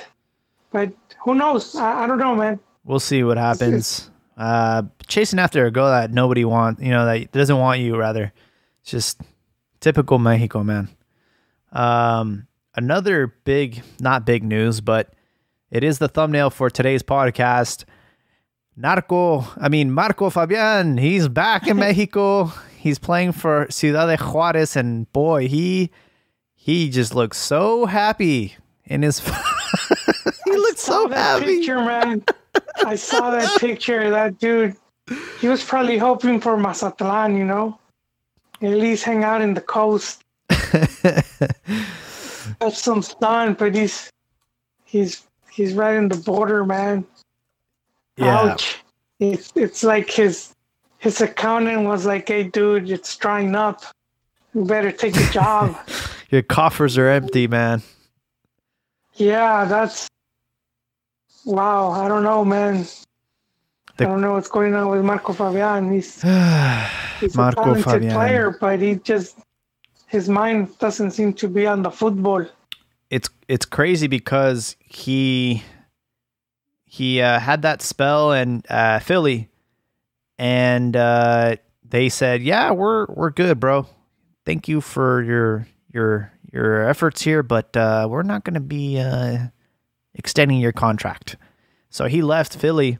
but 0.71 0.91
who 1.23 1.33
knows 1.33 1.75
i, 1.75 2.03
I 2.03 2.07
don't 2.07 2.19
know 2.19 2.35
man 2.35 2.59
We'll 2.87 3.01
see 3.01 3.21
what 3.21 3.37
happens. 3.37 4.09
Uh, 4.37 4.83
chasing 5.07 5.39
after 5.39 5.65
a 5.65 5.71
girl 5.71 5.89
that 5.89 6.11
nobody 6.11 6.45
wants, 6.45 6.81
you 6.81 6.89
know, 6.89 7.05
that 7.05 7.33
doesn't 7.33 7.57
want 7.57 7.81
you. 7.81 7.97
Rather, 7.97 8.31
it's 8.81 8.91
just 8.91 9.19
typical 9.81 10.19
Mexico, 10.19 10.63
man. 10.63 10.87
Um, 11.73 12.46
another 12.77 13.27
big, 13.43 13.81
not 13.99 14.25
big 14.25 14.43
news, 14.43 14.79
but 14.79 15.11
it 15.71 15.83
is 15.83 15.97
the 15.97 16.07
thumbnail 16.07 16.49
for 16.49 16.69
today's 16.69 17.03
podcast. 17.03 17.83
Narco, 18.77 19.43
I 19.59 19.67
mean 19.69 19.91
Marco 19.91 20.29
Fabian, 20.29 20.97
he's 20.97 21.27
back 21.27 21.67
in 21.67 21.77
Mexico. 21.85 22.51
He's 22.77 22.99
playing 22.99 23.31
for 23.33 23.65
Ciudad 23.69 24.05
de 24.05 24.23
Juarez, 24.23 24.75
and 24.75 25.11
boy, 25.11 25.47
he 25.47 25.89
he 26.53 26.89
just 26.89 27.13
looks 27.15 27.37
so 27.37 27.85
happy 27.87 28.55
in 28.85 29.01
his. 29.01 29.19
he 30.45 30.51
looks 30.51 30.81
saw 30.81 31.03
so 31.03 31.07
that 31.09 31.39
happy. 31.39 31.57
picture, 31.57 31.79
man. 31.79 32.23
I 32.85 32.95
saw 32.95 33.31
that 33.31 33.59
picture. 33.59 34.11
That 34.11 34.37
dude, 34.37 34.75
he 35.41 35.47
was 35.47 35.63
probably 35.63 35.97
hoping 35.97 36.39
for 36.39 36.55
Mazatlan, 36.55 37.35
you 37.35 37.45
know, 37.45 37.79
at 38.61 38.69
least 38.77 39.03
hang 39.03 39.23
out 39.23 39.41
in 39.41 39.55
the 39.55 39.61
coast, 39.61 40.23
have 42.61 42.75
some 42.75 43.01
sun. 43.01 43.53
But 43.53 43.75
he's 43.75 44.09
he's 44.85 45.23
he's 45.51 45.73
right 45.73 45.95
in 45.95 46.07
the 46.09 46.17
border, 46.17 46.65
man. 46.65 47.05
Yeah. 48.17 48.51
Ouch! 48.51 48.77
It's 49.19 49.51
it's 49.55 49.83
like 49.83 50.09
his 50.09 50.53
his 50.99 51.21
accountant 51.21 51.83
was 51.85 52.05
like, 52.05 52.27
"Hey, 52.27 52.43
dude, 52.43 52.89
it's 52.89 53.15
drying 53.17 53.55
up. 53.55 53.83
You 54.53 54.65
better 54.65 54.91
take 54.91 55.15
a 55.17 55.29
job." 55.31 55.75
Your 56.29 56.41
coffers 56.41 56.97
are 56.97 57.07
empty, 57.07 57.47
man. 57.47 57.81
yeah, 59.15 59.63
that's 59.65 60.07
wow. 61.45 61.91
I 61.91 62.07
don't 62.07 62.23
know, 62.23 62.43
man. 62.43 62.85
The- 63.97 64.05
I 64.05 64.09
don't 64.09 64.21
know 64.21 64.33
what's 64.33 64.49
going 64.49 64.75
on 64.75 64.89
with 64.89 65.03
Marco 65.03 65.33
Fabian. 65.33 65.91
He's 65.91 66.15
he's 67.19 67.35
Marco 67.35 67.61
a 67.61 67.63
talented 67.65 67.85
Fabian. 67.85 68.13
player, 68.13 68.57
but 68.59 68.79
he 68.81 68.95
just 68.95 69.37
his 70.07 70.29
mind 70.29 70.77
doesn't 70.79 71.11
seem 71.11 71.33
to 71.33 71.47
be 71.47 71.67
on 71.67 71.83
the 71.83 71.91
football. 71.91 72.45
it's 73.09 73.29
it's 73.47 73.65
crazy 73.65 74.07
because 74.07 74.75
he 74.79 75.63
he 76.85 77.21
uh, 77.21 77.39
had 77.39 77.61
that 77.61 77.81
spell 77.81 78.31
in 78.31 78.63
uh, 78.69 78.99
Philly, 78.99 79.49
and 80.37 80.95
uh, 80.95 81.57
they 81.87 82.09
said, 82.09 82.41
"Yeah, 82.41 82.71
we're 82.71 83.05
we're 83.07 83.29
good, 83.29 83.59
bro. 83.59 83.85
Thank 84.45 84.67
you 84.67 84.81
for 84.81 85.21
your 85.21 85.67
your 85.93 86.31
your 86.51 86.87
efforts 86.89 87.21
here, 87.21 87.43
but 87.43 87.75
uh, 87.77 88.07
we're 88.09 88.23
not 88.23 88.43
going 88.43 88.55
to 88.55 88.59
be 88.59 88.99
uh, 88.99 89.47
extending 90.15 90.59
your 90.59 90.73
contract." 90.73 91.35
So 91.89 92.05
he 92.05 92.21
left 92.21 92.57
Philly 92.57 92.99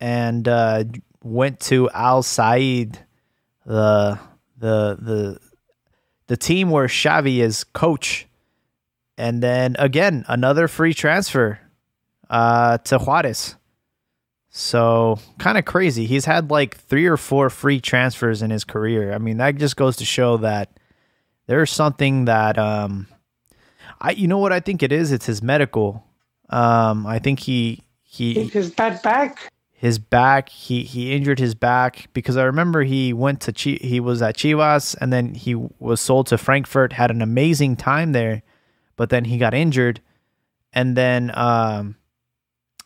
and 0.00 0.46
uh, 0.48 0.84
went 1.22 1.60
to 1.60 1.90
Al 1.90 2.22
Sadd, 2.22 2.98
the 3.64 4.18
the 4.56 4.96
the 5.00 5.40
the 6.26 6.36
team 6.36 6.70
where 6.70 6.86
Xavi 6.86 7.38
is 7.38 7.64
coach 7.64 8.26
and 9.18 9.42
then 9.42 9.76
again 9.78 10.24
another 10.28 10.68
free 10.68 10.94
transfer 10.94 11.58
uh, 12.28 12.78
to 12.78 12.98
Juarez. 12.98 13.56
So 14.50 15.18
kind 15.38 15.58
of 15.58 15.64
crazy. 15.66 16.06
He's 16.06 16.24
had 16.24 16.50
like 16.50 16.76
three 16.76 17.06
or 17.06 17.16
four 17.16 17.50
free 17.50 17.80
transfers 17.80 18.40
in 18.40 18.50
his 18.50 18.64
career. 18.64 19.12
I 19.12 19.18
mean, 19.18 19.36
that 19.36 19.56
just 19.56 19.76
goes 19.76 19.96
to 19.96 20.04
show 20.04 20.38
that 20.38 20.70
there's 21.46 21.70
something 21.70 22.24
that 22.24 22.58
um, 22.58 23.06
I 24.00 24.12
you 24.12 24.26
know 24.28 24.38
what 24.38 24.52
I 24.52 24.60
think 24.60 24.82
it 24.82 24.92
is. 24.92 25.12
It's 25.12 25.26
his 25.26 25.42
medical 25.42 26.04
Um, 26.48 27.06
I 27.06 27.18
think 27.18 27.40
he 27.40 27.82
he 28.02 28.44
His 28.44 28.70
bad 28.70 29.02
back. 29.02 29.52
His 29.76 29.98
back 29.98 30.48
he 30.48 30.82
he 30.84 31.12
injured 31.12 31.38
his 31.38 31.54
back 31.54 32.08
because 32.14 32.36
I 32.36 32.44
remember 32.44 32.82
he 32.82 33.12
went 33.12 33.42
to 33.42 33.52
Chi, 33.52 33.78
he 33.80 34.00
was 34.00 34.22
at 34.22 34.36
Chivas 34.36 34.96
and 35.00 35.12
then 35.12 35.34
he 35.34 35.54
was 35.54 36.00
sold 36.00 36.28
to 36.28 36.38
Frankfurt 36.38 36.94
had 36.94 37.10
an 37.10 37.20
amazing 37.20 37.76
time 37.76 38.12
there 38.12 38.42
but 38.96 39.10
then 39.10 39.26
he 39.26 39.36
got 39.36 39.52
injured 39.52 40.00
and 40.72 40.96
then 40.96 41.30
um 41.36 41.96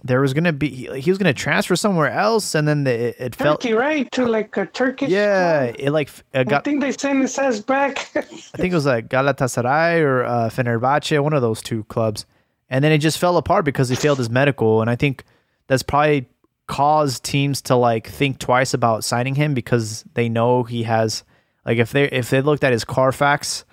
there 0.03 0.21
was 0.21 0.35
gonna 0.35 0.53
be 0.53 0.69
he, 0.69 1.01
he 1.01 1.11
was 1.13 1.19
gonna 1.19 1.33
transfer 1.33 1.77
somewhere 1.77 2.11
else 2.11 2.57
and 2.57 2.67
then 2.67 2.83
the, 2.83 2.93
it, 2.93 3.17
it 3.21 3.35
felt 3.37 3.61
Turkey, 3.61 3.75
right? 3.75 4.11
To 4.13 4.27
like 4.27 4.57
a 4.57 4.67
Turkish. 4.67 5.11
yeah 5.11 5.67
club. 5.67 5.77
it 5.79 5.91
like 5.93 6.11
it 6.35 6.53
I 6.53 6.59
think 6.61 6.81
they 6.81 6.91
sent 6.91 7.21
his 7.21 7.39
ass 7.39 7.61
back. 7.61 7.99
I 8.17 8.23
think 8.23 8.73
it 8.73 8.75
was 8.75 8.87
like 8.87 9.09
Galatasaray 9.09 10.01
or 10.01 10.25
uh, 10.25 10.49
Fenerbahce, 10.49 11.23
one 11.23 11.35
of 11.35 11.43
those 11.43 11.63
two 11.63 11.85
clubs. 11.85 12.27
And 12.69 12.83
then 12.85 12.93
it 12.93 12.99
just 12.99 13.19
fell 13.19 13.37
apart 13.37 13.65
because 13.65 13.89
he 13.89 13.97
failed 13.97 14.19
his 14.19 14.31
medical. 14.31 14.81
And 14.81 14.89
I 14.89 14.97
think 14.97 15.25
that's 15.67 15.83
probably 15.83 16.29
caused 16.71 17.25
teams 17.25 17.61
to 17.63 17.75
like 17.75 18.07
think 18.07 18.39
twice 18.39 18.75
about 18.75 19.03
signing 19.03 19.35
him 19.35 19.55
because 19.55 20.05
they 20.15 20.29
know 20.29 20.63
he 20.63 20.85
has 20.85 21.25
like 21.67 21.79
if 21.79 21.91
they 21.91 22.05
if 22.05 22.31
they 22.31 22.41
looked 22.41 22.63
at 22.63 22.73
his 22.73 22.85
Carfax, 22.85 23.65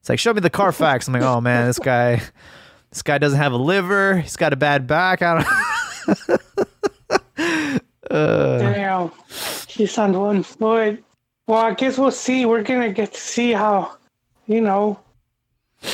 it's 0.00 0.08
like 0.08 0.18
show 0.18 0.32
me 0.32 0.40
the 0.40 0.48
Carfax. 0.48 1.06
I'm 1.06 1.12
like, 1.12 1.22
oh 1.22 1.42
man, 1.42 1.66
this 1.66 1.78
guy 1.78 2.22
this 2.90 3.02
guy 3.02 3.18
doesn't 3.18 3.38
have 3.38 3.52
a 3.52 3.58
liver. 3.58 4.16
He's 4.18 4.36
got 4.36 4.54
a 4.54 4.56
bad 4.56 4.86
back. 4.86 5.20
I 5.22 5.44
don't. 6.08 6.40
Uh. 8.08 8.58
Damn, 8.58 9.12
he's 9.66 9.98
on 9.98 10.12
one 10.12 10.44
foot. 10.44 11.02
Well, 11.48 11.58
I 11.58 11.74
guess 11.74 11.98
we'll 11.98 12.12
see. 12.12 12.46
We're 12.46 12.62
gonna 12.62 12.92
get 12.92 13.12
to 13.12 13.20
see 13.20 13.50
how, 13.50 13.96
you 14.46 14.60
know, 14.60 15.00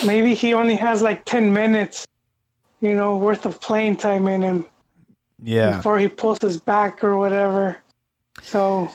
maybe 0.05 0.35
he 0.35 0.53
only 0.53 0.77
has 0.77 1.01
like 1.01 1.25
ten 1.25 1.55
minutes, 1.55 2.07
you 2.83 2.95
know, 2.95 3.17
worth 3.17 3.47
of 3.47 3.59
playing 3.63 3.97
time 3.97 4.29
in 4.29 4.43
him 4.43 4.67
Yeah. 5.43 5.77
before 5.77 5.99
he 5.99 6.09
pulls 6.09 6.39
his 6.41 6.59
back 6.61 7.03
or 7.03 7.17
whatever. 7.17 7.79
So, 8.43 8.91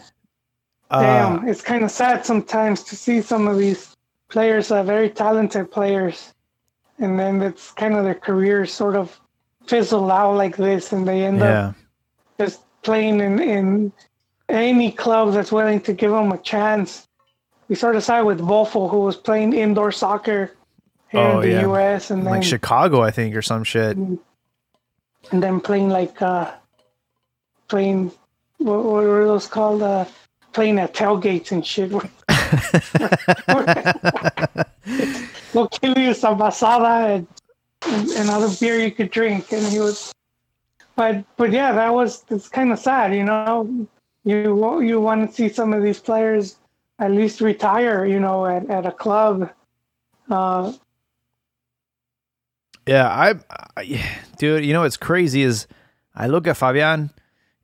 Uh, 0.89 1.02
damn, 1.02 1.48
it's 1.48 1.62
kind 1.62 1.84
of 1.84 1.91
sad 1.91 2.26
sometimes 2.26 2.82
to 2.84 2.95
see 2.95 3.22
some 3.22 3.48
of 3.48 3.58
these 3.58 3.95
players, 4.30 4.72
uh, 4.72 4.84
very 4.84 5.10
talented 5.10 5.70
players, 5.70 6.34
and 7.00 7.20
then 7.20 7.41
it's 7.41 7.72
kind 7.74 7.93
of 7.95 8.04
their 8.06 8.16
careers 8.16 8.72
sort 8.74 8.95
of 8.95 9.20
fizzle 9.66 10.10
out 10.10 10.36
like 10.38 10.56
this, 10.56 10.93
and 10.93 11.06
they 11.06 11.26
end 11.26 11.41
up 11.43 11.76
just 12.39 12.62
playing 12.84 13.20
in, 13.20 13.39
in 13.41 13.91
any 14.48 14.91
club 14.91 15.34
that's 15.34 15.52
willing 15.52 15.82
to 15.82 15.91
give 15.91 16.12
them 16.12 16.32
a 16.32 16.38
chance. 16.38 17.06
We 17.68 17.76
sort 17.76 17.98
of 17.98 18.04
saw 18.06 18.24
with 18.24 18.39
Wolfo, 18.39 18.88
who 18.89 19.00
was 19.02 19.18
playing 19.18 19.52
indoor 19.52 19.91
soccer 19.91 20.52
here 21.10 21.20
Oh, 21.20 21.41
in 21.41 21.50
the 21.50 21.56
yeah. 21.56 21.62
U.S. 21.64 22.12
and 22.12 22.26
then 22.26 22.32
Like 22.36 22.43
Chicago, 22.43 23.02
I 23.02 23.12
think, 23.12 23.36
or 23.36 23.41
some 23.41 23.66
shit. 23.66 23.98
And 25.32 25.42
then 25.42 25.60
playing 25.60 25.90
like 25.90 26.22
uh, 26.22 26.52
playing 27.68 28.12
what, 28.58 28.84
what 28.84 29.04
were 29.04 29.26
those 29.26 29.48
called? 29.48 29.82
Uh, 29.82 30.06
playing 30.54 30.80
at 30.80 30.94
tailgates 30.94 31.52
and 31.52 31.66
shit. 31.66 31.92
we'll 35.54 35.70
give 35.82 35.98
you 35.98 36.14
some 36.14 36.40
basada 36.40 37.16
and, 37.16 37.28
and 37.86 38.10
another 38.30 38.50
beer 38.60 38.80
you 38.80 38.92
could 38.92 39.12
drink, 39.12 39.52
and 39.52 39.66
he 39.68 39.80
was. 39.80 40.14
But 40.96 41.24
but 41.38 41.52
yeah, 41.52 41.74
that 41.74 41.94
was 41.94 42.24
it's 42.30 42.50
kind 42.50 42.72
of 42.72 42.80
sad, 42.80 43.14
you 43.14 43.24
know. 43.24 43.88
You 44.24 44.82
you 44.82 45.00
want 45.00 45.30
to 45.30 45.36
see 45.36 45.50
some 45.50 45.74
of 45.74 45.84
these 45.84 46.00
players 46.00 46.58
at 47.00 47.12
least 47.12 47.42
retire, 47.42 48.06
you 48.06 48.20
know, 48.20 48.46
at, 48.46 48.70
at 48.70 48.86
a 48.86 48.92
club. 48.92 49.52
Uh, 50.30 50.74
Yeah, 52.88 53.08
I, 53.08 53.36
I, 53.76 54.18
dude, 54.38 54.66
you 54.66 54.74
know 54.74 54.82
what's 54.82 54.98
crazy 54.98 55.42
is 55.42 55.68
I 56.16 56.28
look 56.28 56.48
at 56.48 56.58
Fabian 56.58 57.12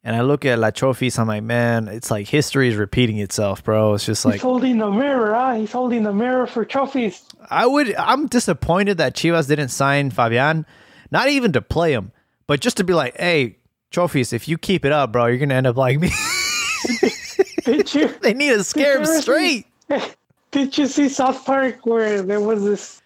and 0.03 0.15
I 0.15 0.21
look 0.21 0.45
at 0.45 0.59
La 0.59 0.71
Chofis. 0.71 1.17
I'm 1.17 1.27
like, 1.27 1.43
man, 1.43 1.87
it's 1.87 2.11
like 2.11 2.27
history 2.27 2.67
is 2.67 2.75
repeating 2.75 3.19
itself, 3.19 3.63
bro. 3.63 3.93
It's 3.93 4.05
just 4.05 4.25
like 4.25 4.35
he's 4.35 4.41
holding 4.41 4.77
the 4.77 4.91
mirror, 4.91 5.33
huh? 5.33 5.55
He's 5.55 5.71
holding 5.71 6.03
the 6.03 6.13
mirror 6.13 6.45
for 6.45 6.65
trophies. 6.65 7.23
I 7.49 7.65
would. 7.65 7.95
I'm 7.95 8.27
disappointed 8.27 8.97
that 8.97 9.15
Chivas 9.15 9.47
didn't 9.47 9.69
sign 9.69 10.11
Fabian, 10.11 10.65
not 11.09 11.29
even 11.29 11.53
to 11.53 11.61
play 11.61 11.93
him, 11.93 12.11
but 12.47 12.59
just 12.59 12.77
to 12.77 12.83
be 12.83 12.93
like, 12.93 13.17
hey, 13.17 13.57
Chofis, 13.91 14.33
if 14.33 14.47
you 14.47 14.57
keep 14.57 14.83
it 14.85 14.91
up, 14.91 15.11
bro, 15.11 15.27
you're 15.27 15.37
gonna 15.37 15.53
end 15.53 15.67
up 15.67 15.77
like 15.77 15.99
me. 15.99 16.11
Did 17.63 17.93
you? 17.93 18.07
they 18.21 18.33
need 18.33 18.49
to 18.49 18.63
scare 18.63 18.99
him 18.99 19.05
straight. 19.05 19.67
Did 20.51 20.77
you 20.77 20.87
see 20.87 21.09
South 21.09 21.45
Park 21.45 21.85
where 21.85 22.21
there 22.21 22.41
was 22.41 22.63
this? 22.63 23.01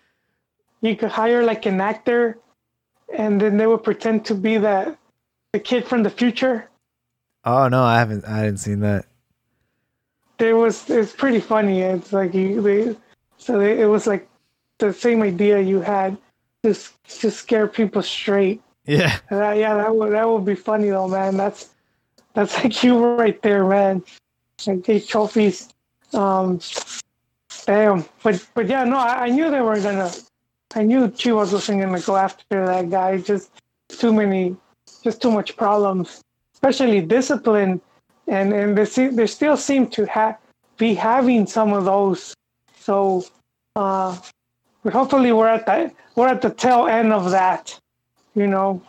You 0.87 0.95
could 0.95 1.11
hire 1.11 1.43
like 1.43 1.65
an 1.65 1.81
actor, 1.81 2.37
and 3.13 3.41
then 3.41 3.57
they 3.57 3.67
would 3.67 3.83
pretend 3.83 4.25
to 4.25 4.35
be 4.35 4.57
the 4.57 4.97
the 5.53 5.59
kid 5.59 5.85
from 5.85 6.03
the 6.03 6.09
future. 6.09 6.69
Oh 7.45 7.67
no, 7.67 7.83
I 7.83 7.99
haven't. 7.99 8.25
I 8.25 8.43
didn't 8.43 8.59
seen 8.59 8.79
that. 8.81 9.05
There 10.37 10.55
was 10.55 10.89
it's 10.89 11.13
pretty 11.13 11.39
funny. 11.39 11.81
It's 11.81 12.13
like 12.13 12.33
you 12.33 12.61
they 12.61 12.95
so 13.37 13.59
they, 13.59 13.79
it 13.79 13.85
was 13.85 14.07
like 14.07 14.27
the 14.79 14.93
same 14.93 15.21
idea 15.21 15.59
you 15.59 15.81
had, 15.81 16.17
just 16.63 16.93
to 17.21 17.31
scare 17.31 17.67
people 17.67 18.01
straight. 18.01 18.61
Yeah, 18.85 19.17
that, 19.29 19.57
yeah, 19.57 19.75
that 19.75 19.95
would 19.95 20.13
that 20.13 20.27
would 20.27 20.45
be 20.45 20.55
funny 20.55 20.89
though, 20.89 21.07
man. 21.07 21.37
That's 21.37 21.69
that's 22.33 22.55
like 22.63 22.83
you 22.83 23.03
right 23.15 23.41
there, 23.41 23.65
man. 23.65 24.03
Like 24.65 24.85
these 24.85 25.05
trophies. 25.05 25.69
Um, 26.13 26.59
damn. 27.65 28.05
But 28.23 28.45
but 28.53 28.67
yeah, 28.67 28.83
no, 28.83 28.97
I, 28.97 29.25
I 29.25 29.29
knew 29.29 29.49
they 29.51 29.61
were 29.61 29.79
gonna. 29.79 30.11
I 30.75 30.83
knew 30.83 31.07
Chivas 31.07 31.53
wasn't 31.53 31.81
gonna 31.81 31.99
go 31.99 32.17
after 32.17 32.65
that 32.65 32.89
guy. 32.89 33.17
Just 33.17 33.51
too 33.87 34.13
many, 34.13 34.55
just 35.03 35.21
too 35.21 35.31
much 35.31 35.55
problems, 35.55 36.21
especially 36.53 37.01
discipline, 37.01 37.81
and 38.27 38.53
and 38.53 38.77
they 38.77 38.85
se- 38.85 39.15
they 39.15 39.27
still 39.27 39.57
seem 39.57 39.87
to 39.91 40.05
have 40.05 40.37
be 40.77 40.93
having 40.93 41.47
some 41.47 41.73
of 41.73 41.85
those. 41.85 42.33
So, 42.79 43.25
uh, 43.75 44.17
hopefully 44.91 45.31
we're 45.31 45.47
at 45.47 45.65
the 45.65 45.91
we're 46.15 46.27
at 46.27 46.41
the 46.41 46.51
tail 46.51 46.87
end 46.87 47.13
of 47.13 47.31
that 47.31 47.79
you 48.37 48.45
know, 48.45 48.83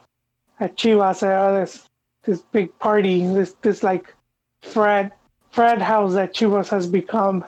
at 0.61 0.76
Chivas, 0.76 1.22
uh, 1.22 1.61
this 1.61 1.89
this 2.24 2.43
big 2.53 2.79
party, 2.79 3.26
this 3.26 3.55
this 3.62 3.83
like 3.83 4.14
Fred 4.62 5.11
Fred 5.51 5.81
house 5.81 6.12
that 6.12 6.35
Chivas 6.35 6.68
has 6.68 6.87
become. 6.87 7.45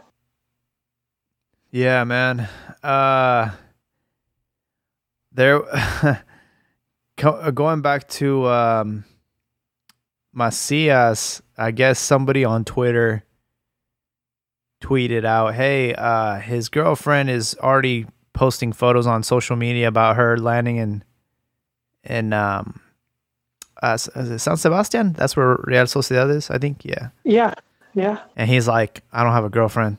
yeah, 1.70 2.02
man. 2.04 2.48
Uh, 2.82 3.50
there. 5.32 5.62
uh, 7.22 7.50
going 7.50 7.82
back 7.82 8.08
to 8.08 8.46
um, 8.48 9.04
Macias, 10.32 11.42
I 11.58 11.70
guess 11.70 11.98
somebody 11.98 12.44
on 12.44 12.64
Twitter 12.64 13.24
tweeted 14.82 15.24
out, 15.24 15.54
"Hey, 15.54 15.94
uh, 15.94 16.36
his 16.40 16.68
girlfriend 16.68 17.30
is 17.30 17.56
already 17.62 18.06
posting 18.32 18.72
photos 18.72 19.06
on 19.06 19.22
social 19.22 19.56
media 19.56 19.88
about 19.88 20.16
her 20.16 20.36
landing 20.38 20.76
in 20.76 21.04
in 22.04 22.32
um, 22.32 22.80
uh, 23.82 23.96
San 23.96 24.56
Sebastian. 24.56 25.12
That's 25.12 25.36
where 25.36 25.58
Real 25.64 25.84
Sociedad 25.84 26.34
is, 26.34 26.50
I 26.50 26.58
think. 26.58 26.84
Yeah, 26.84 27.08
Yeah, 27.24 27.54
yeah. 27.94 28.18
and 28.36 28.48
he's 28.48 28.66
like, 28.68 29.02
"I 29.12 29.22
don't 29.22 29.32
have 29.32 29.44
a 29.44 29.50
girlfriend." 29.50 29.98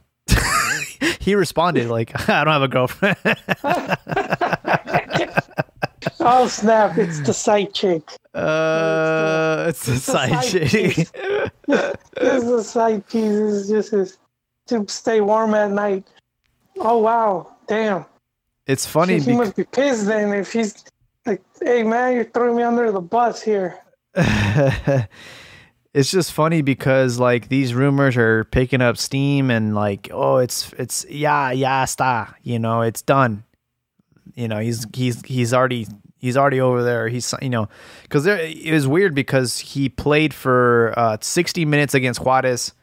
he 1.20 1.36
responded 1.36 1.90
like, 1.90 2.12
"I 2.30 2.44
don't 2.44 2.54
have 2.54 2.62
a 2.62 2.68
girlfriend." 2.68 3.18
Oh 6.24 6.48
snap! 6.48 6.98
It's 7.00 7.20
the 7.22 7.34
side 7.34 7.74
chick. 7.74 8.04
uh, 8.36 9.66
it's 9.70 9.88
a 9.88 9.94
a 9.94 9.96
side 9.96 10.44
side 10.44 10.70
chick. 10.70 10.96
This 11.66 12.44
is 12.44 12.50
a 12.50 12.64
side 12.64 13.08
piece. 13.08 13.24
This 13.24 13.70
is 13.70 13.92
just 13.92 14.20
to 14.68 14.86
stay 14.88 15.20
warm 15.22 15.56
at 15.56 15.72
night. 15.72 16.08
Oh 16.80 17.00
wow! 17.00 17.56
Damn. 17.68 18.06
It's 18.68 18.86
funny 18.86 19.20
He, 19.20 19.32
he 19.32 19.38
must 19.38 19.56
be 19.56 19.64
pissed 19.64 20.06
then 20.06 20.32
if 20.34 20.54
he's 20.54 20.86
like, 21.26 21.42
"Hey 21.60 21.82
man, 21.84 22.14
you're 22.14 22.26
throwing 22.26 22.56
me 22.56 22.62
under 22.64 22.92
the 22.92 23.02
bus 23.02 23.42
here." 23.42 23.80
It's 25.94 26.10
just 26.10 26.32
funny 26.32 26.62
because 26.62 27.20
like 27.20 27.50
these 27.50 27.74
rumors 27.74 28.16
are 28.16 28.46
picking 28.46 28.82
up 28.82 28.98
steam 28.98 29.52
and 29.52 29.76
like 29.76 30.10
oh 30.12 30.38
it's 30.38 30.72
it's 30.74 31.06
yeah 31.10 31.52
yeah 31.52 31.84
está 31.84 32.34
you 32.44 32.60
know 32.60 32.82
it's 32.82 33.02
done. 33.02 33.44
You 34.36 34.48
know 34.48 34.60
he's 34.60 34.88
he's 34.94 35.22
he's 35.26 35.54
already 35.54 35.88
he's 36.18 36.38
already 36.38 36.62
over 36.62 36.84
there. 36.84 37.10
He's 37.10 37.34
you 37.42 37.50
know 37.50 37.68
because 38.04 38.26
it 38.26 38.72
was 38.72 38.88
weird 38.88 39.14
because 39.14 39.60
he 39.60 39.90
played 39.90 40.34
for 40.34 40.94
uh 40.98 41.18
60 41.20 41.66
minutes 41.66 41.94
against 41.94 42.22
Juarez. 42.22 42.74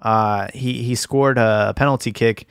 Uh 0.00 0.48
he 0.52 0.82
he 0.82 0.94
scored 0.94 1.38
a 1.38 1.72
penalty 1.74 2.12
kick 2.12 2.46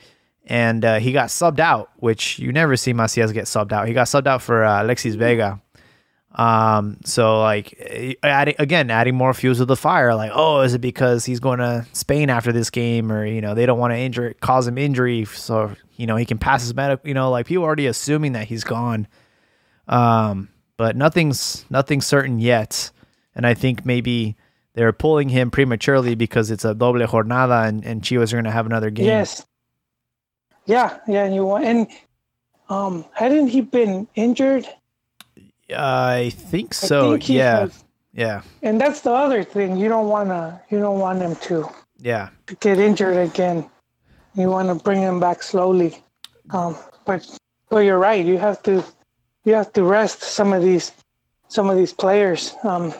and 0.46 0.84
uh, 0.84 0.98
he 0.98 1.12
got 1.12 1.28
subbed 1.28 1.60
out 1.60 1.90
which 1.98 2.40
you 2.40 2.50
never 2.50 2.76
see 2.76 2.92
Macias 2.92 3.30
get 3.30 3.44
subbed 3.44 3.70
out. 3.70 3.86
He 3.86 3.94
got 3.94 4.08
subbed 4.08 4.26
out 4.26 4.42
for 4.42 4.64
uh, 4.64 4.82
Alexis 4.82 5.14
Vega 5.14 5.62
um, 6.34 6.98
so 7.04 7.40
like 7.40 8.18
adding 8.22 8.54
again, 8.58 8.90
adding 8.90 9.14
more 9.14 9.34
fuel 9.34 9.54
to 9.54 9.64
the 9.64 9.76
fire. 9.76 10.14
Like, 10.14 10.32
oh, 10.34 10.62
is 10.62 10.74
it 10.74 10.80
because 10.80 11.24
he's 11.24 11.40
going 11.40 11.58
to 11.58 11.86
Spain 11.92 12.30
after 12.30 12.52
this 12.52 12.70
game, 12.70 13.12
or 13.12 13.26
you 13.26 13.40
know 13.40 13.54
they 13.54 13.66
don't 13.66 13.78
want 13.78 13.92
to 13.92 13.98
injure 13.98 14.34
cause 14.40 14.66
him 14.66 14.78
injury, 14.78 15.24
so 15.26 15.74
you 15.96 16.06
know 16.06 16.16
he 16.16 16.24
can 16.24 16.38
pass 16.38 16.62
his 16.62 16.74
medical. 16.74 17.06
You 17.06 17.14
know, 17.14 17.30
like 17.30 17.46
people 17.46 17.64
already 17.64 17.86
assuming 17.86 18.32
that 18.32 18.46
he's 18.46 18.64
gone. 18.64 19.06
Um, 19.88 20.48
but 20.76 20.96
nothing's 20.96 21.64
nothing's 21.70 22.06
certain 22.06 22.38
yet. 22.38 22.90
And 23.34 23.46
I 23.46 23.54
think 23.54 23.84
maybe 23.86 24.36
they're 24.74 24.92
pulling 24.92 25.28
him 25.28 25.50
prematurely 25.50 26.14
because 26.14 26.50
it's 26.50 26.64
a 26.64 26.74
doble 26.74 27.00
jornada 27.00 27.68
and, 27.68 27.84
and 27.84 28.02
Chivas 28.02 28.32
are 28.32 28.36
going 28.36 28.44
to 28.44 28.50
have 28.50 28.66
another 28.66 28.90
game. 28.90 29.06
Yes. 29.06 29.44
Yeah, 30.66 30.98
yeah, 31.08 31.24
and 31.24 31.34
you 31.34 31.44
want 31.44 31.64
and 31.64 31.88
um 32.68 33.04
hadn't 33.12 33.48
he 33.48 33.60
been 33.60 34.08
injured? 34.14 34.66
I 35.76 36.30
think 36.30 36.74
so. 36.74 37.08
I 37.14 37.18
think 37.18 37.28
yeah. 37.28 37.60
has- 37.60 37.84
yeah. 38.14 38.42
and 38.62 38.80
that's 38.80 39.00
the 39.00 39.10
other 39.12 39.42
thing. 39.44 39.76
You 39.76 39.88
don't 39.88 40.08
wanna 40.08 40.60
you 40.70 40.78
don't 40.78 40.98
want 40.98 41.20
him 41.22 41.36
to 41.48 41.68
Yeah. 41.98 42.28
get 42.60 42.78
injured 42.78 43.16
again. 43.16 43.68
You 44.34 44.48
want 44.48 44.68
to 44.68 44.74
bring 44.84 45.00
him 45.00 45.20
back 45.20 45.42
slowly. 45.42 46.02
Um, 46.50 46.76
but 47.06 47.26
but 47.70 47.80
you're 47.80 47.98
right. 47.98 48.24
You 48.24 48.38
have 48.38 48.62
to 48.64 48.84
you 49.44 49.54
have 49.54 49.72
to 49.74 49.82
rest 49.84 50.22
some 50.22 50.52
of 50.52 50.62
these 50.62 50.92
some 51.48 51.68
of 51.70 51.76
these 51.76 51.92
players. 51.92 52.54
Um, 52.64 52.92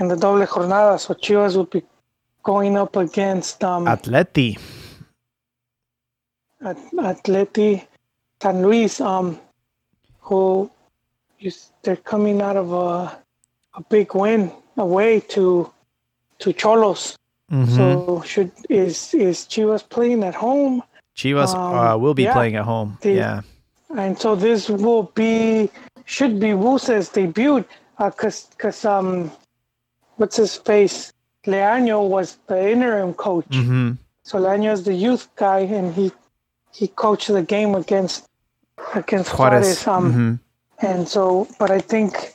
in 0.00 0.08
the 0.08 0.16
doble 0.16 0.46
jornada, 0.46 0.98
so 0.98 1.14
Chivas 1.14 1.54
will 1.56 1.64
be 1.66 1.82
going 2.42 2.76
up 2.76 2.96
against 2.96 3.62
um, 3.62 3.86
Atleti. 3.86 4.58
At- 6.64 6.76
Atleti 6.92 7.86
San 8.42 8.62
Luis, 8.62 9.00
um, 9.00 9.38
who 10.20 10.70
is, 11.40 11.70
they're 11.82 11.96
coming 11.96 12.40
out 12.42 12.56
of 12.56 12.72
a 12.72 13.18
a 13.74 13.82
big 13.90 14.14
win 14.14 14.50
away 14.76 15.20
to 15.20 15.70
to 16.38 16.52
Xolos. 16.52 17.16
Mhm. 17.52 17.68
So 17.76 18.22
should 18.22 18.50
is 18.68 19.14
is 19.14 19.46
Chivas 19.46 19.82
playing 19.88 20.24
at 20.24 20.34
home? 20.34 20.82
Chivas 21.16 21.54
um, 21.54 21.74
uh, 21.74 21.96
will 21.96 22.14
be 22.14 22.24
yeah. 22.24 22.32
playing 22.32 22.56
at 22.56 22.64
home. 22.64 22.98
They- 23.00 23.16
yeah. 23.16 23.40
and 23.96 24.18
so 24.18 24.34
this 24.34 24.68
will 24.68 25.04
be 25.14 25.70
should 26.04 26.40
be 26.40 26.48
Wusa's 26.48 27.08
debut 27.08 27.64
because 27.98 28.46
because 28.56 28.84
um 28.84 29.30
what's 30.16 30.36
his 30.36 30.56
face 30.56 31.12
Leaño 31.46 32.08
was 32.08 32.38
the 32.48 32.58
interim 32.72 33.14
coach 33.14 33.46
hmm 33.54 33.92
so 34.24 34.38
Leaño 34.38 34.72
is 34.72 34.82
the 34.82 34.94
youth 34.94 35.28
guy 35.36 35.60
and 35.60 35.94
he 35.94 36.10
he 36.74 36.88
coached 36.88 37.28
the 37.28 37.42
game 37.42 37.74
against 37.76 38.26
against 38.94 39.30
Juarez. 39.38 39.84
Juarez, 39.84 39.86
um 39.86 40.04
Mhm. 40.12 40.40
And 40.80 41.08
so 41.08 41.48
but 41.58 41.70
I 41.70 41.80
think 41.80 42.32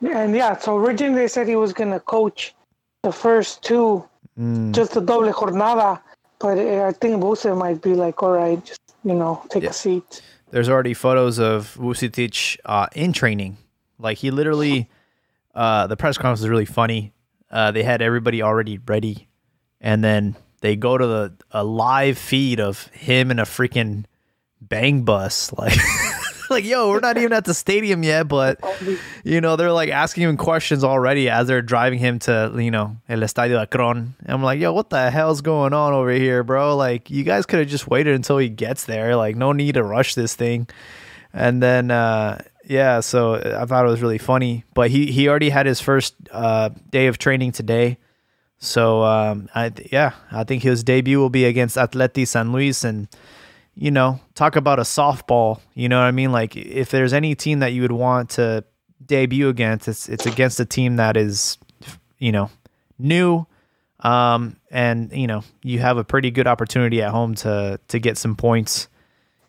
and 0.00 0.34
yeah 0.34 0.56
so 0.56 0.76
originally 0.76 1.20
they 1.22 1.28
said 1.28 1.48
he 1.48 1.56
was 1.56 1.72
gonna 1.72 2.00
coach 2.00 2.54
the 3.02 3.12
first 3.12 3.62
two 3.62 4.04
Mm. 4.38 4.74
just 4.74 4.92
the 4.92 5.00
doble 5.00 5.32
jornada 5.32 5.98
but 6.38 6.58
I 6.58 6.92
think 6.92 7.22
Wusa 7.22 7.56
might 7.56 7.80
be 7.80 7.94
like 7.94 8.22
all 8.22 8.32
right 8.32 8.62
just 8.62 8.80
you 9.02 9.14
know 9.14 9.42
take 9.48 9.62
Yeah. 9.62 9.70
a 9.70 9.72
seat. 9.72 10.20
There's 10.50 10.68
already 10.68 10.92
photos 10.92 11.38
of 11.38 11.74
Vucetic 11.80 12.58
uh, 12.66 12.86
in 12.94 13.14
training. 13.14 13.56
Like 13.98 14.18
he 14.18 14.30
literally, 14.30 14.90
uh, 15.54 15.86
the 15.86 15.96
press 15.96 16.18
conference 16.18 16.40
is 16.40 16.48
really 16.50 16.66
funny. 16.66 17.12
Uh, 17.50 17.70
they 17.72 17.82
had 17.82 18.02
everybody 18.02 18.42
already 18.42 18.78
ready, 18.86 19.26
and 19.80 20.04
then 20.04 20.36
they 20.60 20.76
go 20.76 20.98
to 20.98 21.06
the 21.06 21.32
a 21.50 21.64
live 21.64 22.18
feed 22.18 22.60
of 22.60 22.88
him 22.88 23.30
in 23.30 23.38
a 23.38 23.44
freaking 23.46 24.04
bang 24.60 25.02
bus. 25.02 25.50
Like, 25.54 25.78
like 26.50 26.64
yo, 26.64 26.90
we're 26.90 27.00
not 27.00 27.16
even 27.16 27.32
at 27.32 27.44
the 27.44 27.54
stadium 27.54 28.02
yet, 28.02 28.28
but 28.28 28.60
you 29.24 29.40
know 29.40 29.56
they're 29.56 29.72
like 29.72 29.90
asking 29.90 30.24
him 30.24 30.36
questions 30.36 30.84
already 30.84 31.28
as 31.28 31.46
they're 31.46 31.62
driving 31.62 31.98
him 31.98 32.18
to 32.20 32.52
you 32.56 32.70
know 32.70 32.96
El 33.08 33.20
Estadio 33.20 33.60
Akron. 33.60 34.14
And 34.20 34.30
I'm 34.30 34.42
like, 34.42 34.60
yo, 34.60 34.72
what 34.72 34.90
the 34.90 35.10
hell's 35.10 35.40
going 35.40 35.72
on 35.72 35.92
over 35.92 36.10
here, 36.10 36.42
bro? 36.42 36.76
Like, 36.76 37.10
you 37.10 37.24
guys 37.24 37.46
could 37.46 37.60
have 37.60 37.68
just 37.68 37.88
waited 37.88 38.14
until 38.14 38.38
he 38.38 38.48
gets 38.48 38.84
there. 38.84 39.16
Like, 39.16 39.36
no 39.36 39.52
need 39.52 39.74
to 39.74 39.82
rush 39.82 40.14
this 40.14 40.34
thing. 40.34 40.68
And 41.32 41.62
then, 41.62 41.90
uh, 41.90 42.42
yeah, 42.64 43.00
so 43.00 43.34
I 43.34 43.64
thought 43.66 43.86
it 43.86 43.90
was 43.90 44.02
really 44.02 44.18
funny. 44.18 44.64
But 44.74 44.90
he 44.90 45.10
he 45.12 45.28
already 45.28 45.50
had 45.50 45.66
his 45.66 45.80
first 45.80 46.14
uh, 46.30 46.70
day 46.90 47.06
of 47.06 47.18
training 47.18 47.52
today. 47.52 47.98
So 48.58 49.02
um, 49.02 49.48
I 49.54 49.72
yeah, 49.92 50.12
I 50.32 50.44
think 50.44 50.62
his 50.62 50.82
debut 50.82 51.18
will 51.18 51.30
be 51.30 51.44
against 51.44 51.76
Atleti 51.76 52.26
San 52.26 52.52
Luis, 52.52 52.84
and 52.84 53.08
you 53.76 53.90
know, 53.90 54.18
talk 54.34 54.56
about 54.56 54.78
a 54.78 54.82
softball. 54.82 55.60
You 55.74 55.88
know 55.88 55.98
what 55.98 56.06
I 56.06 56.10
mean? 56.10 56.32
Like 56.32 56.56
if 56.56 56.90
there's 56.90 57.12
any 57.12 57.34
team 57.34 57.60
that 57.60 57.72
you 57.72 57.82
would 57.82 57.92
want 57.92 58.30
to 58.30 58.64
debut 59.04 59.48
against, 59.48 59.86
it's 59.86 60.08
it's 60.08 60.26
against 60.26 60.58
a 60.58 60.64
team 60.64 60.96
that 60.96 61.16
is, 61.16 61.58
you 62.18 62.32
know, 62.32 62.50
new, 62.98 63.46
um, 64.00 64.56
and 64.70 65.12
you 65.12 65.26
know 65.26 65.44
you 65.62 65.78
have 65.78 65.98
a 65.98 66.04
pretty 66.04 66.30
good 66.30 66.46
opportunity 66.46 67.02
at 67.02 67.10
home 67.10 67.34
to 67.36 67.78
to 67.88 67.98
get 67.98 68.16
some 68.16 68.34
points. 68.34 68.88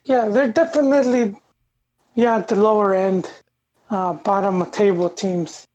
Yeah, 0.03 0.27
they're 0.27 0.51
definitely 0.51 1.35
yeah 2.15 2.37
at 2.37 2.49
the 2.49 2.55
lower 2.57 2.93
end, 2.93 3.31
uh, 3.89 4.13
bottom 4.13 4.61
of 4.61 4.71
table 4.71 5.09
teams. 5.09 5.65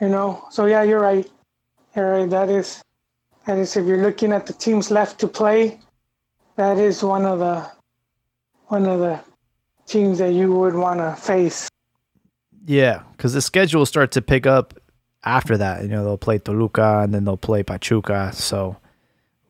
You 0.00 0.08
know, 0.08 0.44
so 0.50 0.66
yeah, 0.66 0.82
you're 0.82 1.00
right. 1.00 1.28
You're 1.94 2.10
right. 2.10 2.28
That 2.28 2.50
is 2.50 2.82
that 3.46 3.58
is 3.58 3.76
if 3.76 3.86
you're 3.86 4.02
looking 4.02 4.32
at 4.32 4.46
the 4.46 4.52
teams 4.52 4.90
left 4.90 5.20
to 5.20 5.28
play, 5.28 5.78
that 6.56 6.78
is 6.78 7.04
one 7.04 7.24
of 7.24 7.38
the 7.38 7.75
one 8.66 8.86
of 8.86 9.00
the 9.00 9.20
teams 9.86 10.18
that 10.18 10.32
you 10.32 10.52
would 10.52 10.74
want 10.74 11.00
to 11.00 11.14
face. 11.20 11.68
Yeah, 12.66 13.02
because 13.12 13.32
the 13.32 13.40
schedule 13.40 13.80
will 13.80 13.86
start 13.86 14.10
to 14.12 14.22
pick 14.22 14.46
up 14.46 14.74
after 15.24 15.56
that. 15.56 15.82
You 15.82 15.88
know, 15.88 16.04
they'll 16.04 16.18
play 16.18 16.38
Toluca 16.38 17.00
and 17.02 17.14
then 17.14 17.24
they'll 17.24 17.36
play 17.36 17.62
Pachuca. 17.62 18.32
So 18.32 18.76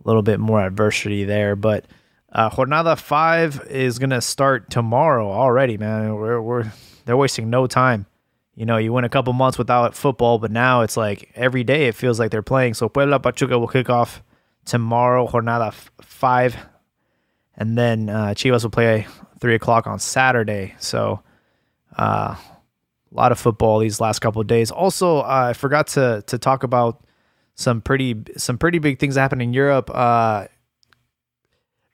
a 0.05 0.07
little 0.07 0.23
bit 0.23 0.39
more 0.39 0.61
adversity 0.61 1.25
there. 1.25 1.57
But 1.57 1.87
uh, 2.33 2.51
Jornada 2.51 2.99
5 2.99 3.69
is 3.71 3.99
going 3.99 4.11
to 4.11 4.21
start 4.21 4.71
tomorrow 4.71 5.31
already, 5.31 5.79
man. 5.79 6.15
We're, 6.15 6.41
we're, 6.41 6.73
they're 7.05 7.17
wasting 7.17 7.49
no 7.49 7.67
time. 7.67 8.07
You 8.55 8.65
know, 8.65 8.79
you 8.79 8.93
went 8.93 9.07
a 9.07 9.11
couple 9.11 9.33
months 9.35 9.59
without 9.59 9.95
football, 9.95 10.39
but 10.39 10.51
now 10.51 10.81
it's 10.81 10.97
like 10.97 11.31
every 11.35 11.63
day 11.63 11.89
it 11.89 11.95
feels 11.95 12.19
like 12.19 12.31
they're 12.31 12.43
playing. 12.43 12.75
So 12.75 12.89
Puebla 12.89 13.21
Pachuca 13.21 13.59
will 13.59 13.69
kick 13.69 13.91
off 13.91 14.23
tomorrow, 14.65 15.27
Jornada 15.27 15.69
f- 15.69 15.91
5. 16.01 16.57
And 17.57 17.77
then 17.77 18.09
uh, 18.09 18.29
Chivas 18.37 18.63
will 18.63 18.71
play 18.71 19.07
3 19.41 19.55
o'clock 19.55 19.87
on 19.87 19.99
Saturday. 19.99 20.75
So, 20.79 21.23
uh, 21.99 22.35
a 22.37 23.15
lot 23.17 23.33
of 23.33 23.39
football 23.39 23.79
these 23.79 24.01
last 24.01 24.19
couple 24.19 24.41
of 24.41 24.47
days. 24.47 24.71
Also, 24.71 25.19
uh, 25.21 25.47
I 25.51 25.53
forgot 25.55 25.87
to 25.89 26.23
to 26.27 26.39
talk 26.39 26.65
about 26.65 27.03
some 27.55 27.81
pretty 27.81 28.15
some 28.37 28.59
pretty 28.59 28.79
big 28.79 28.99
things 28.99 29.15
that 29.15 29.23
happened 29.23 29.41
in 29.43 29.55
Europe. 29.55 29.91
Uh, 29.95 30.47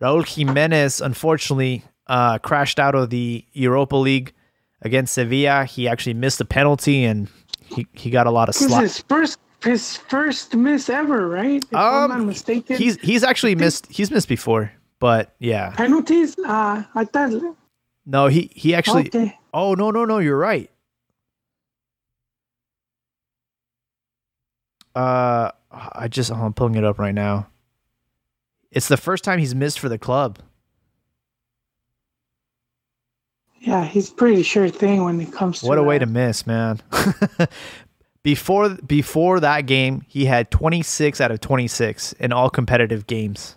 Raúl 0.00 0.26
Jimenez 0.26 1.00
unfortunately 1.00 1.84
uh, 2.08 2.38
crashed 2.38 2.80
out 2.80 2.94
of 2.96 3.10
the 3.10 3.44
Europa 3.52 3.94
League 3.96 4.32
against 4.80 5.14
Sevilla. 5.14 5.64
He 5.64 5.86
actually 5.86 6.14
missed 6.14 6.40
a 6.40 6.44
penalty 6.44 7.04
and 7.04 7.28
he, 7.64 7.86
he 7.92 8.10
got 8.10 8.26
a 8.26 8.30
lot 8.32 8.48
of 8.48 8.54
slack. 8.56 8.82
his 8.82 8.98
first 8.98 9.38
his 9.62 9.96
first 9.96 10.56
miss 10.56 10.88
ever, 10.90 11.28
right? 11.28 11.62
If 11.62 11.72
I'm 11.74 12.10
not 12.10 12.20
Um, 12.20 12.26
mistaken. 12.26 12.76
He's 12.76 12.96
he's 13.00 13.22
actually 13.22 13.54
missed 13.54 13.86
he's 13.92 14.10
missed 14.10 14.28
before, 14.28 14.72
but 15.02 15.34
yeah. 15.40 15.70
penalties. 15.70 16.38
Uh, 16.38 16.84
I 16.94 17.04
thought. 17.04 17.56
No, 18.06 18.28
he 18.28 18.52
he 18.54 18.72
actually. 18.72 19.08
okay. 19.08 19.36
Oh 19.52 19.74
no 19.74 19.90
no 19.90 20.04
no! 20.04 20.18
You're 20.18 20.38
right. 20.38 20.70
Uh, 24.94 25.50
I 25.72 26.06
just 26.06 26.30
oh, 26.30 26.36
I'm 26.36 26.52
pulling 26.52 26.76
it 26.76 26.84
up 26.84 27.00
right 27.00 27.14
now. 27.14 27.48
It's 28.70 28.86
the 28.86 28.96
first 28.96 29.24
time 29.24 29.40
he's 29.40 29.56
missed 29.56 29.80
for 29.80 29.88
the 29.88 29.98
club. 29.98 30.38
Yeah, 33.58 33.84
he's 33.84 34.08
pretty 34.08 34.44
sure 34.44 34.68
thing 34.68 35.02
when 35.02 35.20
it 35.20 35.32
comes 35.32 35.60
to 35.60 35.66
What 35.66 35.78
a 35.78 35.82
way 35.82 35.98
to 35.98 36.06
miss, 36.06 36.46
man. 36.46 36.80
before 38.22 38.68
before 38.86 39.40
that 39.40 39.66
game, 39.66 40.02
he 40.06 40.26
had 40.26 40.52
26 40.52 41.20
out 41.20 41.32
of 41.32 41.40
26 41.40 42.12
in 42.14 42.32
all 42.32 42.50
competitive 42.50 43.08
games. 43.08 43.56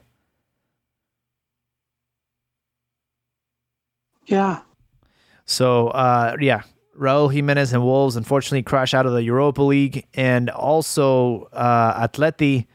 Yeah. 4.26 4.62
So, 5.46 5.90
uh, 5.90 6.38
yeah, 6.40 6.64
Raul 7.00 7.32
Jimenez 7.32 7.74
and 7.74 7.84
Wolves 7.84 8.16
unfortunately 8.16 8.64
crash 8.64 8.94
out 8.94 9.06
of 9.06 9.14
the 9.14 9.24
Europa 9.24 9.62
League, 9.62 10.08
and 10.14 10.50
also 10.50 11.50
uh, 11.54 12.08
Atleti, 12.08 12.68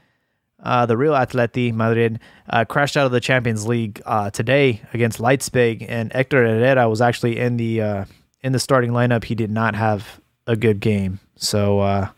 uh, 0.62 0.86
the 0.86 0.96
real 0.96 1.14
Atleti 1.14 1.72
Madrid, 1.72 2.20
uh, 2.48 2.64
crashed 2.64 2.96
out 2.96 3.06
of 3.06 3.12
the 3.12 3.20
Champions 3.20 3.66
League 3.66 4.00
uh, 4.04 4.30
today 4.30 4.82
against 4.92 5.20
Leipzig. 5.20 5.84
And 5.88 6.12
Hector 6.12 6.46
Herrera 6.46 6.88
was 6.88 7.00
actually 7.00 7.38
in 7.38 7.56
the 7.56 7.80
uh, 7.80 8.04
in 8.42 8.52
the 8.52 8.60
starting 8.60 8.90
lineup. 8.90 9.24
He 9.24 9.34
did 9.34 9.50
not 9.50 9.74
have 9.74 10.20
a 10.46 10.56
good 10.56 10.80
game, 10.80 11.20
so 11.36 11.80
uh, 11.80 12.08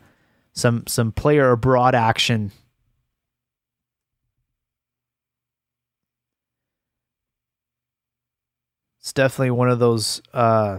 some 0.53 0.85
some 0.87 1.13
player 1.13 1.51
abroad 1.53 1.95
action. 1.95 2.53
It's 9.03 9.13
definitely 9.13 9.51
one 9.51 9.69
of 9.69 9.79
those 9.79 10.23
uh, 10.33 10.79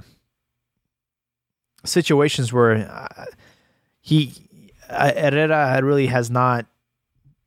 situations 1.86 2.51
where 2.51 2.89
uh, 2.89 3.26
he 4.01 4.34
uh, 4.89 5.11
Herrera 5.13 5.80
really 5.84 6.07
has 6.07 6.32
not 6.32 6.65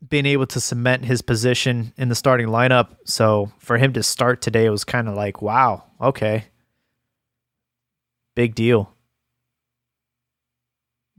been 0.07 0.27
able 0.27 0.47
to 0.47 0.61
cement 0.61 1.05
his 1.05 1.23
position 1.23 1.93
in 1.97 2.09
the 2.09 2.15
starting 2.15 2.47
lineup. 2.47 2.97
So 3.07 3.51
for 3.59 3.79
him 3.79 3.95
to 3.95 4.03
start 4.03 4.41
today, 4.41 4.67
it 4.67 4.71
was 4.71 4.85
kind 4.85 5.09
of 5.09 5.15
like, 5.15 5.43
wow, 5.43 5.83
okay, 6.01 6.45
big 8.35 8.55
deal. 8.55 8.93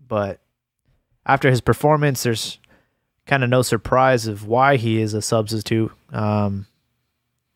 but 0.08 0.40
after 1.26 1.50
his 1.50 1.62
performance, 1.62 2.24
there's 2.24 2.60
kind 3.26 3.44
of 3.44 3.50
no 3.50 3.62
surprise 3.62 4.28
of 4.28 4.48
why 4.48 4.78
he 4.78 5.02
is 5.02 5.14
a 5.14 5.22
substitute. 5.22 5.92
Um, 6.12 6.66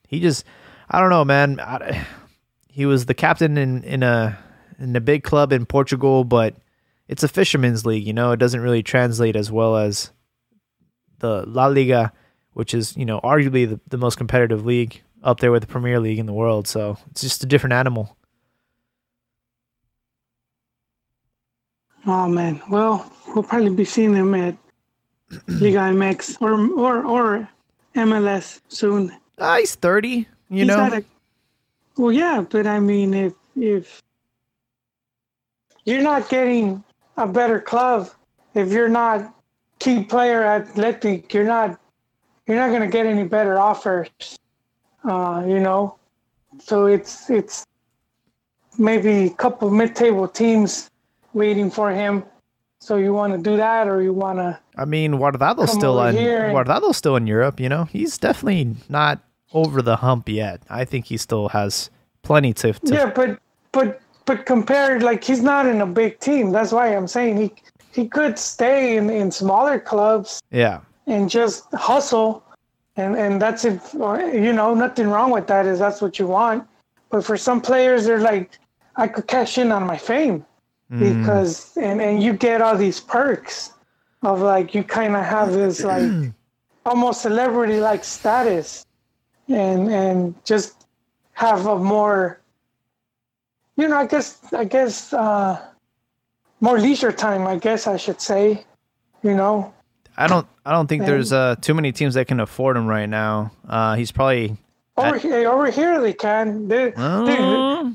he 0.08 0.20
just, 0.20 0.44
I 0.92 1.00
don't 1.00 1.10
know, 1.10 1.24
man. 1.24 1.60
I, 1.62 2.06
he 2.68 2.86
was 2.86 3.06
the 3.06 3.14
captain 3.14 3.58
in 3.58 3.84
in 3.84 4.04
a 4.04 4.38
in 4.78 4.94
a 4.96 5.00
big 5.02 5.24
club 5.24 5.54
in 5.54 5.66
Portugal, 5.66 6.26
but 6.26 6.56
it's 7.08 7.24
a 7.24 7.30
fisherman's 7.30 7.86
league. 7.86 8.06
You 8.06 8.14
know, 8.14 8.34
it 8.34 8.38
doesn't 8.38 8.60
really 8.60 8.84
translate 8.84 9.38
as 9.38 9.50
well 9.50 9.78
as 9.78 10.12
the 11.20 11.46
La 11.48 11.68
Liga, 11.68 12.12
which 12.54 12.74
is 12.74 12.98
you 12.98 13.06
know 13.06 13.22
arguably 13.22 13.70
the, 13.70 13.80
the 13.88 13.98
most 13.98 14.18
competitive 14.18 14.66
league 14.66 15.02
up 15.24 15.40
there 15.40 15.52
with 15.52 15.62
the 15.62 15.68
Premier 15.68 16.00
League 16.00 16.20
in 16.20 16.26
the 16.26 16.34
world. 16.34 16.68
So 16.68 16.98
it's 17.12 17.22
just 17.22 17.44
a 17.44 17.48
different 17.48 17.74
animal. 17.74 18.18
Oh 22.06 22.28
man, 22.28 22.62
well, 22.70 23.10
we'll 23.28 23.44
probably 23.44 23.70
be 23.70 23.86
seeing 23.86 24.14
him 24.14 24.36
at 24.36 24.58
Liga 25.48 25.80
MX 25.80 26.42
or 26.42 26.60
or 26.78 27.06
or 27.06 27.50
MLS 27.96 28.60
soon. 28.68 29.16
Ah, 29.40 29.58
he's 29.58 29.76
thirty. 29.76 30.28
You 30.52 30.66
He's 30.66 30.68
know, 30.68 30.84
a- 30.92 31.04
well, 31.96 32.12
yeah, 32.12 32.44
but 32.48 32.68
I 32.68 32.80
mean, 32.80 33.14
if 33.14 33.34
if 33.56 34.02
you're 35.86 36.02
not 36.04 36.28
getting 36.30 36.84
a 37.18 37.26
better 37.26 37.60
club, 37.62 38.10
if 38.54 38.70
you're 38.72 38.90
not 38.90 39.34
key 39.80 40.04
player 40.04 40.44
at 40.44 40.68
Athletic, 40.68 41.34
you're 41.34 41.46
not 41.46 41.80
you're 42.48 42.58
not 42.58 42.70
gonna 42.72 42.90
get 42.90 43.06
any 43.06 43.24
better 43.24 43.58
offers. 43.58 44.10
Uh, 45.08 45.44
you 45.48 45.60
know, 45.60 45.96
so 46.60 46.86
it's 46.86 47.30
it's 47.30 47.66
maybe 48.78 49.28
a 49.28 49.30
couple 49.30 49.70
mid-table 49.70 50.28
teams 50.28 50.90
waiting 51.34 51.72
for 51.72 51.92
him. 51.92 52.24
So 52.80 52.98
you 52.98 53.14
want 53.14 53.32
to 53.34 53.40
do 53.40 53.56
that, 53.58 53.88
or 53.88 54.02
you 54.02 54.12
want 54.12 54.40
to? 54.40 54.60
I 54.76 54.84
mean, 54.86 55.14
Guardado's 55.18 55.72
still 55.72 56.02
in 56.04 56.18
and- 56.18 56.54
Guardado's 56.54 56.98
still 56.98 57.16
in 57.16 57.26
Europe. 57.26 57.60
You 57.60 57.70
know, 57.70 57.86
he's 57.86 58.18
definitely 58.18 58.76
not 58.90 59.20
over 59.54 59.82
the 59.82 59.98
hump 59.98 60.30
yet. 60.30 60.62
I 60.70 60.86
think 60.86 61.06
he 61.06 61.18
still 61.18 61.50
has 61.50 61.90
plenty 62.24 62.54
to. 62.56 62.74
to 62.74 62.94
Yeah, 62.94 63.12
but 63.14 63.40
but 63.72 64.02
but 64.26 64.46
compared, 64.46 65.04
like 65.04 65.24
he's 65.24 65.42
not 65.42 65.66
in 65.66 65.82
a 65.82 65.86
big 65.86 66.20
team. 66.20 66.52
That's 66.52 66.72
why 66.72 66.96
I'm 66.96 67.08
saying 67.08 67.38
he 67.38 67.54
he 67.92 68.08
could 68.08 68.38
stay 68.38 68.98
in 68.98 69.10
in 69.10 69.32
smaller 69.32 69.80
clubs 69.80 70.42
yeah. 70.52 70.82
and 71.08 71.30
just 71.30 71.66
hustle, 71.74 72.44
and 72.96 73.16
and 73.16 73.42
that's 73.42 73.66
if 73.66 73.94
you 73.94 74.54
know 74.54 74.74
nothing 74.74 75.08
wrong 75.08 75.32
with 75.32 75.48
that. 75.48 75.66
Is 75.66 75.80
that's 75.80 76.02
what 76.02 76.20
you 76.20 76.28
want. 76.28 76.68
But 77.10 77.26
for 77.26 77.36
some 77.38 77.60
players, 77.60 78.06
they're 78.06 78.22
like, 78.22 78.58
I 78.96 79.08
could 79.08 79.28
cash 79.28 79.58
in 79.58 79.72
on 79.72 79.86
my 79.86 79.98
fame 79.98 80.46
Mm. 80.92 81.22
because 81.22 81.78
and 81.78 82.02
and 82.02 82.22
you 82.22 82.34
get 82.34 82.62
all 82.62 82.76
these 82.76 83.00
perks 83.00 83.72
of 84.24 84.42
like 84.42 84.76
you 84.76 84.84
kind 84.84 85.16
of 85.16 85.24
have 85.24 85.54
this 85.54 85.86
like 85.86 86.12
almost 86.86 87.22
celebrity 87.22 87.80
like 87.80 88.04
status 88.04 88.86
and 89.56 89.90
and 89.92 90.36
just 90.46 90.88
have 91.34 91.66
a 91.66 91.78
more 91.78 92.40
you 93.78 93.88
know 93.88 93.98
i 93.98 94.06
guess 94.06 94.40
i 94.54 94.64
guess 94.64 95.14
uh 95.14 95.60
more 96.60 96.80
leisure 96.80 97.12
time 97.12 97.48
i 97.48 97.58
guess 97.58 97.88
i 97.88 97.98
should 97.98 98.22
say 98.22 98.64
you 99.24 99.34
know 99.36 99.74
I 100.18 100.28
don't. 100.28 100.46
I 100.66 100.74
don't 100.74 100.88
think 100.88 101.04
And- 101.04 101.10
there's 101.10 101.32
uh 101.32 101.56
too 101.62 101.74
many 101.74 101.94
teams 101.94 102.16
that 102.16 102.28
can 102.28 102.42
afford 102.42 102.76
him 102.76 102.86
right 102.86 103.08
now. 103.08 103.52
Uh, 103.68 103.96
he's 103.96 104.12
probably. 104.12 104.58
over 104.98 105.18
here 105.18 105.50
over 105.50 105.72
here 105.72 106.02
they 106.02 106.12
can 106.14 106.68
they, 106.68 106.92
they, 106.92 106.94
Uh, 106.98 107.92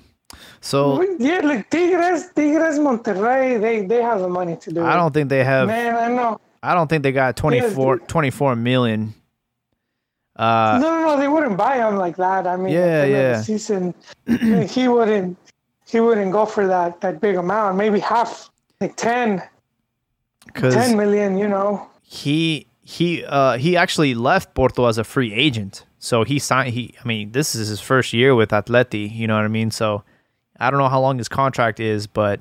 so 0.62 1.02
yeah 1.18 1.40
like 1.44 1.68
tigres 1.68 2.30
tigres 2.34 2.78
monterrey 2.78 3.60
they 3.60 3.84
they 3.86 4.00
have 4.02 4.20
the 4.20 4.28
money 4.30 4.56
to 4.56 4.72
do 4.72 4.80
I 4.82 4.94
it 4.94 4.96
don't 4.96 5.12
think 5.12 5.28
they 5.28 5.44
have. 5.44 5.68
man 5.68 5.94
i 5.94 6.08
know 6.08 6.40
I 6.62 6.74
don't 6.74 6.88
think 6.88 7.02
they 7.04 7.12
got 7.12 7.36
24, 7.36 7.98
dude. 7.98 8.08
24 8.08 8.56
million. 8.56 9.14
Uh, 10.36 10.78
no, 10.80 11.00
no, 11.00 11.06
no, 11.06 11.18
they 11.18 11.28
wouldn't 11.28 11.56
buy 11.56 11.76
him 11.76 11.96
like 11.96 12.16
that. 12.16 12.46
I 12.46 12.56
mean, 12.56 12.72
Yeah, 12.72 12.80
at 12.80 12.84
the 12.84 12.90
end 12.90 13.04
of 13.04 13.46
the 13.46 13.52
yeah. 13.52 13.58
Season, 13.58 13.94
he 14.68 14.88
wouldn't, 14.88 15.36
he 15.86 16.00
wouldn't 16.00 16.32
go 16.32 16.44
for 16.44 16.66
that 16.66 17.00
that 17.00 17.20
big 17.20 17.36
amount. 17.36 17.76
Maybe 17.76 18.00
half, 18.00 18.50
like 18.80 18.96
10, 18.96 19.38
10 19.38 19.48
because 20.46 20.94
million. 20.94 21.38
You 21.38 21.48
know, 21.48 21.88
he 22.02 22.66
he 22.82 23.24
uh 23.24 23.56
he 23.56 23.76
actually 23.76 24.14
left 24.14 24.54
Porto 24.54 24.86
as 24.86 24.98
a 24.98 25.04
free 25.04 25.32
agent. 25.32 25.84
So 25.98 26.22
he 26.24 26.38
signed. 26.38 26.74
He 26.74 26.94
I 27.02 27.08
mean, 27.08 27.32
this 27.32 27.54
is 27.54 27.68
his 27.68 27.80
first 27.80 28.12
year 28.12 28.34
with 28.34 28.50
Atleti. 28.50 29.10
You 29.10 29.26
know 29.26 29.36
what 29.36 29.44
I 29.44 29.48
mean? 29.48 29.70
So 29.70 30.04
I 30.60 30.70
don't 30.70 30.78
know 30.78 30.88
how 30.88 31.00
long 31.00 31.18
his 31.18 31.28
contract 31.28 31.80
is, 31.80 32.06
but 32.06 32.40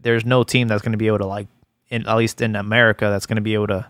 there's 0.00 0.24
no 0.24 0.44
team 0.44 0.68
that's 0.68 0.82
going 0.82 0.92
to 0.92 0.98
be 0.98 1.08
able 1.08 1.18
to 1.18 1.26
like, 1.26 1.48
in 1.90 2.06
at 2.06 2.16
least 2.16 2.40
in 2.40 2.56
America, 2.56 3.06
that's 3.10 3.26
going 3.26 3.36
to 3.36 3.42
be 3.42 3.54
able 3.54 3.66
to. 3.68 3.86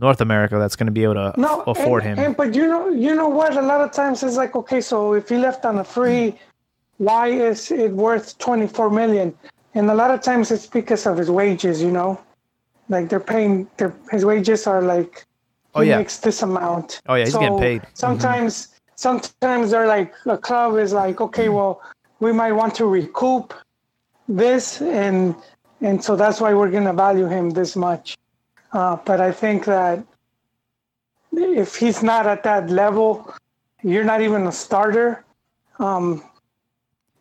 North 0.00 0.20
America, 0.20 0.58
that's 0.58 0.76
going 0.76 0.86
to 0.86 0.92
be 0.92 1.04
able 1.04 1.14
to 1.14 1.34
no, 1.36 1.62
afford 1.62 2.04
and, 2.04 2.18
him. 2.18 2.26
And, 2.26 2.36
but 2.36 2.54
you 2.54 2.66
know, 2.66 2.88
you 2.88 3.14
know 3.14 3.28
what? 3.28 3.56
A 3.56 3.62
lot 3.62 3.80
of 3.80 3.92
times 3.92 4.22
it's 4.22 4.36
like, 4.36 4.56
okay, 4.56 4.80
so 4.80 5.14
if 5.14 5.28
he 5.28 5.36
left 5.36 5.64
on 5.64 5.78
a 5.78 5.84
free, 5.84 6.38
why 6.98 7.28
is 7.28 7.70
it 7.70 7.92
worth 7.92 8.36
twenty 8.38 8.66
four 8.66 8.90
million? 8.90 9.34
And 9.74 9.88
a 9.90 9.94
lot 9.94 10.10
of 10.10 10.20
times 10.20 10.50
it's 10.50 10.66
because 10.66 11.06
of 11.06 11.16
his 11.16 11.30
wages. 11.30 11.82
You 11.82 11.90
know, 11.90 12.20
like 12.88 13.08
they're 13.08 13.20
paying 13.20 13.68
their 13.76 13.94
his 14.10 14.24
wages 14.24 14.66
are 14.66 14.82
like 14.82 15.26
Oh, 15.74 15.82
yeah. 15.82 15.98
makes 15.98 16.18
this 16.18 16.42
amount. 16.42 17.00
Oh, 17.06 17.14
yeah, 17.14 17.24
he's 17.24 17.34
getting 17.34 17.56
So 17.56 17.58
paid. 17.58 17.82
Mm-hmm. 17.82 17.90
Sometimes, 17.94 18.68
sometimes 18.96 19.70
they're 19.70 19.86
like 19.86 20.12
a 20.26 20.36
club 20.36 20.76
is 20.78 20.92
like, 20.92 21.20
okay, 21.20 21.48
well, 21.48 21.80
we 22.18 22.32
might 22.32 22.52
want 22.52 22.74
to 22.76 22.86
recoup 22.86 23.54
this, 24.28 24.82
and 24.82 25.34
and 25.80 26.02
so 26.02 26.16
that's 26.16 26.40
why 26.40 26.52
we're 26.52 26.70
gonna 26.70 26.92
value 26.92 27.26
him 27.26 27.50
this 27.50 27.76
much. 27.76 28.18
Uh, 28.72 28.96
but 29.04 29.20
I 29.20 29.32
think 29.32 29.64
that 29.64 30.04
if 31.32 31.76
he's 31.76 32.02
not 32.02 32.26
at 32.26 32.42
that 32.44 32.70
level, 32.70 33.34
you're 33.82 34.04
not 34.04 34.20
even 34.20 34.46
a 34.46 34.52
starter. 34.52 35.24
Um, 35.78 36.22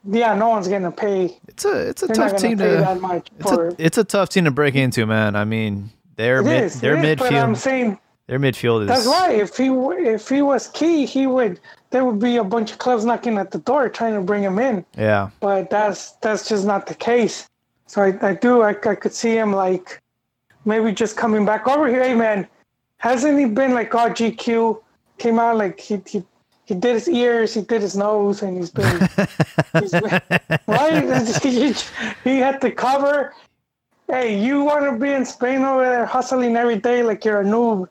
yeah, 0.06 0.34
no 0.34 0.50
one's 0.50 0.68
gonna 0.68 0.92
pay. 0.92 1.38
It's 1.48 1.66
a 1.66 1.90
it's 1.90 2.04
a 2.04 2.08
They're 2.08 2.16
tough 2.16 2.38
team 2.38 2.58
to 2.58 2.64
that 2.64 3.02
much 3.02 3.30
it's 3.38 3.50
for. 3.50 3.70
a 3.70 3.76
it's 3.78 3.98
a 3.98 4.04
tough 4.04 4.30
team 4.30 4.46
to 4.46 4.52
break 4.52 4.76
into, 4.76 5.06
man. 5.06 5.36
I 5.36 5.46
mean, 5.46 5.90
they're 6.16 6.42
mid 6.42 6.66
is, 6.66 6.82
their 6.82 6.96
it 6.98 7.06
is, 7.06 7.16
but 7.18 7.34
I'm 7.34 7.54
midfield 7.54 7.58
saying 7.58 8.00
their 8.28 8.40
midfield 8.40 8.82
is 8.84 8.88
That's 8.88 9.08
why 9.08 9.32
if 9.34 9.58
he 9.58 9.68
if 9.68 10.30
he 10.30 10.42
was 10.42 10.68
key, 10.68 11.06
he 11.06 11.28
would 11.28 11.60
there 11.90 12.06
would 12.06 12.20
be 12.20 12.38
a 12.38 12.44
bunch 12.44 12.72
of 12.72 12.78
clubs 12.78 13.04
knocking 13.04 13.38
at 13.38 13.52
the 13.52 13.60
door 13.60 13.90
trying 13.90 14.14
to 14.14 14.22
bring 14.22 14.44
him 14.44 14.60
in. 14.60 14.86
yeah. 14.98 15.30
But 15.40 15.70
that's 15.70 16.12
that's 16.22 16.48
just 16.48 16.66
not 16.66 16.88
the 16.88 16.96
case. 16.96 17.48
So 17.88 18.04
I, 18.04 18.30
I 18.30 18.34
do 18.36 18.62
I, 18.62 18.70
I 18.70 18.96
could 18.96 19.14
see 19.14 19.36
him 19.36 19.52
like 19.52 20.00
maybe 20.66 20.92
just 20.92 21.18
coming 21.18 21.46
back 21.46 21.68
over 21.68 21.88
here. 21.88 22.04
Hey 22.04 22.16
man, 22.16 22.48
hasn't 22.98 23.40
he 23.40 23.46
been 23.46 23.74
like 23.74 23.94
oh 23.96 24.10
GQ 24.10 24.82
came 25.18 25.40
out 25.40 25.58
like 25.58 25.80
he 25.80 26.02
he, 26.08 26.24
he 26.66 26.74
did 26.76 26.94
his 26.94 27.10
ears, 27.10 27.54
he 27.54 27.62
did 27.62 27.82
his 27.82 27.96
nose, 27.96 28.42
and 28.44 28.58
he's 28.58 28.70
been, 28.70 29.10
he's 29.80 29.92
been 29.92 30.22
right. 30.68 31.42
he, 31.44 31.74
he 32.24 32.38
had 32.38 32.62
to 32.62 32.72
cover. 32.72 33.34
Hey, 34.08 34.40
you 34.44 34.64
want 34.64 34.86
to 34.86 34.98
be 34.98 35.12
in 35.12 35.24
Spain 35.26 35.62
over 35.64 35.84
there 35.88 36.06
hustling 36.06 36.56
every 36.56 36.78
day 36.80 37.04
like 37.04 37.24
you're 37.26 37.42
a 37.42 37.44
noob, 37.46 37.88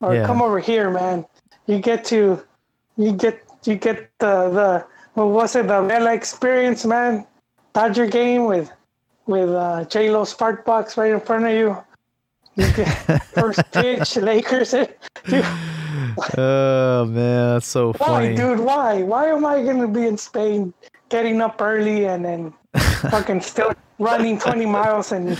or 0.00 0.14
Yeah. 0.14 0.26
come 0.26 0.40
over 0.40 0.58
here, 0.58 0.90
man. 0.90 1.26
You 1.66 1.78
get 1.78 2.04
to, 2.06 2.42
you 2.96 3.12
get 3.12 3.42
you 3.64 3.74
get 3.76 4.10
the 4.18 4.48
the 4.50 4.86
what 5.14 5.28
was 5.28 5.56
it 5.56 5.66
the 5.66 5.82
Vela 5.82 6.14
experience, 6.14 6.84
man. 6.86 7.26
Dodger 7.74 8.06
game 8.06 8.44
with 8.46 8.70
with 9.26 9.50
uh, 9.50 9.84
J 9.84 10.10
Lo 10.10 10.24
Spark 10.24 10.64
Box 10.64 10.96
right 10.96 11.12
in 11.12 11.20
front 11.20 11.44
of 11.44 11.52
you. 11.52 11.76
First 13.32 13.60
pitch, 13.72 14.16
Lakers. 14.16 14.70
Dude, 14.72 15.44
Oh 16.36 17.04
man, 17.06 17.54
that's 17.54 17.66
so 17.66 17.92
why, 17.94 18.06
funny. 18.06 18.34
dude? 18.34 18.60
Why? 18.60 19.02
Why 19.02 19.28
am 19.28 19.46
I 19.46 19.62
gonna 19.62 19.88
be 19.88 20.06
in 20.06 20.18
Spain, 20.18 20.74
getting 21.08 21.40
up 21.40 21.60
early 21.62 22.06
and 22.06 22.24
then 22.24 22.52
fucking 23.10 23.40
still 23.40 23.72
running 23.98 24.38
20 24.38 24.66
miles 24.66 25.12
and 25.12 25.38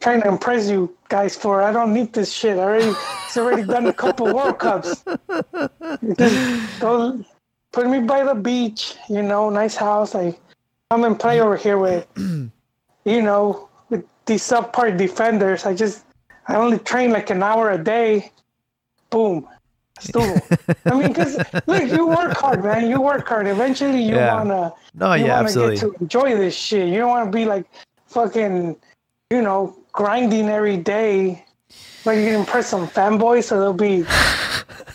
trying 0.00 0.22
to 0.22 0.28
impress 0.28 0.68
you 0.68 0.96
guys 1.08 1.36
for? 1.36 1.62
I 1.62 1.72
don't 1.72 1.92
need 1.92 2.12
this 2.12 2.32
shit. 2.32 2.58
I 2.58 2.62
already, 2.62 2.92
it's 3.26 3.36
already 3.36 3.62
done 3.62 3.86
a 3.86 3.92
couple 3.92 4.32
World 4.34 4.58
Cups. 4.58 5.04
Just 6.18 6.80
go, 6.80 7.22
put 7.72 7.88
me 7.88 8.00
by 8.00 8.24
the 8.24 8.34
beach. 8.34 8.94
You 9.08 9.22
know, 9.22 9.50
nice 9.50 9.76
house. 9.76 10.14
I 10.14 10.36
come 10.90 11.04
and 11.04 11.18
play 11.18 11.40
over 11.40 11.56
here 11.56 11.78
with, 11.78 12.06
you 12.16 13.22
know, 13.22 13.68
with 13.90 14.04
these 14.26 14.42
subpar 14.42 14.96
defenders. 14.96 15.66
I 15.66 15.74
just, 15.74 16.04
I 16.48 16.56
only 16.56 16.78
train 16.78 17.10
like 17.10 17.30
an 17.30 17.42
hour 17.42 17.70
a 17.70 17.78
day. 17.82 18.32
Boom. 19.10 19.48
Stool. 20.00 20.36
I 20.86 20.90
mean, 20.98 21.08
because 21.08 21.38
look, 21.66 21.88
you 21.90 22.06
work 22.06 22.36
hard, 22.36 22.64
man. 22.64 22.88
You 22.90 23.00
work 23.00 23.26
hard. 23.28 23.46
Eventually, 23.46 24.02
you 24.02 24.16
Yeah. 24.16 24.34
wanna, 24.34 24.72
No, 24.94 25.14
you 25.14 25.26
yeah, 25.26 25.36
wanna 25.36 25.44
absolutely. 25.44 25.76
get 25.76 25.80
to 25.80 25.94
enjoy 26.02 26.36
this 26.36 26.54
shit. 26.54 26.88
You 26.88 26.98
don't 26.98 27.08
want 27.10 27.30
to 27.30 27.36
be 27.36 27.44
like 27.44 27.64
fucking, 28.06 28.76
you 29.30 29.40
know, 29.42 29.76
grinding 29.92 30.48
every 30.48 30.76
day. 30.76 31.44
Like 32.04 32.18
you 32.18 32.24
can 32.26 32.40
impress 32.40 32.66
some 32.68 32.86
fanboys, 32.88 33.44
so 33.44 33.58
they'll 33.60 33.72
be, 33.72 34.04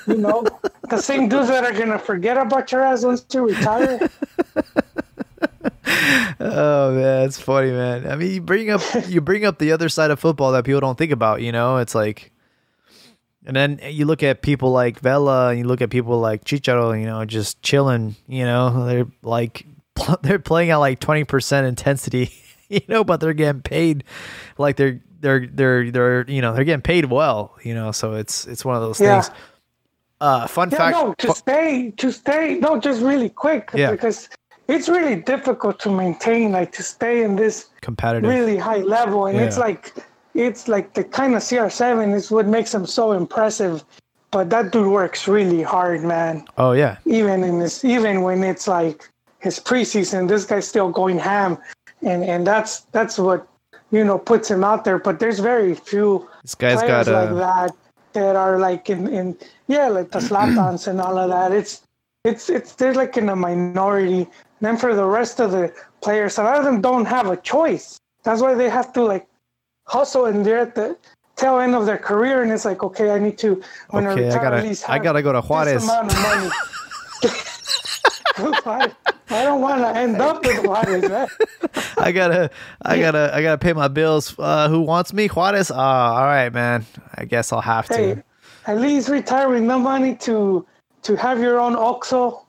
you 0.05 0.17
know, 0.17 0.45
the 0.89 1.01
same 1.01 1.27
dudes 1.29 1.47
that 1.47 1.63
are 1.63 1.71
gonna 1.73 1.97
forget 1.97 2.37
about 2.37 2.71
your 2.71 2.81
ass 2.83 3.03
once 3.03 3.25
you 3.33 3.47
retire. 3.47 4.09
Oh 6.39 6.93
man, 6.95 7.25
it's 7.25 7.39
funny, 7.39 7.71
man. 7.71 8.09
I 8.09 8.15
mean, 8.15 8.31
you 8.31 8.41
bring 8.41 8.69
up 8.69 8.81
you 9.07 9.21
bring 9.21 9.45
up 9.45 9.57
the 9.59 9.71
other 9.71 9.89
side 9.89 10.11
of 10.11 10.19
football 10.19 10.51
that 10.53 10.63
people 10.65 10.79
don't 10.81 10.97
think 10.97 11.11
about. 11.11 11.41
You 11.41 11.51
know, 11.51 11.77
it's 11.77 11.93
like, 11.93 12.31
and 13.45 13.55
then 13.55 13.79
you 13.83 14.05
look 14.05 14.23
at 14.23 14.41
people 14.41 14.71
like 14.71 14.99
Vela, 14.99 15.49
and 15.49 15.59
you 15.59 15.65
look 15.65 15.81
at 15.81 15.89
people 15.89 16.19
like 16.19 16.45
Chicharo. 16.45 16.97
You 16.99 17.05
know, 17.07 17.25
just 17.25 17.61
chilling. 17.61 18.15
You 18.27 18.45
know, 18.45 18.85
they're 18.85 19.07
like 19.21 19.65
they're 20.21 20.39
playing 20.39 20.69
at 20.71 20.77
like 20.77 20.99
twenty 20.99 21.23
percent 21.23 21.67
intensity. 21.67 22.31
You 22.71 22.81
know, 22.87 23.03
but 23.03 23.19
they're 23.19 23.33
getting 23.33 23.63
paid 23.63 24.03
like 24.59 24.75
they're 24.75 25.01
they're 25.21 25.47
they're 25.47 25.89
they're 25.89 26.29
you 26.29 26.39
know 26.39 26.53
they're 26.53 26.63
getting 26.63 26.83
paid 26.83 27.05
well. 27.05 27.55
You 27.63 27.73
know, 27.73 27.91
so 27.91 28.13
it's 28.13 28.45
it's 28.45 28.63
one 28.63 28.75
of 28.75 28.83
those 28.83 29.01
Yeah. 29.01 29.21
things. 29.23 29.35
Uh, 30.21 30.45
fun 30.45 30.69
Yeah, 30.69 30.77
fact. 30.77 30.95
no, 30.95 31.13
to 31.15 31.33
stay, 31.33 31.89
to 31.97 32.11
stay, 32.11 32.59
no, 32.61 32.79
just 32.79 33.01
really 33.01 33.29
quick 33.29 33.71
Yeah. 33.73 33.89
because 33.89 34.29
it's 34.69 34.87
really 34.87 35.15
difficult 35.15 35.79
to 35.79 35.89
maintain, 35.89 36.51
like 36.51 36.71
to 36.73 36.83
stay 36.83 37.23
in 37.23 37.35
this 37.35 37.69
competitive. 37.81 38.29
really 38.29 38.57
high 38.57 38.83
level, 38.97 39.25
and 39.25 39.39
it's 39.39 39.57
like, 39.57 39.93
it's 40.35 40.67
like 40.67 40.93
the 40.93 41.03
kind 41.03 41.33
of 41.35 41.41
CR7 41.41 42.13
is 42.13 42.29
what 42.29 42.47
makes 42.47 42.73
him 42.73 42.85
so 42.85 43.11
impressive. 43.13 43.83
But 44.31 44.51
that 44.51 44.71
dude 44.71 44.91
works 44.91 45.27
really 45.27 45.63
hard, 45.63 46.03
man. 46.03 46.45
Oh 46.57 46.73
yeah, 46.73 46.97
Even 47.05 47.43
in 47.43 47.57
this, 47.59 47.83
even 47.83 48.21
when 48.21 48.43
it's 48.43 48.67
like 48.67 49.09
his 49.39 49.59
preseason, 49.59 50.27
this 50.27 50.45
guy's 50.45 50.67
still 50.67 50.89
going 50.89 51.17
ham, 51.17 51.57
and 52.03 52.23
and 52.23 52.45
that's 52.45 52.81
that's 52.91 53.17
what 53.17 53.47
you 53.89 54.03
know 54.03 54.19
puts 54.19 54.51
him 54.51 54.63
out 54.63 54.85
there. 54.85 54.99
But 54.99 55.19
there's 55.19 55.39
very 55.39 55.73
few 55.73 56.29
this 56.43 56.53
guy's 56.53 56.79
players 56.79 57.07
got 57.07 57.31
like 57.31 57.35
that 57.37 57.71
that 58.13 58.35
are 58.35 58.59
like 58.59 58.89
in, 58.89 59.07
in 59.07 59.37
yeah 59.67 59.87
like 59.87 60.11
the 60.11 60.19
Zlatans 60.19 60.87
and 60.87 60.99
all 61.01 61.17
of 61.17 61.29
that 61.29 61.51
it's 61.51 61.83
it's 62.23 62.49
it's 62.49 62.73
they're 62.73 62.93
like 62.93 63.17
in 63.17 63.29
a 63.29 63.35
minority 63.35 64.27
then 64.61 64.77
for 64.77 64.93
the 64.95 65.05
rest 65.05 65.39
of 65.39 65.51
the 65.51 65.73
players 66.01 66.37
a 66.37 66.43
lot 66.43 66.57
of 66.57 66.63
them 66.65 66.81
don't 66.81 67.05
have 67.05 67.27
a 67.27 67.37
choice 67.37 67.97
that's 68.23 68.41
why 68.41 68.53
they 68.53 68.69
have 68.69 68.91
to 68.93 69.03
like 69.03 69.27
hustle 69.85 70.25
and 70.25 70.45
they're 70.45 70.59
at 70.59 70.75
the 70.75 70.97
tail 71.35 71.59
end 71.59 71.73
of 71.75 71.85
their 71.85 71.97
career 71.97 72.41
and 72.43 72.51
it's 72.51 72.65
like 72.65 72.83
okay 72.83 73.11
I 73.11 73.19
need 73.19 73.37
to 73.39 73.61
when 73.91 74.05
Okay, 74.07 74.23
I 74.23 74.25
retire, 74.27 74.41
gotta- 74.43 74.57
at 74.57 74.63
least 74.63 74.89
I 74.89 74.99
gotta 74.99 75.21
go 75.21 75.31
to 75.33 75.39
this 75.41 75.49
Juarez. 75.49 75.83
amount 75.83 76.11
of 76.13 76.21
money 76.21 76.49
I, 78.65 78.91
I 79.29 79.43
don't 79.43 79.61
want 79.61 79.81
to 79.81 79.89
end 79.99 80.15
up 80.21 80.43
with 80.45 80.65
Juarez 80.65 81.09
man. 81.09 81.27
I 81.97 82.11
gotta, 82.13 82.49
I 82.81 82.97
gotta, 82.97 83.31
I 83.33 83.41
gotta 83.41 83.57
pay 83.57 83.73
my 83.73 83.89
bills. 83.89 84.33
Uh, 84.39 84.69
who 84.69 84.79
wants 84.81 85.11
me, 85.11 85.27
Juarez? 85.27 85.69
Uh, 85.71 85.75
all 85.75 86.23
right, 86.23 86.47
man. 86.53 86.85
I 87.15 87.25
guess 87.25 87.51
I'll 87.51 87.59
have 87.59 87.87
to. 87.89 88.23
at 88.65 88.77
least 88.79 89.09
retire 89.09 89.49
with 89.49 89.63
no 89.63 89.77
money 89.77 90.15
to 90.15 90.65
to 91.03 91.15
have 91.17 91.39
your 91.41 91.59
own 91.59 91.75
OXXO. 91.75 92.45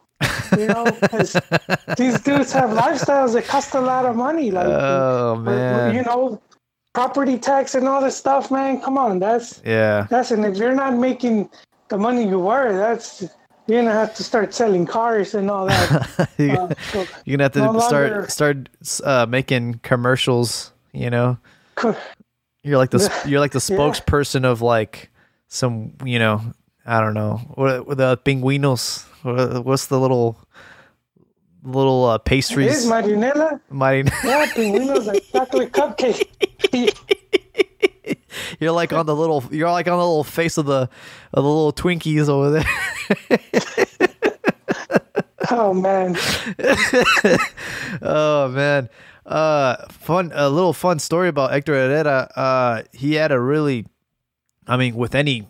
You 0.56 0.66
know, 0.66 0.84
these 1.96 2.20
dudes 2.20 2.52
have 2.52 2.70
lifestyles 2.70 3.32
that 3.34 3.44
cost 3.46 3.74
a 3.74 3.80
lot 3.80 4.04
of 4.04 4.16
money. 4.16 4.50
Like, 4.50 4.66
Oh 4.66 5.36
man, 5.36 5.94
you 5.94 6.02
know, 6.02 6.40
property 6.92 7.38
tax 7.38 7.74
and 7.74 7.86
all 7.88 8.00
this 8.02 8.16
stuff, 8.16 8.50
man. 8.50 8.80
Come 8.80 8.98
on, 8.98 9.18
that's 9.18 9.62
yeah, 9.64 10.06
that's 10.10 10.30
and 10.30 10.44
if 10.44 10.56
you're 10.56 10.74
not 10.74 10.94
making 10.96 11.48
the 11.88 11.96
money 11.98 12.26
you 12.28 12.38
were, 12.38 12.76
that's 12.76 13.22
you're 13.66 13.80
gonna 13.82 13.92
have 13.92 14.14
to 14.16 14.24
start 14.24 14.52
selling 14.52 14.86
cars 14.86 15.34
and 15.34 15.50
all 15.50 15.66
that. 15.66 16.28
you, 16.38 16.50
Uh, 16.52 16.74
so, 16.92 17.06
you're 17.24 17.36
gonna 17.36 17.44
have 17.44 17.52
to 17.52 17.58
no 17.60 17.72
longer- 17.72 18.26
start 18.28 18.68
start 18.76 19.02
uh, 19.04 19.26
making 19.26 19.74
commercials. 19.82 20.72
You 20.92 21.08
know, 21.10 21.38
you're 22.64 22.78
like 22.78 22.90
the 22.90 22.98
you're 23.26 23.40
like 23.40 23.52
the 23.52 23.64
Yeah. 23.70 23.78
spokesperson 23.78 24.44
of 24.44 24.60
like 24.62 25.10
some, 25.48 25.94
you 26.04 26.18
know, 26.18 26.40
I 26.86 27.00
don't 27.00 27.14
know, 27.14 27.36
what, 27.54 27.96
the 27.96 28.16
pinguinos. 28.18 29.04
What, 29.22 29.64
what's 29.64 29.86
the 29.86 30.00
little 30.00 30.38
little 31.62 32.06
uh, 32.06 32.14
is 32.16 32.20
pastries? 32.24 32.86
Marinela? 32.86 33.60
Mighty- 33.70 34.10
Yeah, 34.24 34.46
pinguinos 34.46 35.06
like 35.06 35.24
chocolate 35.30 35.72
cupcake. 35.72 36.26
You're 38.58 38.72
like 38.72 38.92
on 38.92 39.06
the 39.06 39.14
little. 39.14 39.44
You're 39.50 39.70
like 39.70 39.86
on 39.86 39.92
the 39.98 40.04
little 40.04 40.24
face 40.24 40.56
of 40.58 40.66
the 40.66 40.88
of 41.32 41.42
the 41.44 41.48
little 41.48 41.72
Twinkies 41.72 42.28
over 42.28 42.50
there. 42.50 42.66
oh 45.50 45.72
man. 45.74 46.16
Oh 48.02 48.48
man. 48.48 48.88
Uh 49.26 49.76
fun 49.88 50.32
a 50.34 50.48
little 50.48 50.72
fun 50.72 50.98
story 50.98 51.28
about 51.28 51.50
Hector 51.52 51.74
Herrera. 51.74 52.30
Uh 52.34 52.82
he 52.92 53.14
had 53.14 53.32
a 53.32 53.40
really 53.40 53.86
I 54.66 54.76
mean 54.76 54.94
with 54.96 55.14
any 55.14 55.46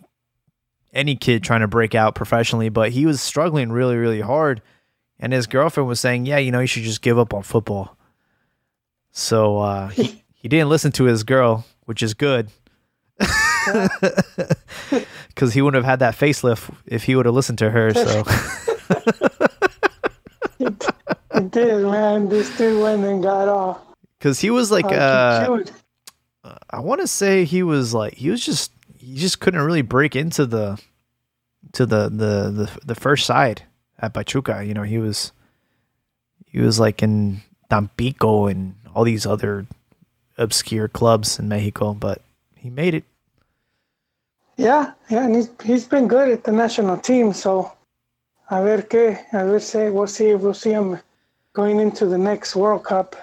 any 0.93 1.15
kid 1.15 1.43
trying 1.43 1.61
to 1.61 1.67
break 1.67 1.95
out 1.95 2.15
professionally, 2.15 2.69
but 2.69 2.91
he 2.91 3.05
was 3.05 3.21
struggling 3.21 3.71
really 3.71 3.95
really 3.97 4.21
hard 4.21 4.61
and 5.19 5.31
his 5.33 5.45
girlfriend 5.47 5.87
was 5.87 5.99
saying, 5.99 6.25
"Yeah, 6.25 6.39
you 6.39 6.51
know, 6.51 6.59
you 6.59 6.67
should 6.67 6.83
just 6.83 7.01
give 7.01 7.17
up 7.19 7.33
on 7.33 7.43
football." 7.43 7.95
So 9.11 9.59
uh 9.59 9.87
he, 9.89 10.23
he 10.33 10.47
didn't 10.47 10.69
listen 10.69 10.91
to 10.93 11.03
his 11.05 11.23
girl, 11.23 11.65
which 11.85 12.01
is 12.03 12.13
good. 12.13 12.49
Cuz 15.35 15.53
he 15.53 15.61
wouldn't 15.61 15.83
have 15.83 15.89
had 15.89 15.99
that 15.99 16.15
facelift 16.15 16.73
if 16.85 17.03
he 17.03 17.15
would 17.15 17.25
have 17.27 17.35
listened 17.35 17.59
to 17.59 17.69
her, 17.69 17.93
so 17.93 18.23
It 21.33 21.49
did, 21.51 21.83
man. 21.85 22.27
Dude 22.27 22.81
went 22.81 23.03
and 23.05 23.23
got 23.23 23.47
off. 23.47 23.79
cuz 24.19 24.39
he 24.39 24.49
was 24.49 24.71
like 24.71 24.85
Uh, 24.85 25.63
uh. 26.43 26.55
I 26.69 26.79
want 26.79 27.01
to 27.01 27.07
say 27.07 27.45
he 27.45 27.61
was 27.63 27.93
like 27.93 28.15
he 28.15 28.29
was 28.29 28.43
just 28.45 28.71
he 29.01 29.15
just 29.15 29.39
couldn't 29.39 29.61
really 29.61 29.81
break 29.81 30.15
into 30.15 30.45
the 30.45 30.79
to 31.73 31.85
the 31.85 32.03
the 32.09 32.51
the, 32.51 32.79
the 32.85 32.95
first 32.95 33.25
side 33.25 33.63
at 33.97 34.13
Pachuca. 34.13 34.63
You 34.63 34.73
know, 34.73 34.83
he 34.83 34.99
was 34.99 35.31
he 36.45 36.59
was 36.59 36.79
like 36.79 37.01
in 37.01 37.41
Tampico 37.69 38.45
and 38.45 38.75
all 38.93 39.03
these 39.03 39.25
other 39.25 39.65
obscure 40.37 40.87
clubs 40.87 41.39
in 41.39 41.49
Mexico, 41.49 41.93
but 41.93 42.21
he 42.55 42.69
made 42.69 42.93
it. 42.93 43.03
Yeah, 44.57 44.93
yeah, 45.09 45.25
and 45.25 45.35
he's, 45.35 45.49
he's 45.63 45.87
been 45.87 46.07
good 46.07 46.29
at 46.29 46.43
the 46.43 46.51
national 46.51 46.97
team. 46.97 47.33
So, 47.33 47.71
a 48.51 48.61
ver 48.61 48.83
qué, 48.83 49.17
a 49.33 49.45
ver 49.45 49.59
si 49.59 49.89
we'll 49.89 50.07
see 50.07 50.35
we'll 50.35 50.53
see 50.53 50.71
him 50.71 50.99
going 51.53 51.79
into 51.79 52.05
the 52.05 52.17
next 52.17 52.55
World 52.55 52.83
Cup. 52.83 53.15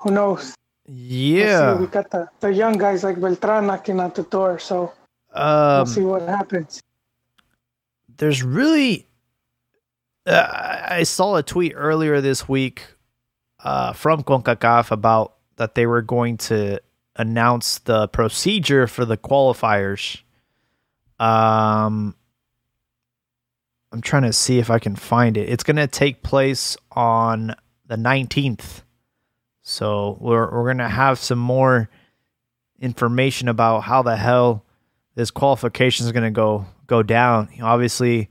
Who 0.00 0.10
knows? 0.10 0.54
We'll. 0.86 0.96
Yeah. 0.96 1.74
we 1.74 1.86
got 1.86 2.10
the, 2.10 2.28
the 2.40 2.52
young 2.52 2.76
guys 2.76 3.04
like 3.04 3.20
Beltran 3.20 3.66
knocking 3.66 4.00
at 4.00 4.14
the 4.14 4.22
door. 4.24 4.58
So 4.58 4.92
we'll 5.38 5.80
Um, 5.82 5.86
see 5.86 6.00
what 6.02 6.22
happens. 6.22 6.82
there's 8.18 8.42
really 8.42 9.06
uh, 10.26 10.84
I 10.88 11.02
saw 11.04 11.36
a 11.36 11.42
tweet 11.42 11.72
earlier 11.74 12.20
this 12.20 12.48
week 12.48 12.82
uh, 13.64 13.92
from 13.94 14.22
CONCACAF 14.22 14.90
about 14.90 15.34
that 15.56 15.74
they 15.74 15.86
were 15.86 16.02
going 16.02 16.36
to 16.36 16.80
announce 17.16 17.78
the 17.80 18.08
procedure 18.08 18.86
for 18.86 19.04
the 19.06 19.16
qualifiers. 19.16 20.20
Um, 21.18 22.14
I'm 23.90 24.02
trying 24.02 24.22
to 24.24 24.32
see 24.34 24.58
if 24.58 24.70
I 24.70 24.78
can 24.78 24.96
find 24.96 25.36
it. 25.36 25.48
It's 25.48 25.64
going 25.64 25.76
to 25.76 25.86
take 25.86 26.22
place 26.22 26.76
on 26.92 27.54
the 27.86 27.96
19th. 27.96 28.82
So 29.62 30.18
we're 30.20 30.50
we're 30.52 30.64
going 30.64 30.78
to 30.78 30.88
have 30.88 31.18
some 31.18 31.38
more 31.38 31.88
information 32.80 33.48
about 33.48 33.80
how 33.80 34.02
the 34.02 34.16
hell 34.16 34.64
this 35.18 35.32
qualification 35.32 36.06
is 36.06 36.12
going 36.12 36.22
to 36.22 36.30
go 36.30 36.64
go 36.86 37.02
down. 37.02 37.48
Obviously, 37.60 38.30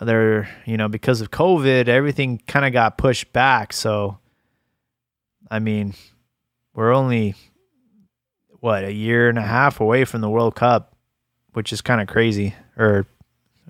they're 0.00 0.48
you 0.64 0.78
know 0.78 0.88
because 0.88 1.20
of 1.20 1.30
COVID, 1.30 1.86
everything 1.86 2.40
kind 2.46 2.64
of 2.64 2.72
got 2.72 2.96
pushed 2.96 3.30
back. 3.34 3.74
So, 3.74 4.18
I 5.50 5.58
mean, 5.58 5.92
we're 6.72 6.94
only 6.94 7.34
what 8.60 8.84
a 8.84 8.92
year 8.92 9.28
and 9.28 9.36
a 9.36 9.42
half 9.42 9.80
away 9.80 10.06
from 10.06 10.22
the 10.22 10.30
World 10.30 10.54
Cup, 10.54 10.96
which 11.52 11.74
is 11.74 11.82
kind 11.82 12.00
of 12.00 12.08
crazy. 12.08 12.54
Or 12.78 13.06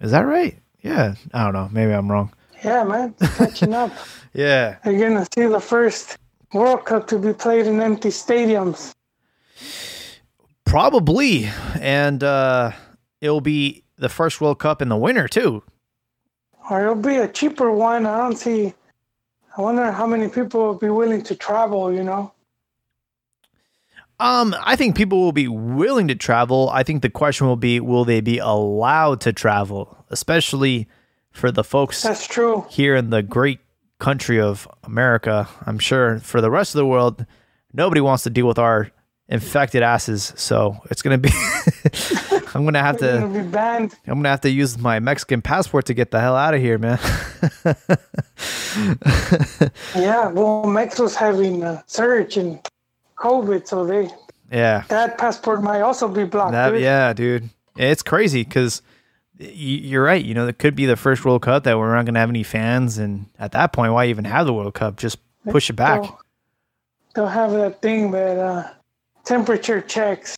is 0.00 0.12
that 0.12 0.24
right? 0.24 0.56
Yeah, 0.80 1.16
I 1.34 1.42
don't 1.42 1.54
know. 1.54 1.68
Maybe 1.72 1.90
I'm 1.92 2.08
wrong. 2.08 2.32
Yeah, 2.64 2.84
man, 2.84 3.14
catching 3.36 3.74
up. 3.74 3.92
Yeah, 4.34 4.76
You're 4.84 5.08
gonna 5.08 5.26
see 5.34 5.46
the 5.46 5.58
first 5.58 6.18
World 6.52 6.84
Cup 6.84 7.08
to 7.08 7.18
be 7.18 7.32
played 7.32 7.66
in 7.66 7.80
empty 7.80 8.10
stadiums. 8.10 8.94
Probably, 10.68 11.50
and 11.80 12.22
uh, 12.22 12.72
it'll 13.20 13.40
be 13.40 13.84
the 13.96 14.08
first 14.08 14.40
World 14.40 14.58
Cup 14.58 14.82
in 14.82 14.88
the 14.88 14.96
winter 14.96 15.26
too. 15.26 15.62
Or 16.70 16.82
it'll 16.82 16.94
be 16.94 17.16
a 17.16 17.28
cheaper 17.28 17.72
one. 17.72 18.06
I 18.06 18.18
don't 18.18 18.36
see. 18.36 18.74
I 19.56 19.60
wonder 19.62 19.90
how 19.90 20.06
many 20.06 20.28
people 20.28 20.60
will 20.60 20.74
be 20.78 20.90
willing 20.90 21.22
to 21.22 21.34
travel. 21.34 21.92
You 21.92 22.04
know. 22.04 22.32
Um, 24.20 24.54
I 24.60 24.76
think 24.76 24.96
people 24.96 25.20
will 25.20 25.32
be 25.32 25.48
willing 25.48 26.08
to 26.08 26.14
travel. 26.14 26.68
I 26.70 26.82
think 26.82 27.02
the 27.02 27.10
question 27.10 27.46
will 27.46 27.56
be, 27.56 27.78
will 27.78 28.04
they 28.04 28.20
be 28.20 28.38
allowed 28.38 29.20
to 29.22 29.32
travel, 29.32 30.04
especially 30.10 30.88
for 31.30 31.52
the 31.52 31.62
folks 31.62 32.02
That's 32.02 32.26
true. 32.26 32.66
here 32.68 32.96
in 32.96 33.10
the 33.10 33.22
great 33.22 33.60
country 34.00 34.40
of 34.40 34.66
America. 34.82 35.48
I'm 35.64 35.78
sure 35.78 36.18
for 36.18 36.40
the 36.40 36.50
rest 36.50 36.74
of 36.74 36.78
the 36.78 36.86
world, 36.86 37.26
nobody 37.72 38.00
wants 38.00 38.24
to 38.24 38.30
deal 38.30 38.48
with 38.48 38.58
our 38.58 38.90
infected 39.28 39.82
asses. 39.82 40.32
So 40.36 40.76
it's 40.90 41.02
gonna 41.02 41.18
be. 41.18 41.30
I'm 42.54 42.64
gonna 42.64 42.82
have 42.82 42.96
to. 42.98 43.18
gonna 43.20 43.42
be 43.42 43.48
banned. 43.48 43.94
I'm 44.06 44.14
gonna 44.18 44.30
have 44.30 44.40
to 44.42 44.50
use 44.50 44.78
my 44.78 45.00
Mexican 45.00 45.42
passport 45.42 45.86
to 45.86 45.94
get 45.94 46.10
the 46.10 46.20
hell 46.20 46.36
out 46.36 46.54
of 46.54 46.60
here, 46.60 46.78
man. 46.78 46.98
Yeah, 49.94 50.28
well, 50.28 50.64
Mexico's 50.64 51.16
having 51.16 51.62
a 51.62 51.82
surge 51.86 52.36
in 52.36 52.60
COVID, 53.16 53.66
so 53.66 53.84
they 53.84 54.08
yeah. 54.50 54.84
that 54.88 55.18
passport 55.18 55.62
might 55.62 55.80
also 55.80 56.08
be 56.08 56.24
blocked. 56.24 56.52
That, 56.52 56.70
dude. 56.70 56.82
yeah, 56.82 57.12
dude. 57.12 57.48
It's 57.76 58.02
crazy 58.02 58.44
because 58.44 58.82
you're 59.38 60.02
right. 60.02 60.24
You 60.24 60.34
know, 60.34 60.46
it 60.46 60.58
could 60.58 60.74
be 60.74 60.86
the 60.86 60.96
first 60.96 61.24
World 61.24 61.42
Cup 61.42 61.64
that 61.64 61.78
we're 61.78 61.94
not 61.94 62.04
going 62.04 62.14
to 62.14 62.20
have 62.20 62.28
any 62.28 62.42
fans. 62.42 62.98
And 62.98 63.26
at 63.38 63.52
that 63.52 63.72
point, 63.72 63.92
why 63.92 64.06
even 64.06 64.24
have 64.24 64.46
the 64.46 64.52
World 64.52 64.74
Cup? 64.74 64.96
Just 64.96 65.18
push 65.48 65.70
it 65.70 65.74
back. 65.74 66.02
They'll, 66.02 66.20
they'll 67.14 67.26
have 67.26 67.52
that 67.52 67.80
thing 67.80 68.10
that 68.12 68.38
uh, 68.38 68.70
temperature 69.28 69.80
checks. 69.80 70.36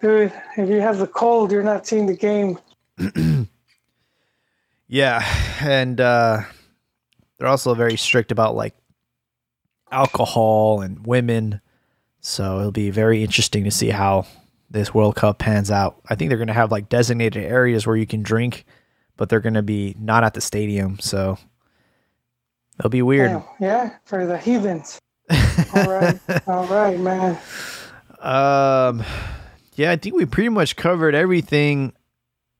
Dude, 0.00 0.32
if 0.56 0.68
you 0.68 0.80
have 0.80 0.98
the 0.98 1.06
cold, 1.06 1.52
you're 1.52 1.62
not 1.62 1.86
seeing 1.86 2.06
the 2.06 2.16
game. 2.16 2.58
Yeah. 4.88 5.22
And 5.60 6.00
uh, 6.00 6.40
they're 7.38 7.48
also 7.48 7.74
very 7.74 7.96
strict 7.96 8.32
about 8.32 8.56
like 8.56 8.74
alcohol 9.92 10.80
and 10.80 11.06
women. 11.06 11.60
So 12.20 12.58
it'll 12.58 12.72
be 12.72 12.90
very 12.90 13.22
interesting 13.22 13.64
to 13.64 13.70
see 13.70 13.90
how 13.90 14.26
this 14.70 14.92
World 14.92 15.14
Cup 15.14 15.38
pans 15.38 15.70
out. 15.70 16.00
I 16.08 16.14
think 16.14 16.30
they're 16.30 16.38
going 16.38 16.48
to 16.48 16.54
have 16.54 16.72
like 16.72 16.88
designated 16.88 17.44
areas 17.44 17.86
where 17.86 17.96
you 17.96 18.06
can 18.06 18.22
drink, 18.22 18.64
but 19.16 19.28
they're 19.28 19.40
going 19.40 19.54
to 19.54 19.62
be 19.62 19.94
not 19.98 20.24
at 20.24 20.32
the 20.32 20.40
stadium. 20.40 20.98
So 21.00 21.38
it'll 22.78 22.90
be 22.90 23.02
weird. 23.02 23.30
Damn, 23.30 23.44
yeah, 23.60 23.96
for 24.06 24.26
the 24.26 24.38
heathens. 24.38 24.98
All 25.30 25.84
right, 25.84 26.18
all 26.46 26.66
right, 26.66 26.98
man. 26.98 27.38
Um, 28.20 29.04
yeah, 29.74 29.92
I 29.92 29.96
think 29.96 30.16
we 30.16 30.26
pretty 30.26 30.48
much 30.48 30.76
covered 30.76 31.14
everything. 31.14 31.92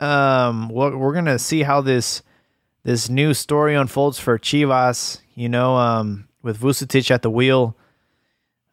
Um, 0.01 0.69
we're, 0.69 0.97
we're 0.97 1.15
gonna 1.15 1.39
see 1.39 1.63
how 1.63 1.81
this 1.81 2.23
this 2.85 3.09
new 3.09 3.35
story 3.35 3.75
unfolds 3.75 4.19
for 4.19 4.39
Chivas. 4.39 5.21
You 5.35 5.49
know, 5.49 5.77
um, 5.77 6.29
with 6.43 6.61
Vucetic 6.61 7.11
at 7.11 7.23
the 7.23 7.31
wheel. 7.31 7.77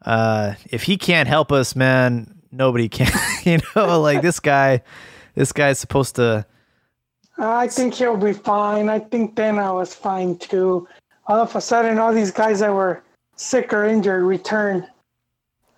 Uh, 0.04 0.54
if 0.70 0.84
he 0.84 0.96
can't 0.96 1.28
help 1.28 1.50
us, 1.50 1.74
man, 1.74 2.40
nobody 2.52 2.88
can. 2.96 3.10
you 3.44 3.58
know, 3.74 4.00
like 4.00 4.22
this 4.22 4.40
guy, 4.40 4.82
this 5.34 5.52
guy's 5.52 5.78
supposed 5.78 6.16
to. 6.16 6.46
I 7.38 7.68
think 7.68 7.94
he'll 7.94 8.16
be 8.16 8.32
fine. 8.32 8.88
I 8.88 8.98
think 8.98 9.34
Tena 9.34 9.74
was 9.74 9.94
fine 9.94 10.38
too. 10.38 10.88
All 11.26 11.40
of 11.40 11.54
a 11.54 11.60
sudden, 11.60 11.98
all 11.98 12.14
these 12.14 12.30
guys 12.30 12.60
that 12.60 12.72
were 12.72 13.02
sick 13.36 13.72
or 13.72 13.84
injured 13.84 14.22
return. 14.22 14.86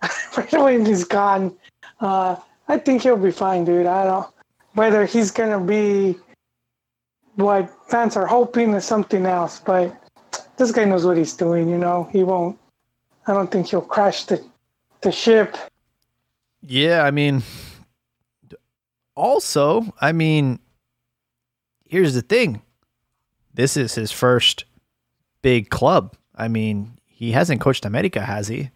away, 0.53 0.83
he's 0.83 1.03
gone. 1.03 1.55
Uh, 1.99 2.35
I 2.67 2.77
think 2.77 3.01
he'll 3.01 3.17
be 3.17 3.31
fine, 3.31 3.65
dude. 3.65 3.85
I 3.85 4.05
don't 4.05 4.27
whether 4.73 5.05
he's 5.05 5.31
gonna 5.31 5.59
be 5.59 6.17
what 7.35 7.69
fans 7.89 8.15
are 8.15 8.25
hoping 8.25 8.73
or 8.73 8.81
something 8.81 9.25
else, 9.25 9.59
but 9.59 9.95
this 10.57 10.71
guy 10.71 10.85
knows 10.85 11.05
what 11.05 11.17
he's 11.17 11.33
doing. 11.33 11.69
You 11.69 11.77
know, 11.77 12.07
he 12.11 12.23
won't. 12.23 12.57
I 13.27 13.33
don't 13.33 13.51
think 13.51 13.67
he'll 13.67 13.81
crash 13.81 14.25
the 14.25 14.43
the 15.01 15.11
ship. 15.11 15.57
Yeah, 16.61 17.03
I 17.03 17.11
mean, 17.11 17.43
also, 19.15 19.93
I 20.01 20.11
mean, 20.11 20.59
here's 21.85 22.13
the 22.13 22.21
thing. 22.21 22.61
This 23.53 23.77
is 23.77 23.95
his 23.95 24.11
first 24.11 24.65
big 25.41 25.69
club. 25.69 26.15
I 26.35 26.47
mean, 26.47 26.99
he 27.05 27.31
hasn't 27.31 27.61
coached 27.61 27.85
America, 27.85 28.21
has 28.21 28.47
he? 28.47 28.69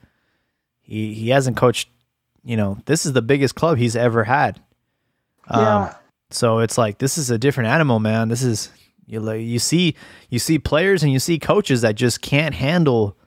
He 0.83 1.13
he 1.15 1.29
hasn't 1.29 1.57
coached. 1.57 1.89
You 2.43 2.57
know, 2.57 2.77
this 2.85 3.05
is 3.05 3.13
the 3.13 3.21
biggest 3.21 3.55
club 3.55 3.77
he's 3.77 3.95
ever 3.95 4.25
had. 4.25 4.61
Um, 5.47 5.61
yeah, 5.63 5.95
So 6.29 6.59
it's 6.59 6.77
like 6.77 6.99
this 6.99 7.17
is 7.17 7.29
a 7.31 7.37
different 7.37 7.69
animal, 7.69 7.99
man. 7.99 8.29
This 8.29 8.43
is 8.43 8.69
you 9.07 9.19
like 9.19 9.41
you 9.41 9.59
see 9.59 9.95
you 10.29 10.39
see 10.39 10.59
players 10.59 11.03
and 11.03 11.11
you 11.11 11.19
see 11.19 11.39
coaches 11.39 11.81
that 11.81 11.95
just 11.95 12.21
can't 12.21 12.53
handle 12.55 13.17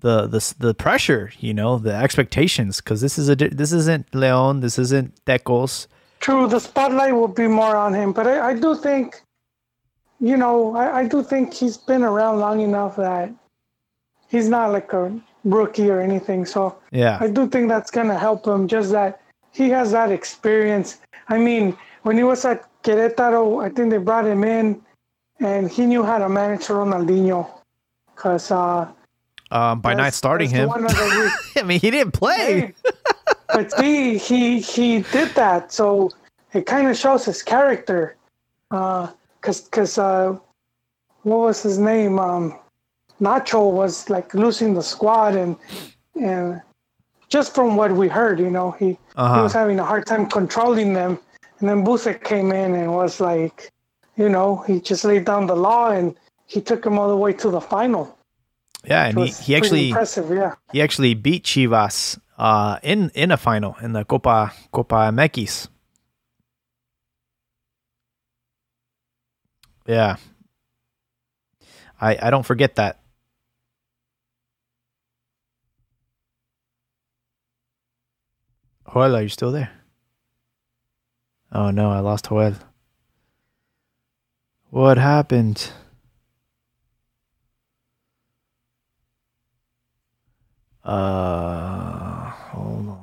the 0.00 0.26
the 0.26 0.54
the 0.58 0.74
pressure, 0.74 1.30
you 1.38 1.54
know, 1.54 1.78
the 1.78 1.94
expectations 1.94 2.80
because 2.80 3.00
this 3.00 3.18
is 3.18 3.28
a 3.28 3.36
this 3.36 3.72
isn't 3.72 4.14
Leon, 4.14 4.60
this 4.60 4.78
isn't 4.78 5.24
Tecos. 5.24 5.86
true. 6.20 6.46
The 6.48 6.58
spotlight 6.58 7.14
will 7.14 7.28
be 7.28 7.46
more 7.48 7.76
on 7.76 7.94
him, 7.94 8.12
but 8.12 8.26
I, 8.26 8.50
I 8.50 8.54
do 8.54 8.74
think, 8.74 9.22
you 10.20 10.36
know, 10.36 10.74
I, 10.76 11.00
I 11.00 11.08
do 11.08 11.22
think 11.22 11.52
he's 11.54 11.76
been 11.76 12.02
around 12.02 12.40
long 12.40 12.60
enough 12.60 12.96
that 12.96 13.32
he's 14.28 14.48
not 14.48 14.72
like 14.72 14.92
a 14.92 15.20
rookie 15.44 15.90
or 15.90 16.00
anything. 16.00 16.44
So 16.46 16.76
Yeah. 16.90 17.18
I 17.20 17.28
do 17.28 17.46
think 17.48 17.68
that's 17.68 17.90
gonna 17.90 18.18
help 18.18 18.46
him. 18.46 18.68
Just 18.68 18.92
that 18.92 19.20
he 19.52 19.68
has 19.70 19.90
that 19.92 20.10
experience. 20.12 20.98
I 21.28 21.38
mean, 21.38 21.76
when 22.02 22.16
he 22.16 22.24
was 22.24 22.44
at 22.44 22.64
Querétaro, 22.82 23.62
I 23.64 23.68
think 23.70 23.90
they 23.90 23.98
brought 23.98 24.26
him 24.26 24.44
in, 24.44 24.80
and 25.40 25.70
he 25.70 25.86
knew 25.86 26.02
how 26.02 26.18
to 26.18 26.28
manage 26.28 26.66
Ronaldinho, 26.66 27.46
cause 28.16 28.50
uh, 28.50 28.88
Um, 29.50 29.80
by 29.80 29.94
not 29.94 30.06
the 30.48 30.56
him. 30.56 30.68
one 30.68 30.84
of 30.84 30.90
the 30.90 31.32
re- 31.56 31.62
I 31.62 31.64
mean, 31.66 31.80
he 31.80 31.90
didn't 31.90 32.12
play. 32.12 32.74
but 33.48 33.70
see, 33.72 34.16
he 34.18 34.60
he 34.60 35.02
did 35.12 35.28
that, 35.34 35.70
so 35.72 36.10
it 36.52 36.66
kind 36.66 36.88
of 36.88 36.96
shows 36.96 37.24
his 37.24 37.42
character. 37.42 38.16
Uh, 38.70 39.08
cause 39.42 39.68
cause 39.70 39.98
uh, 39.98 40.36
what 41.22 41.38
was 41.38 41.62
his 41.62 41.78
name? 41.78 42.18
Um, 42.18 42.58
Nacho 43.22 43.70
was 43.70 44.10
like 44.10 44.34
losing 44.34 44.74
the 44.74 44.82
squad, 44.82 45.34
and 45.36 45.56
and 46.20 46.60
just 47.28 47.54
from 47.54 47.76
what 47.76 47.92
we 47.92 48.08
heard, 48.08 48.38
you 48.40 48.50
know, 48.50 48.72
he 48.72 48.86
he 48.86 48.98
Uh-huh. 49.16 49.42
was 49.42 49.52
having 49.52 49.78
a 49.78 49.84
hard 49.84 50.04
time 50.06 50.26
controlling 50.28 50.92
them. 50.92 51.18
And 51.60 51.68
then 51.68 51.84
Busek 51.86 52.24
came 52.24 52.50
in 52.50 52.74
and 52.74 52.92
was 52.92 53.20
like, 53.20 53.70
you 54.16 54.28
know, 54.28 54.56
he 54.66 54.80
just 54.80 55.04
laid 55.04 55.24
down 55.24 55.46
the 55.46 55.54
law 55.54 55.90
and 55.90 56.16
he 56.46 56.60
took 56.60 56.84
him 56.84 56.98
all 56.98 57.08
the 57.08 57.16
way 57.16 57.32
to 57.34 57.50
the 57.50 57.60
final. 57.60 58.18
Yeah, 58.84 59.06
and 59.06 59.16
he, 59.18 59.26
he 59.28 59.54
actually 59.56 59.88
impressive, 59.90 60.28
yeah. 60.34 60.54
he 60.72 60.82
actually 60.82 61.14
beat 61.14 61.44
Chivas 61.44 62.18
uh 62.38 62.78
in 62.82 63.10
in 63.14 63.30
a 63.30 63.36
final 63.36 63.76
in 63.80 63.92
the 63.92 64.04
Copa 64.04 64.52
Copa 64.72 65.12
MX. 65.14 65.68
Yeah. 69.86 70.16
I 72.00 72.18
I 72.20 72.30
don't 72.30 72.44
forget 72.46 72.74
that. 72.76 72.98
Joel, 78.92 79.16
are 79.16 79.22
you 79.22 79.28
still 79.28 79.52
there? 79.52 79.70
Oh 81.52 81.70
no, 81.70 81.90
I 81.90 82.00
lost 82.00 82.28
Joel. 82.28 82.54
What 84.70 84.98
happened? 84.98 85.70
Uh, 90.84 92.30
hold 92.30 92.88
on. 92.88 93.00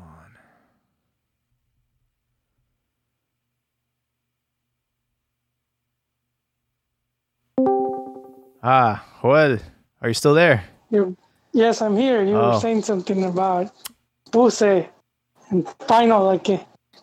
Ah, 8.61 9.05
Joel, 9.21 9.59
are 10.01 10.07
you 10.09 10.13
still 10.13 10.33
there? 10.33 10.63
You, 10.91 11.15
yes, 11.53 11.81
I'm 11.81 11.95
here. 11.97 12.23
You 12.23 12.35
Oh. 12.35 12.49
were 12.53 12.59
saying 12.59 12.83
something 12.83 13.23
about 13.23 13.71
Vuce 14.31 14.89
and 15.49 15.67
final, 15.87 16.25
like 16.25 16.47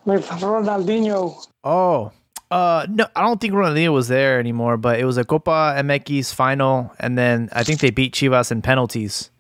with 0.05 0.27
Ronaldinho. 0.29 1.47
Oh, 1.65 2.13
uh, 2.51 2.87
no, 2.89 3.07
I 3.17 3.23
don't 3.23 3.41
think 3.41 3.55
Ronaldinho 3.55 3.93
was 3.93 4.09
there 4.09 4.39
anymore, 4.39 4.77
but 4.77 5.01
it 5.01 5.05
was 5.05 5.17
a 5.17 5.25
Copa 5.25 5.75
MX 5.79 6.33
final, 6.33 6.93
and 7.01 7.19
then 7.19 7.49
I 7.53 7.65
think 7.65 7.81
they 7.81 7.91
beat 7.91 8.15
Chivas 8.15 8.53
in 8.53 8.63
penalties. 8.63 9.31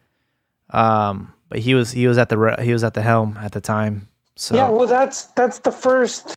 Um, 0.71 1.33
but 1.49 1.61
he 1.61 1.75
was 1.75 1.93
he 1.93 2.09
was 2.09 2.19
at 2.19 2.29
the 2.29 2.57
he 2.61 2.73
was 2.73 2.83
at 2.83 2.95
the 2.95 3.03
helm 3.03 3.39
at 3.41 3.53
the 3.53 3.61
time. 3.61 4.09
So 4.35 4.57
Yeah, 4.57 4.69
well, 4.69 4.87
that's 4.87 5.27
that's 5.39 5.61
the 5.61 5.71
first 5.71 6.35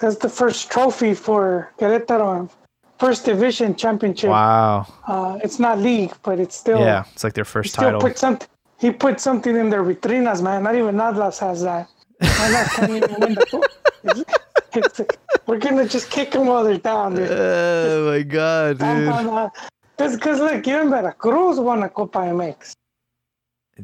that's 0.00 0.16
the 0.16 0.28
first 0.28 0.70
trophy 0.70 1.14
for 1.14 1.72
Querétaro, 1.78 2.50
first 2.98 3.24
division 3.24 3.76
championship. 3.76 4.30
wow, 4.30 4.86
Uh, 5.06 5.38
it's 5.44 5.58
not 5.60 5.78
league, 5.78 6.12
but 6.24 6.40
it's 6.40 6.56
still 6.56 6.80
yeah, 6.80 7.04
it's 7.12 7.22
like 7.22 7.34
their 7.34 7.44
first 7.44 7.74
title. 7.74 8.00
put 8.00 8.18
something. 8.18 8.48
He 8.80 8.90
put 8.90 9.20
something 9.20 9.56
in 9.56 9.70
their 9.70 9.82
vitrinas, 9.82 10.42
man. 10.42 10.62
Not 10.64 10.74
even 10.74 11.00
Atlas 11.00 11.38
has 11.38 11.62
that. 11.62 11.88
Atlas 12.20 12.74
can't 12.74 12.90
even 12.90 13.20
win 13.20 13.34
the 13.34 13.46
cup. 13.46 13.64
It's, 14.74 15.00
it's, 15.00 15.16
we're 15.46 15.58
gonna 15.58 15.88
just 15.88 16.10
kick 16.10 16.32
them 16.32 16.46
while 16.46 16.64
they're 16.64 16.78
down, 16.78 17.14
dude. 17.14 17.30
Oh 17.30 18.10
my 18.10 18.22
god, 18.22 18.78
dude! 18.78 19.50
Because 19.96 20.38
look, 20.40 20.66
even 20.66 20.90
Veracruz 20.90 21.58
won 21.58 21.82
a 21.82 21.88
Copa 21.88 22.18
MX. 22.18 22.72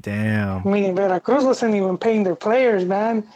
Damn. 0.01 0.67
I 0.67 0.71
mean, 0.71 0.95
Veracruz 0.95 1.45
wasn't 1.45 1.75
even 1.75 1.99
paying 1.99 2.23
their 2.25 2.37
players, 2.37 2.85
man. 2.85 3.27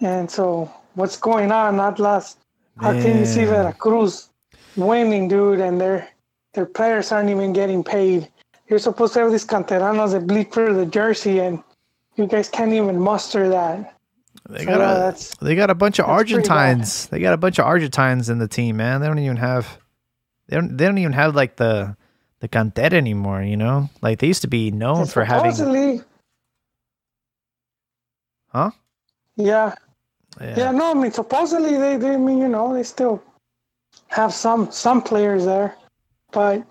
And 0.00 0.30
so, 0.30 0.70
what's 0.94 1.16
going 1.16 1.52
on, 1.52 1.78
Atlas? 1.78 2.36
How 2.78 2.92
can 2.92 3.18
you 3.18 3.26
see 3.26 3.44
Veracruz 3.44 4.30
winning, 4.76 5.28
dude, 5.28 5.60
and 5.60 5.80
their 5.80 6.08
their 6.54 6.66
players 6.66 7.12
aren't 7.12 7.30
even 7.30 7.52
getting 7.52 7.84
paid? 7.84 8.28
You're 8.68 8.78
supposed 8.78 9.14
to 9.14 9.20
have 9.20 9.32
these 9.32 9.46
canteranos 9.46 10.12
that 10.12 10.26
bleed 10.26 10.52
for 10.52 10.72
the 10.72 10.86
jersey, 10.86 11.40
and 11.40 11.62
you 12.16 12.26
guys 12.26 12.48
can't 12.48 12.72
even 12.72 12.98
muster 12.98 13.48
that. 13.48 13.96
They 14.50 14.64
got 14.64 14.80
yeah, 14.80 15.14
a, 15.40 15.44
they 15.44 15.54
got 15.54 15.70
a 15.70 15.74
bunch 15.74 15.98
of 15.98 16.06
that's 16.06 16.30
pretty 16.30 16.48
bad. 16.48 16.56
Argentines. 16.56 17.06
They 17.06 17.20
got 17.20 17.34
a 17.34 17.36
bunch 17.36 17.58
of 17.58 17.66
Argentines 17.66 18.28
in 18.28 18.38
the 18.38 18.48
team, 18.48 18.76
man. 18.76 19.00
They 19.00 19.06
don't 19.06 19.18
even 19.18 19.36
have 19.36 19.78
they 20.48 20.56
don't 20.56 20.76
they 20.76 20.86
don't 20.86 20.98
even 20.98 21.12
have 21.12 21.34
like 21.34 21.56
the 21.56 21.96
the 22.40 22.48
cantera 22.48 22.94
anymore, 22.94 23.42
you 23.42 23.56
know? 23.56 23.88
Like 24.02 24.18
they 24.18 24.26
used 24.26 24.42
to 24.42 24.48
be 24.48 24.70
known 24.70 25.06
for 25.06 25.24
having 25.24 25.52
Supposedly, 25.52 26.02
Huh? 28.48 28.70
Yeah, 29.36 29.74
yeah. 30.40 30.72
No, 30.72 30.90
I 30.90 30.94
mean 30.94 31.12
supposedly 31.12 31.76
they, 31.76 31.96
they, 31.96 32.14
I 32.14 32.16
mean 32.16 32.38
you 32.38 32.48
know 32.48 32.74
they 32.74 32.82
still 32.82 33.22
have 34.08 34.34
some 34.34 34.70
some 34.72 35.00
players 35.02 35.44
there, 35.44 35.76
but 36.32 36.64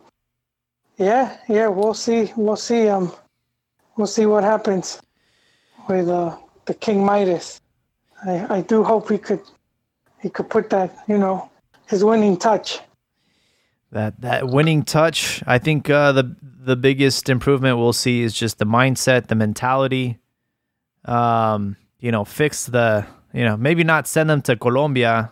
yeah, 0.97 1.37
yeah, 1.47 1.67
we'll 1.67 1.93
see, 1.93 2.33
we'll 2.35 2.57
see, 2.57 2.89
um, 2.89 3.13
we'll 3.95 4.07
see 4.07 4.25
what 4.25 4.43
happens 4.43 5.01
with 5.87 6.09
uh 6.09 6.35
the 6.65 6.73
King 6.73 7.05
Midas. 7.05 7.61
I 8.25 8.57
I 8.57 8.61
do 8.61 8.83
hope 8.83 9.09
he 9.09 9.17
could 9.17 9.41
he 10.21 10.29
could 10.29 10.49
put 10.49 10.69
that 10.69 10.95
you 11.07 11.17
know 11.17 11.49
his 11.87 12.03
winning 12.03 12.37
touch. 12.37 12.79
that 13.91 14.21
that 14.21 14.47
winning 14.47 14.83
touch. 14.83 15.41
I 15.47 15.57
think 15.57 15.89
uh, 15.89 16.11
the 16.11 16.35
the 16.41 16.75
biggest 16.75 17.29
improvement 17.29 17.77
we'll 17.77 17.93
see 17.93 18.21
is 18.21 18.33
just 18.33 18.59
the 18.59 18.65
mindset, 18.65 19.27
the 19.27 19.35
mentality. 19.35 20.19
Um, 21.05 21.77
you 21.99 22.11
know, 22.11 22.25
fix 22.25 22.65
the 22.65 23.05
you 23.33 23.45
know 23.45 23.57
maybe 23.57 23.83
not 23.83 24.07
send 24.07 24.29
them 24.29 24.41
to 24.43 24.55
Colombia 24.55 25.31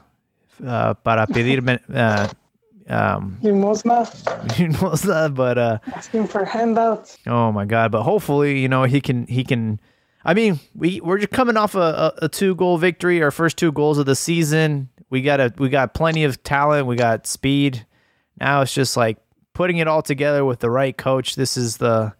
uh, 0.66 0.94
para 0.96 1.28
pedir 1.34 1.62
uh, 1.94 2.28
um, 2.90 3.38
Limosna 3.44 4.06
that, 5.04 5.34
but 5.36 5.58
uh, 5.58 5.78
asking 5.94 6.28
for 6.28 6.46
handouts. 6.46 7.18
oh 7.28 7.52
my 7.52 7.66
god! 7.66 7.92
But 7.92 8.04
hopefully, 8.04 8.60
you 8.60 8.70
know, 8.70 8.84
he 8.84 9.02
can 9.02 9.28
he 9.28 9.44
can. 9.44 9.80
I 10.28 10.34
mean, 10.34 10.60
we 10.76 11.00
we're 11.00 11.20
just 11.20 11.32
coming 11.32 11.56
off 11.56 11.74
a, 11.74 11.80
a, 11.80 12.14
a 12.24 12.30
two 12.30 12.54
goal 12.54 12.78
victory, 12.78 13.24
our 13.24 13.32
first 13.32 13.56
two 13.58 13.72
goals 13.72 13.98
of 13.98 14.06
the 14.06 14.16
season. 14.16 14.90
We 15.10 15.22
got 15.22 15.40
a 15.40 15.54
we 15.58 15.70
got 15.70 15.94
plenty 15.94 16.26
of 16.26 16.44
talent. 16.44 16.86
We 16.86 16.98
got 16.98 17.26
speed. 17.26 17.86
Now 18.38 18.62
it's 18.62 18.74
just 18.74 18.98
like 18.98 19.18
putting 19.54 19.78
it 19.78 19.88
all 19.88 20.02
together 20.02 20.44
with 20.44 20.60
the 20.60 20.70
right 20.70 20.96
coach. 20.96 21.38
This 21.38 21.56
is 21.56 21.78
the 21.78 22.14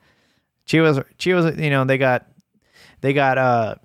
Chivas. 0.66 1.04
Chivas, 1.20 1.62
you 1.62 1.70
know, 1.70 1.84
they 1.84 1.98
got 1.98 2.26
they 3.02 3.12
got 3.12 3.38
uh 3.38 3.76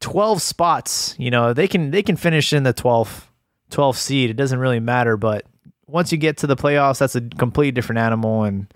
twelve 0.00 0.42
spots. 0.42 1.14
You 1.16 1.30
know, 1.30 1.54
they 1.54 1.66
can 1.66 1.90
they 1.90 2.02
can 2.02 2.16
finish 2.16 2.52
in 2.52 2.62
the 2.62 2.74
12th 2.74 3.22
12th 3.70 3.96
seed. 3.96 4.28
It 4.28 4.36
doesn't 4.36 4.58
really 4.58 4.80
matter, 4.80 5.16
but 5.16 5.46
once 5.86 6.12
you 6.12 6.18
get 6.18 6.36
to 6.38 6.46
the 6.46 6.56
playoffs, 6.56 6.98
that's 6.98 7.16
a 7.16 7.22
completely 7.22 7.72
different 7.72 8.00
animal, 8.00 8.44
and 8.44 8.72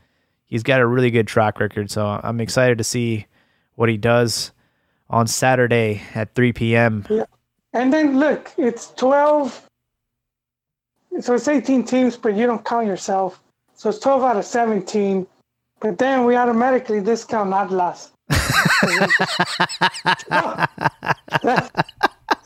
he's 0.47 0.63
got 0.63 0.81
a 0.81 0.87
really 0.87 1.11
good 1.11 1.27
track 1.27 1.61
record. 1.61 1.91
So 1.91 2.07
I'm 2.07 2.41
excited 2.41 2.79
to 2.79 2.85
see 2.85 3.27
what 3.75 3.91
he 3.91 3.99
does 3.99 4.53
on 5.11 5.27
Saturday 5.27 6.01
at 6.15 6.35
3 6.35 6.53
p.m. 6.55 7.05
Yeah. 7.11 7.25
And 7.73 7.93
then 7.93 8.19
look, 8.19 8.53
it's 8.57 8.93
12. 8.95 9.69
So 11.21 11.35
it's 11.35 11.49
18 11.49 11.85
teams, 11.85 12.17
but 12.17 12.35
you 12.35 12.47
don't 12.47 12.65
count 12.65 12.87
yourself. 12.87 13.43
So 13.75 13.91
it's 13.91 13.99
12 13.99 14.23
out 14.23 14.37
of 14.37 14.45
17. 14.45 15.27
But 15.81 15.99
then 15.99 16.25
we 16.25 16.37
automatically 16.37 17.01
discount 17.01 17.53
Atlas. 17.53 18.13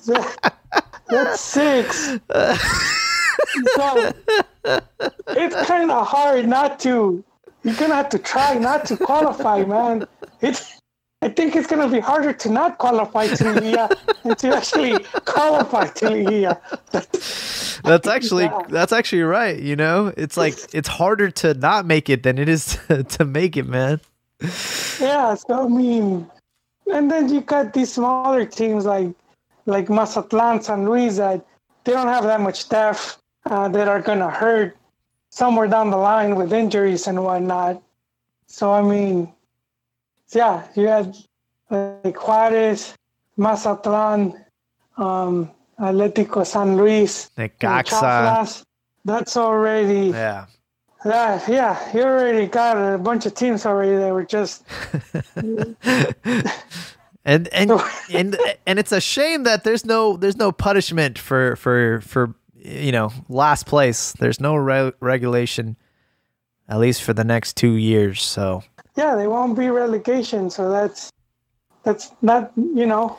That- 0.07 0.55
that's 1.09 1.41
six. 1.41 2.19
so 3.75 4.13
it's 5.29 5.67
kind 5.67 5.91
of 5.91 6.07
hard 6.07 6.49
not 6.49 6.79
to. 6.81 7.23
You're 7.63 7.75
gonna 7.75 7.95
have 7.95 8.09
to 8.11 8.19
try 8.19 8.55
not 8.59 8.85
to 8.87 8.97
qualify, 8.97 9.65
man. 9.65 10.07
It's. 10.41 10.81
I 11.25 11.29
think 11.31 11.57
it's 11.57 11.67
gonna 11.67 11.89
be 11.89 12.01
harder 12.01 12.35
to 12.35 12.51
not 12.51 12.77
qualify 12.77 13.29
to 13.29 13.53
Liga 13.55 13.89
than 14.23 14.37
to 14.43 14.55
actually 14.55 14.99
qualify 15.25 15.87
to 15.87 16.11
Liga. 16.11 16.61
That's 17.83 18.07
actually 18.17 18.45
Yeah. 18.45 18.61
that's 18.69 18.93
actually 18.93 19.23
right. 19.23 19.59
You 19.59 19.75
know, 19.75 20.13
it's 20.19 20.37
like 20.37 20.55
it's 20.75 20.89
harder 20.89 21.31
to 21.43 21.55
not 21.55 21.87
make 21.87 22.11
it 22.11 22.25
than 22.25 22.39
it 22.39 22.49
is 22.51 22.79
to, 22.89 23.03
to 23.05 23.25
make 23.25 23.57
it, 23.57 23.67
man. 23.67 24.01
Yeah, 25.01 25.35
so 25.35 25.65
I 25.65 25.69
mean, 25.69 26.31
and 26.93 27.11
then 27.11 27.31
you 27.33 27.41
got 27.41 27.73
these 27.73 27.95
smaller 27.95 28.45
teams 28.45 28.85
like 28.85 29.09
like 29.65 29.89
Mazatlan, 29.89 30.63
San 30.63 30.85
Luis 30.85 31.17
that 31.17 31.45
they 31.85 31.93
don't 31.93 32.09
have 32.09 32.25
that 32.25 32.43
much 32.43 32.69
depth 32.69 33.17
uh, 33.47 33.69
that 33.69 33.89
are 33.89 34.03
gonna 34.03 34.31
hurt 34.31 34.77
somewhere 35.31 35.69
down 35.69 35.89
the 35.91 35.97
line 35.97 36.37
with 36.37 36.53
injuries 36.53 37.07
and 37.09 37.25
whatnot. 37.25 37.83
So 38.47 38.73
I 38.75 38.83
mean, 38.83 39.34
yeah, 40.33 40.67
you 40.75 40.87
had 40.89 41.17
like 41.71 42.17
Juarez, 42.17 42.95
Mazatlan, 43.37 44.35
um, 44.97 45.51
Atlético 45.79 46.47
San 46.47 46.77
Luis, 46.77 47.31
Necaxa. 47.37 48.65
That's 49.05 49.37
already 49.37 50.09
Yeah. 50.11 50.47
yeah, 51.05 51.43
yeah. 51.49 51.93
You 51.95 52.03
already 52.03 52.47
got 52.47 52.77
a 52.77 52.97
bunch 52.99 53.27
of 53.27 53.35
teams 53.35 53.67
already 53.67 53.97
that 53.97 54.13
were 54.13 54.25
just 54.25 54.65
and 57.25 57.49
and 57.49 57.73
and 58.13 58.37
and 58.67 58.79
it's 58.79 58.93
a 58.93 59.01
shame 59.01 59.43
that 59.45 59.65
there's 59.65 59.85
no 59.85 60.17
there's 60.17 60.37
no 60.37 60.53
punishment 60.53 61.19
for 61.19 61.57
for 61.57 62.01
for 62.01 62.35
you 62.55 62.93
know 62.93 63.11
last 63.29 63.67
place. 63.67 64.13
There's 64.13 64.41
no 64.41 64.57
re- 64.57 64.93
regulation, 65.01 65.77
at 66.69 66.79
least 66.79 67.03
for 67.03 67.13
the 67.13 67.25
next 67.25 67.57
two 67.57 67.73
years. 67.75 68.23
So 68.23 68.63
yeah, 68.97 69.15
they 69.17 69.27
won't 69.27 69.57
be 69.59 69.69
relegation. 69.69 70.51
So 70.51 70.71
that's 70.71 71.11
that's 71.83 72.13
not 72.23 72.53
you 72.57 72.87
know, 72.87 73.19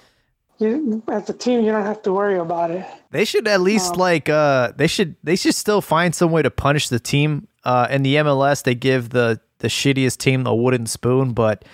you 0.58 1.04
as 1.08 1.30
a 1.30 1.34
team 1.34 1.62
you 1.64 1.72
don't 1.72 1.86
have 1.86 2.02
to 2.04 2.14
worry 2.14 2.38
about 2.38 2.72
it. 2.72 2.86
they 3.12 3.26
should 3.26 3.48
at 3.48 3.62
least 3.62 3.96
like 3.96 4.30
uh 4.30 4.72
they 4.76 4.88
should 4.88 5.16
they 5.24 5.36
should 5.36 5.56
still 5.56 5.82
find 5.82 6.16
some 6.16 6.32
way 6.32 6.42
to 6.42 6.52
punish 6.52 6.90
the 6.90 7.00
team. 7.00 7.48
Uh, 7.64 7.88
in 7.90 8.04
the 8.04 8.16
MLS, 8.18 8.62
they 8.64 8.76
give 8.76 9.10
the 9.10 9.40
the 9.58 9.68
shittiest 9.68 10.18
team 10.18 10.44
the 10.44 10.54
wooden 10.56 10.86
spoon, 10.86 11.34
but. 11.34 11.66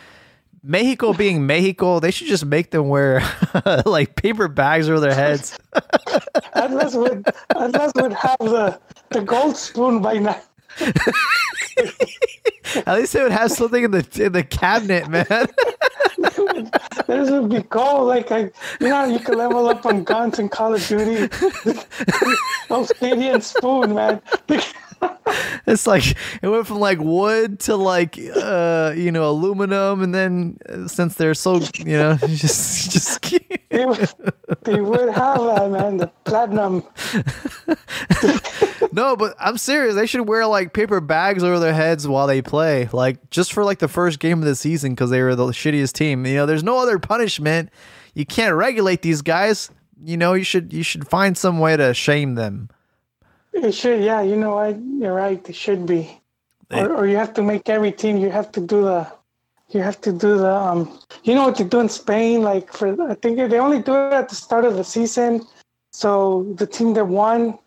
Mexico 0.63 1.11
being 1.23 1.47
Mexico, 1.47 1.99
they 1.99 2.11
should 2.11 2.27
just 2.27 2.45
make 2.45 2.69
them 2.69 2.87
wear 2.87 3.23
like 3.85 4.15
paper 4.15 4.47
bags 4.47 4.87
over 4.87 4.99
their 4.99 5.15
heads. 5.15 5.57
Atlas 6.53 6.93
would 6.93 7.25
Atlas 7.55 7.91
would 7.95 8.13
have 8.13 8.37
the 8.37 8.79
the 9.09 9.21
gold 9.21 9.57
spoon 9.57 10.03
by 10.03 10.19
now. 10.19 10.39
At 12.85 12.97
least 12.97 13.13
they 13.13 13.23
would 13.23 13.31
have 13.31 13.51
something 13.51 13.83
in 13.83 13.91
the 13.91 14.07
in 14.19 14.31
the 14.31 14.43
cabinet, 14.43 15.09
man. 15.09 15.25
This 17.07 17.31
would 17.31 17.49
be 17.49 17.63
cool. 17.63 18.05
Like 18.05 18.31
I, 18.31 18.51
you 18.79 18.89
know, 18.89 19.05
you 19.05 19.19
can 19.19 19.37
level 19.37 19.67
up 19.67 19.85
on 19.85 20.03
guns 20.03 20.39
in 20.39 20.49
Call 20.49 20.75
of 20.75 20.87
Duty. 20.87 21.29
Obsidian 22.69 23.41
spoon, 23.41 23.95
man. 23.95 24.21
It's 25.67 25.85
like 25.85 26.15
it 26.41 26.47
went 26.47 26.65
from 26.67 26.79
like 26.79 26.99
wood 26.99 27.59
to 27.61 27.75
like 27.75 28.17
uh 28.17 28.93
you 28.95 29.11
know 29.11 29.29
aluminum, 29.29 30.01
and 30.01 30.13
then 30.13 30.57
uh, 30.67 30.87
since 30.87 31.15
they're 31.15 31.33
so 31.35 31.61
you 31.77 31.97
know 31.97 32.15
just 32.27 32.91
just 32.91 33.21
They 33.69 33.85
would, 33.85 34.09
they 34.63 34.81
would 34.81 35.09
have 35.13 35.39
that, 35.43 35.71
man. 35.71 35.97
The 35.97 36.07
platinum. 36.25 36.83
no, 38.91 39.15
but 39.15 39.35
I'm 39.39 39.57
serious. 39.57 39.95
They 39.95 40.07
should 40.07 40.27
wear 40.27 40.45
like 40.47 40.73
paper 40.73 40.99
bags 40.99 41.43
over 41.43 41.59
their 41.59 41.73
heads 41.73 42.07
while 42.07 42.27
they 42.27 42.41
play, 42.41 42.89
like 42.91 43.29
just 43.29 43.53
for 43.53 43.63
like 43.63 43.79
the 43.79 43.87
first 43.87 44.19
game 44.19 44.39
of 44.39 44.45
the 44.45 44.55
season 44.55 44.93
because 44.93 45.09
they 45.09 45.21
were 45.21 45.35
the 45.35 45.47
shittiest 45.47 45.93
team. 45.93 46.25
You 46.25 46.35
know, 46.35 46.45
there's 46.45 46.63
no 46.63 46.79
other 46.79 46.99
punishment. 46.99 47.69
You 48.13 48.25
can't 48.25 48.55
regulate 48.55 49.03
these 49.03 49.21
guys. 49.21 49.69
You 50.03 50.17
know, 50.17 50.33
you 50.33 50.43
should 50.43 50.73
you 50.73 50.83
should 50.83 51.07
find 51.07 51.37
some 51.37 51.59
way 51.59 51.77
to 51.77 51.93
shame 51.93 52.35
them. 52.35 52.69
It 53.53 53.73
should, 53.73 54.03
yeah. 54.03 54.21
You 54.21 54.35
know 54.35 54.55
what? 54.55 54.79
You're 54.79 55.13
right. 55.13 55.47
It 55.47 55.55
should 55.55 55.85
be, 55.85 56.21
or, 56.71 56.95
or 56.95 57.07
you 57.07 57.17
have 57.17 57.33
to 57.35 57.43
make 57.43 57.69
every 57.69 57.91
team. 57.91 58.17
You 58.17 58.29
have 58.29 58.51
to 58.53 58.61
do 58.61 58.83
the, 58.83 59.11
you 59.69 59.81
have 59.81 59.99
to 60.01 60.11
do 60.11 60.37
the. 60.37 60.53
Um, 60.53 60.99
you 61.23 61.35
know 61.35 61.43
what 61.45 61.57
they 61.57 61.65
do 61.65 61.79
in 61.79 61.89
Spain? 61.89 62.43
Like 62.43 62.71
for, 62.71 63.09
I 63.09 63.15
think 63.15 63.37
they 63.37 63.59
only 63.59 63.81
do 63.81 63.93
it 63.93 64.13
at 64.13 64.29
the 64.29 64.35
start 64.35 64.65
of 64.65 64.75
the 64.75 64.83
season. 64.83 65.45
So 65.91 66.53
the 66.55 66.65
team 66.65 66.93
that 66.93 67.05
won, 67.05 67.59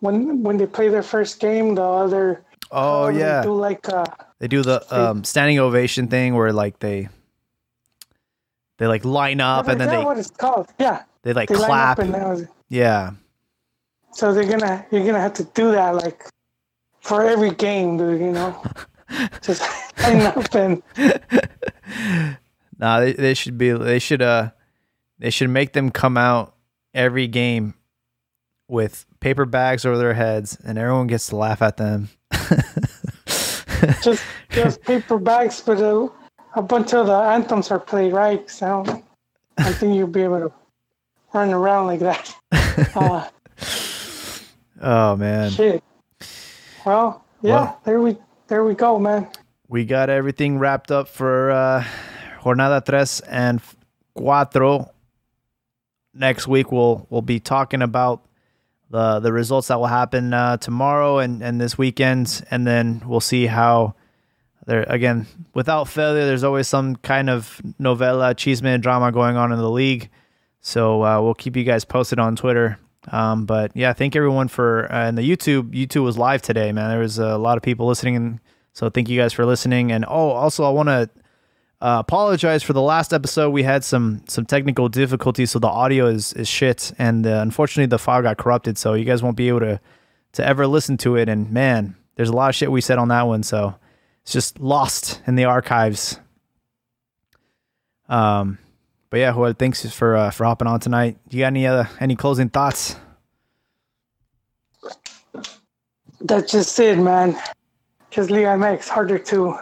when 0.00 0.42
when 0.42 0.56
they 0.56 0.66
play 0.66 0.88
their 0.88 1.02
first 1.02 1.40
game, 1.40 1.76
the 1.76 1.82
other. 1.82 2.44
Oh 2.72 3.04
um, 3.04 3.14
they 3.14 3.20
yeah, 3.20 3.42
Do 3.42 3.54
like 3.54 3.88
uh, 3.88 4.06
They 4.40 4.48
do 4.48 4.62
the 4.62 4.82
um, 4.94 5.24
standing 5.24 5.58
ovation 5.58 6.08
thing 6.08 6.34
where 6.34 6.52
like 6.52 6.78
they 6.80 7.08
they 8.78 8.86
like 8.86 9.04
line 9.04 9.40
up 9.40 9.68
and 9.68 9.80
then 9.80 9.88
they 9.88 10.04
what 10.04 10.18
it's 10.18 10.30
called. 10.30 10.68
Yeah, 10.80 11.02
they 11.22 11.32
like 11.32 11.48
they 11.48 11.54
clap. 11.54 12.00
and 12.00 12.48
Yeah. 12.68 13.12
So 14.12 14.32
they're 14.32 14.48
gonna 14.48 14.86
you're 14.90 15.04
gonna 15.04 15.20
have 15.20 15.34
to 15.34 15.44
do 15.44 15.72
that 15.72 15.94
like 15.94 16.24
for 17.00 17.22
every 17.22 17.50
game, 17.50 17.96
dude. 17.96 18.20
You 18.20 18.32
know, 18.32 18.62
just 19.42 19.62
and. 20.54 20.82
Nah, 22.82 22.98
they, 22.98 23.12
they 23.12 23.34
should 23.34 23.56
be 23.56 23.70
they 23.70 24.00
should 24.00 24.22
uh 24.22 24.50
they 25.20 25.30
should 25.30 25.50
make 25.50 25.72
them 25.72 25.90
come 25.90 26.16
out 26.16 26.56
every 26.92 27.28
game 27.28 27.74
with 28.66 29.06
paper 29.20 29.44
bags 29.44 29.84
over 29.84 29.96
their 29.96 30.14
heads 30.14 30.58
and 30.64 30.76
everyone 30.76 31.06
gets 31.06 31.28
to 31.28 31.36
laugh 31.36 31.62
at 31.62 31.76
them. 31.76 32.08
just 34.02 34.24
just 34.50 34.82
paper 34.82 35.16
bags, 35.16 35.60
but 35.60 35.78
a 36.56 36.62
bunch 36.62 36.92
of 36.92 37.06
the 37.06 37.14
anthems 37.14 37.70
are 37.70 37.78
played, 37.78 38.12
right? 38.12 38.50
So 38.50 38.66
I 38.66 38.84
don't, 38.84 39.04
I 39.58 39.62
don't 39.62 39.74
think 39.74 39.96
you'll 39.96 40.08
be 40.08 40.22
able 40.22 40.40
to 40.40 40.52
run 41.32 41.50
around 41.50 41.86
like 41.86 42.00
that. 42.00 42.34
Uh, 42.94 43.28
Oh 44.82 45.16
man. 45.16 45.50
shit. 45.50 45.82
Well, 46.84 47.24
yeah, 47.40 47.50
Well- 47.54 47.80
there 47.84 48.00
we 48.00 48.16
there 48.48 48.64
we 48.64 48.74
go, 48.74 48.98
man. 48.98 49.28
we 49.68 49.84
got 49.84 50.10
everything 50.10 50.58
wrapped 50.58 50.90
up 50.90 51.08
for 51.08 51.50
uh, 51.50 51.84
Jornada 52.42 52.84
tres 52.84 53.20
and 53.20 53.60
cuatro. 54.16 54.90
Next 56.14 56.46
week 56.46 56.70
we'll 56.72 57.06
we'll 57.08 57.22
be 57.22 57.40
talking 57.40 57.80
about 57.82 58.22
the 58.90 59.20
the 59.20 59.32
results 59.32 59.68
that 59.68 59.78
will 59.80 59.86
happen 59.86 60.34
uh, 60.34 60.56
tomorrow 60.58 61.18
and 61.18 61.42
and 61.42 61.60
this 61.60 61.78
weekend, 61.78 62.44
and 62.50 62.66
then 62.66 63.02
we'll 63.06 63.20
see 63.20 63.46
how 63.46 63.94
there 64.66 64.82
again 64.88 65.26
without 65.54 65.88
failure. 65.88 66.26
There's 66.26 66.44
always 66.44 66.68
some 66.68 66.96
kind 66.96 67.30
of 67.30 67.62
novella, 67.78 68.34
chisme, 68.34 68.80
drama 68.82 69.10
going 69.12 69.36
on 69.36 69.52
in 69.52 69.58
the 69.58 69.70
league. 69.70 70.10
So 70.60 71.02
uh, 71.02 71.20
we'll 71.22 71.34
keep 71.34 71.56
you 71.56 71.64
guys 71.64 71.84
posted 71.84 72.18
on 72.18 72.36
Twitter. 72.36 72.78
Um, 73.08 73.46
but 73.46 73.72
yeah, 73.74 73.92
thank 73.92 74.14
everyone 74.14 74.48
for 74.48 74.90
uh, 74.92 75.08
and 75.08 75.18
the 75.18 75.22
YouTube. 75.22 75.72
YouTube 75.72 76.04
was 76.04 76.16
live 76.16 76.42
today, 76.42 76.72
man. 76.72 76.90
There 76.90 77.00
was 77.00 77.18
a 77.18 77.36
lot 77.36 77.56
of 77.56 77.62
people 77.62 77.86
listening, 77.86 78.16
and 78.16 78.40
so 78.72 78.88
thank 78.90 79.08
you 79.08 79.18
guys 79.18 79.32
for 79.32 79.44
listening. 79.44 79.90
And 79.90 80.04
oh, 80.06 80.30
also 80.30 80.64
I 80.64 80.70
want 80.70 80.88
to 80.88 81.10
uh, 81.80 81.98
apologize 81.98 82.62
for 82.62 82.74
the 82.74 82.82
last 82.82 83.12
episode. 83.12 83.50
We 83.50 83.64
had 83.64 83.82
some 83.82 84.22
some 84.28 84.46
technical 84.46 84.88
difficulties, 84.88 85.50
so 85.50 85.58
the 85.58 85.68
audio 85.68 86.06
is 86.06 86.32
is 86.34 86.46
shit, 86.46 86.92
and 86.98 87.26
uh, 87.26 87.40
unfortunately 87.42 87.86
the 87.86 87.98
file 87.98 88.22
got 88.22 88.38
corrupted. 88.38 88.78
So 88.78 88.94
you 88.94 89.04
guys 89.04 89.22
won't 89.22 89.36
be 89.36 89.48
able 89.48 89.60
to 89.60 89.80
to 90.32 90.46
ever 90.46 90.66
listen 90.66 90.96
to 90.98 91.16
it. 91.16 91.28
And 91.28 91.50
man, 91.50 91.96
there's 92.14 92.28
a 92.28 92.36
lot 92.36 92.50
of 92.50 92.54
shit 92.54 92.70
we 92.70 92.80
said 92.80 92.98
on 92.98 93.08
that 93.08 93.22
one, 93.22 93.42
so 93.42 93.74
it's 94.22 94.32
just 94.32 94.60
lost 94.60 95.20
in 95.26 95.34
the 95.34 95.44
archives. 95.44 96.20
Um, 98.08 98.58
but 99.12 99.20
yeah, 99.20 99.30
Joel, 99.30 99.52
thanks 99.52 99.84
for 99.92 100.16
uh, 100.16 100.30
for 100.30 100.46
hopping 100.46 100.66
on 100.66 100.80
tonight. 100.80 101.18
Do 101.28 101.36
you 101.36 101.42
got 101.42 101.48
any 101.48 101.66
other 101.66 101.86
any 102.00 102.16
closing 102.16 102.48
thoughts? 102.48 102.96
That's 106.22 106.50
just 106.50 106.80
it, 106.80 106.98
man. 106.98 107.36
Because 108.08 108.30
Liga 108.30 108.46
MX 108.46 108.88
harder 108.88 109.18
to 109.18 109.58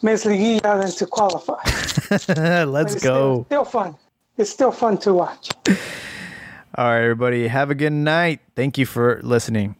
miss 0.00 0.24
Liguilla 0.24 0.80
than 0.80 0.90
to 0.90 1.06
qualify. 1.06 1.60
Let's 2.64 2.94
It's 2.94 3.04
go. 3.04 3.44
Still, 3.44 3.44
still 3.44 3.64
fun. 3.66 3.96
It's 4.38 4.50
still 4.50 4.72
fun 4.72 4.96
to 4.98 5.12
watch. 5.12 5.50
All 6.76 6.86
right, 6.86 7.02
everybody. 7.02 7.46
Have 7.48 7.70
a 7.70 7.74
good 7.74 7.92
night. 7.92 8.40
Thank 8.56 8.78
you 8.78 8.86
for 8.86 9.20
listening. 9.22 9.76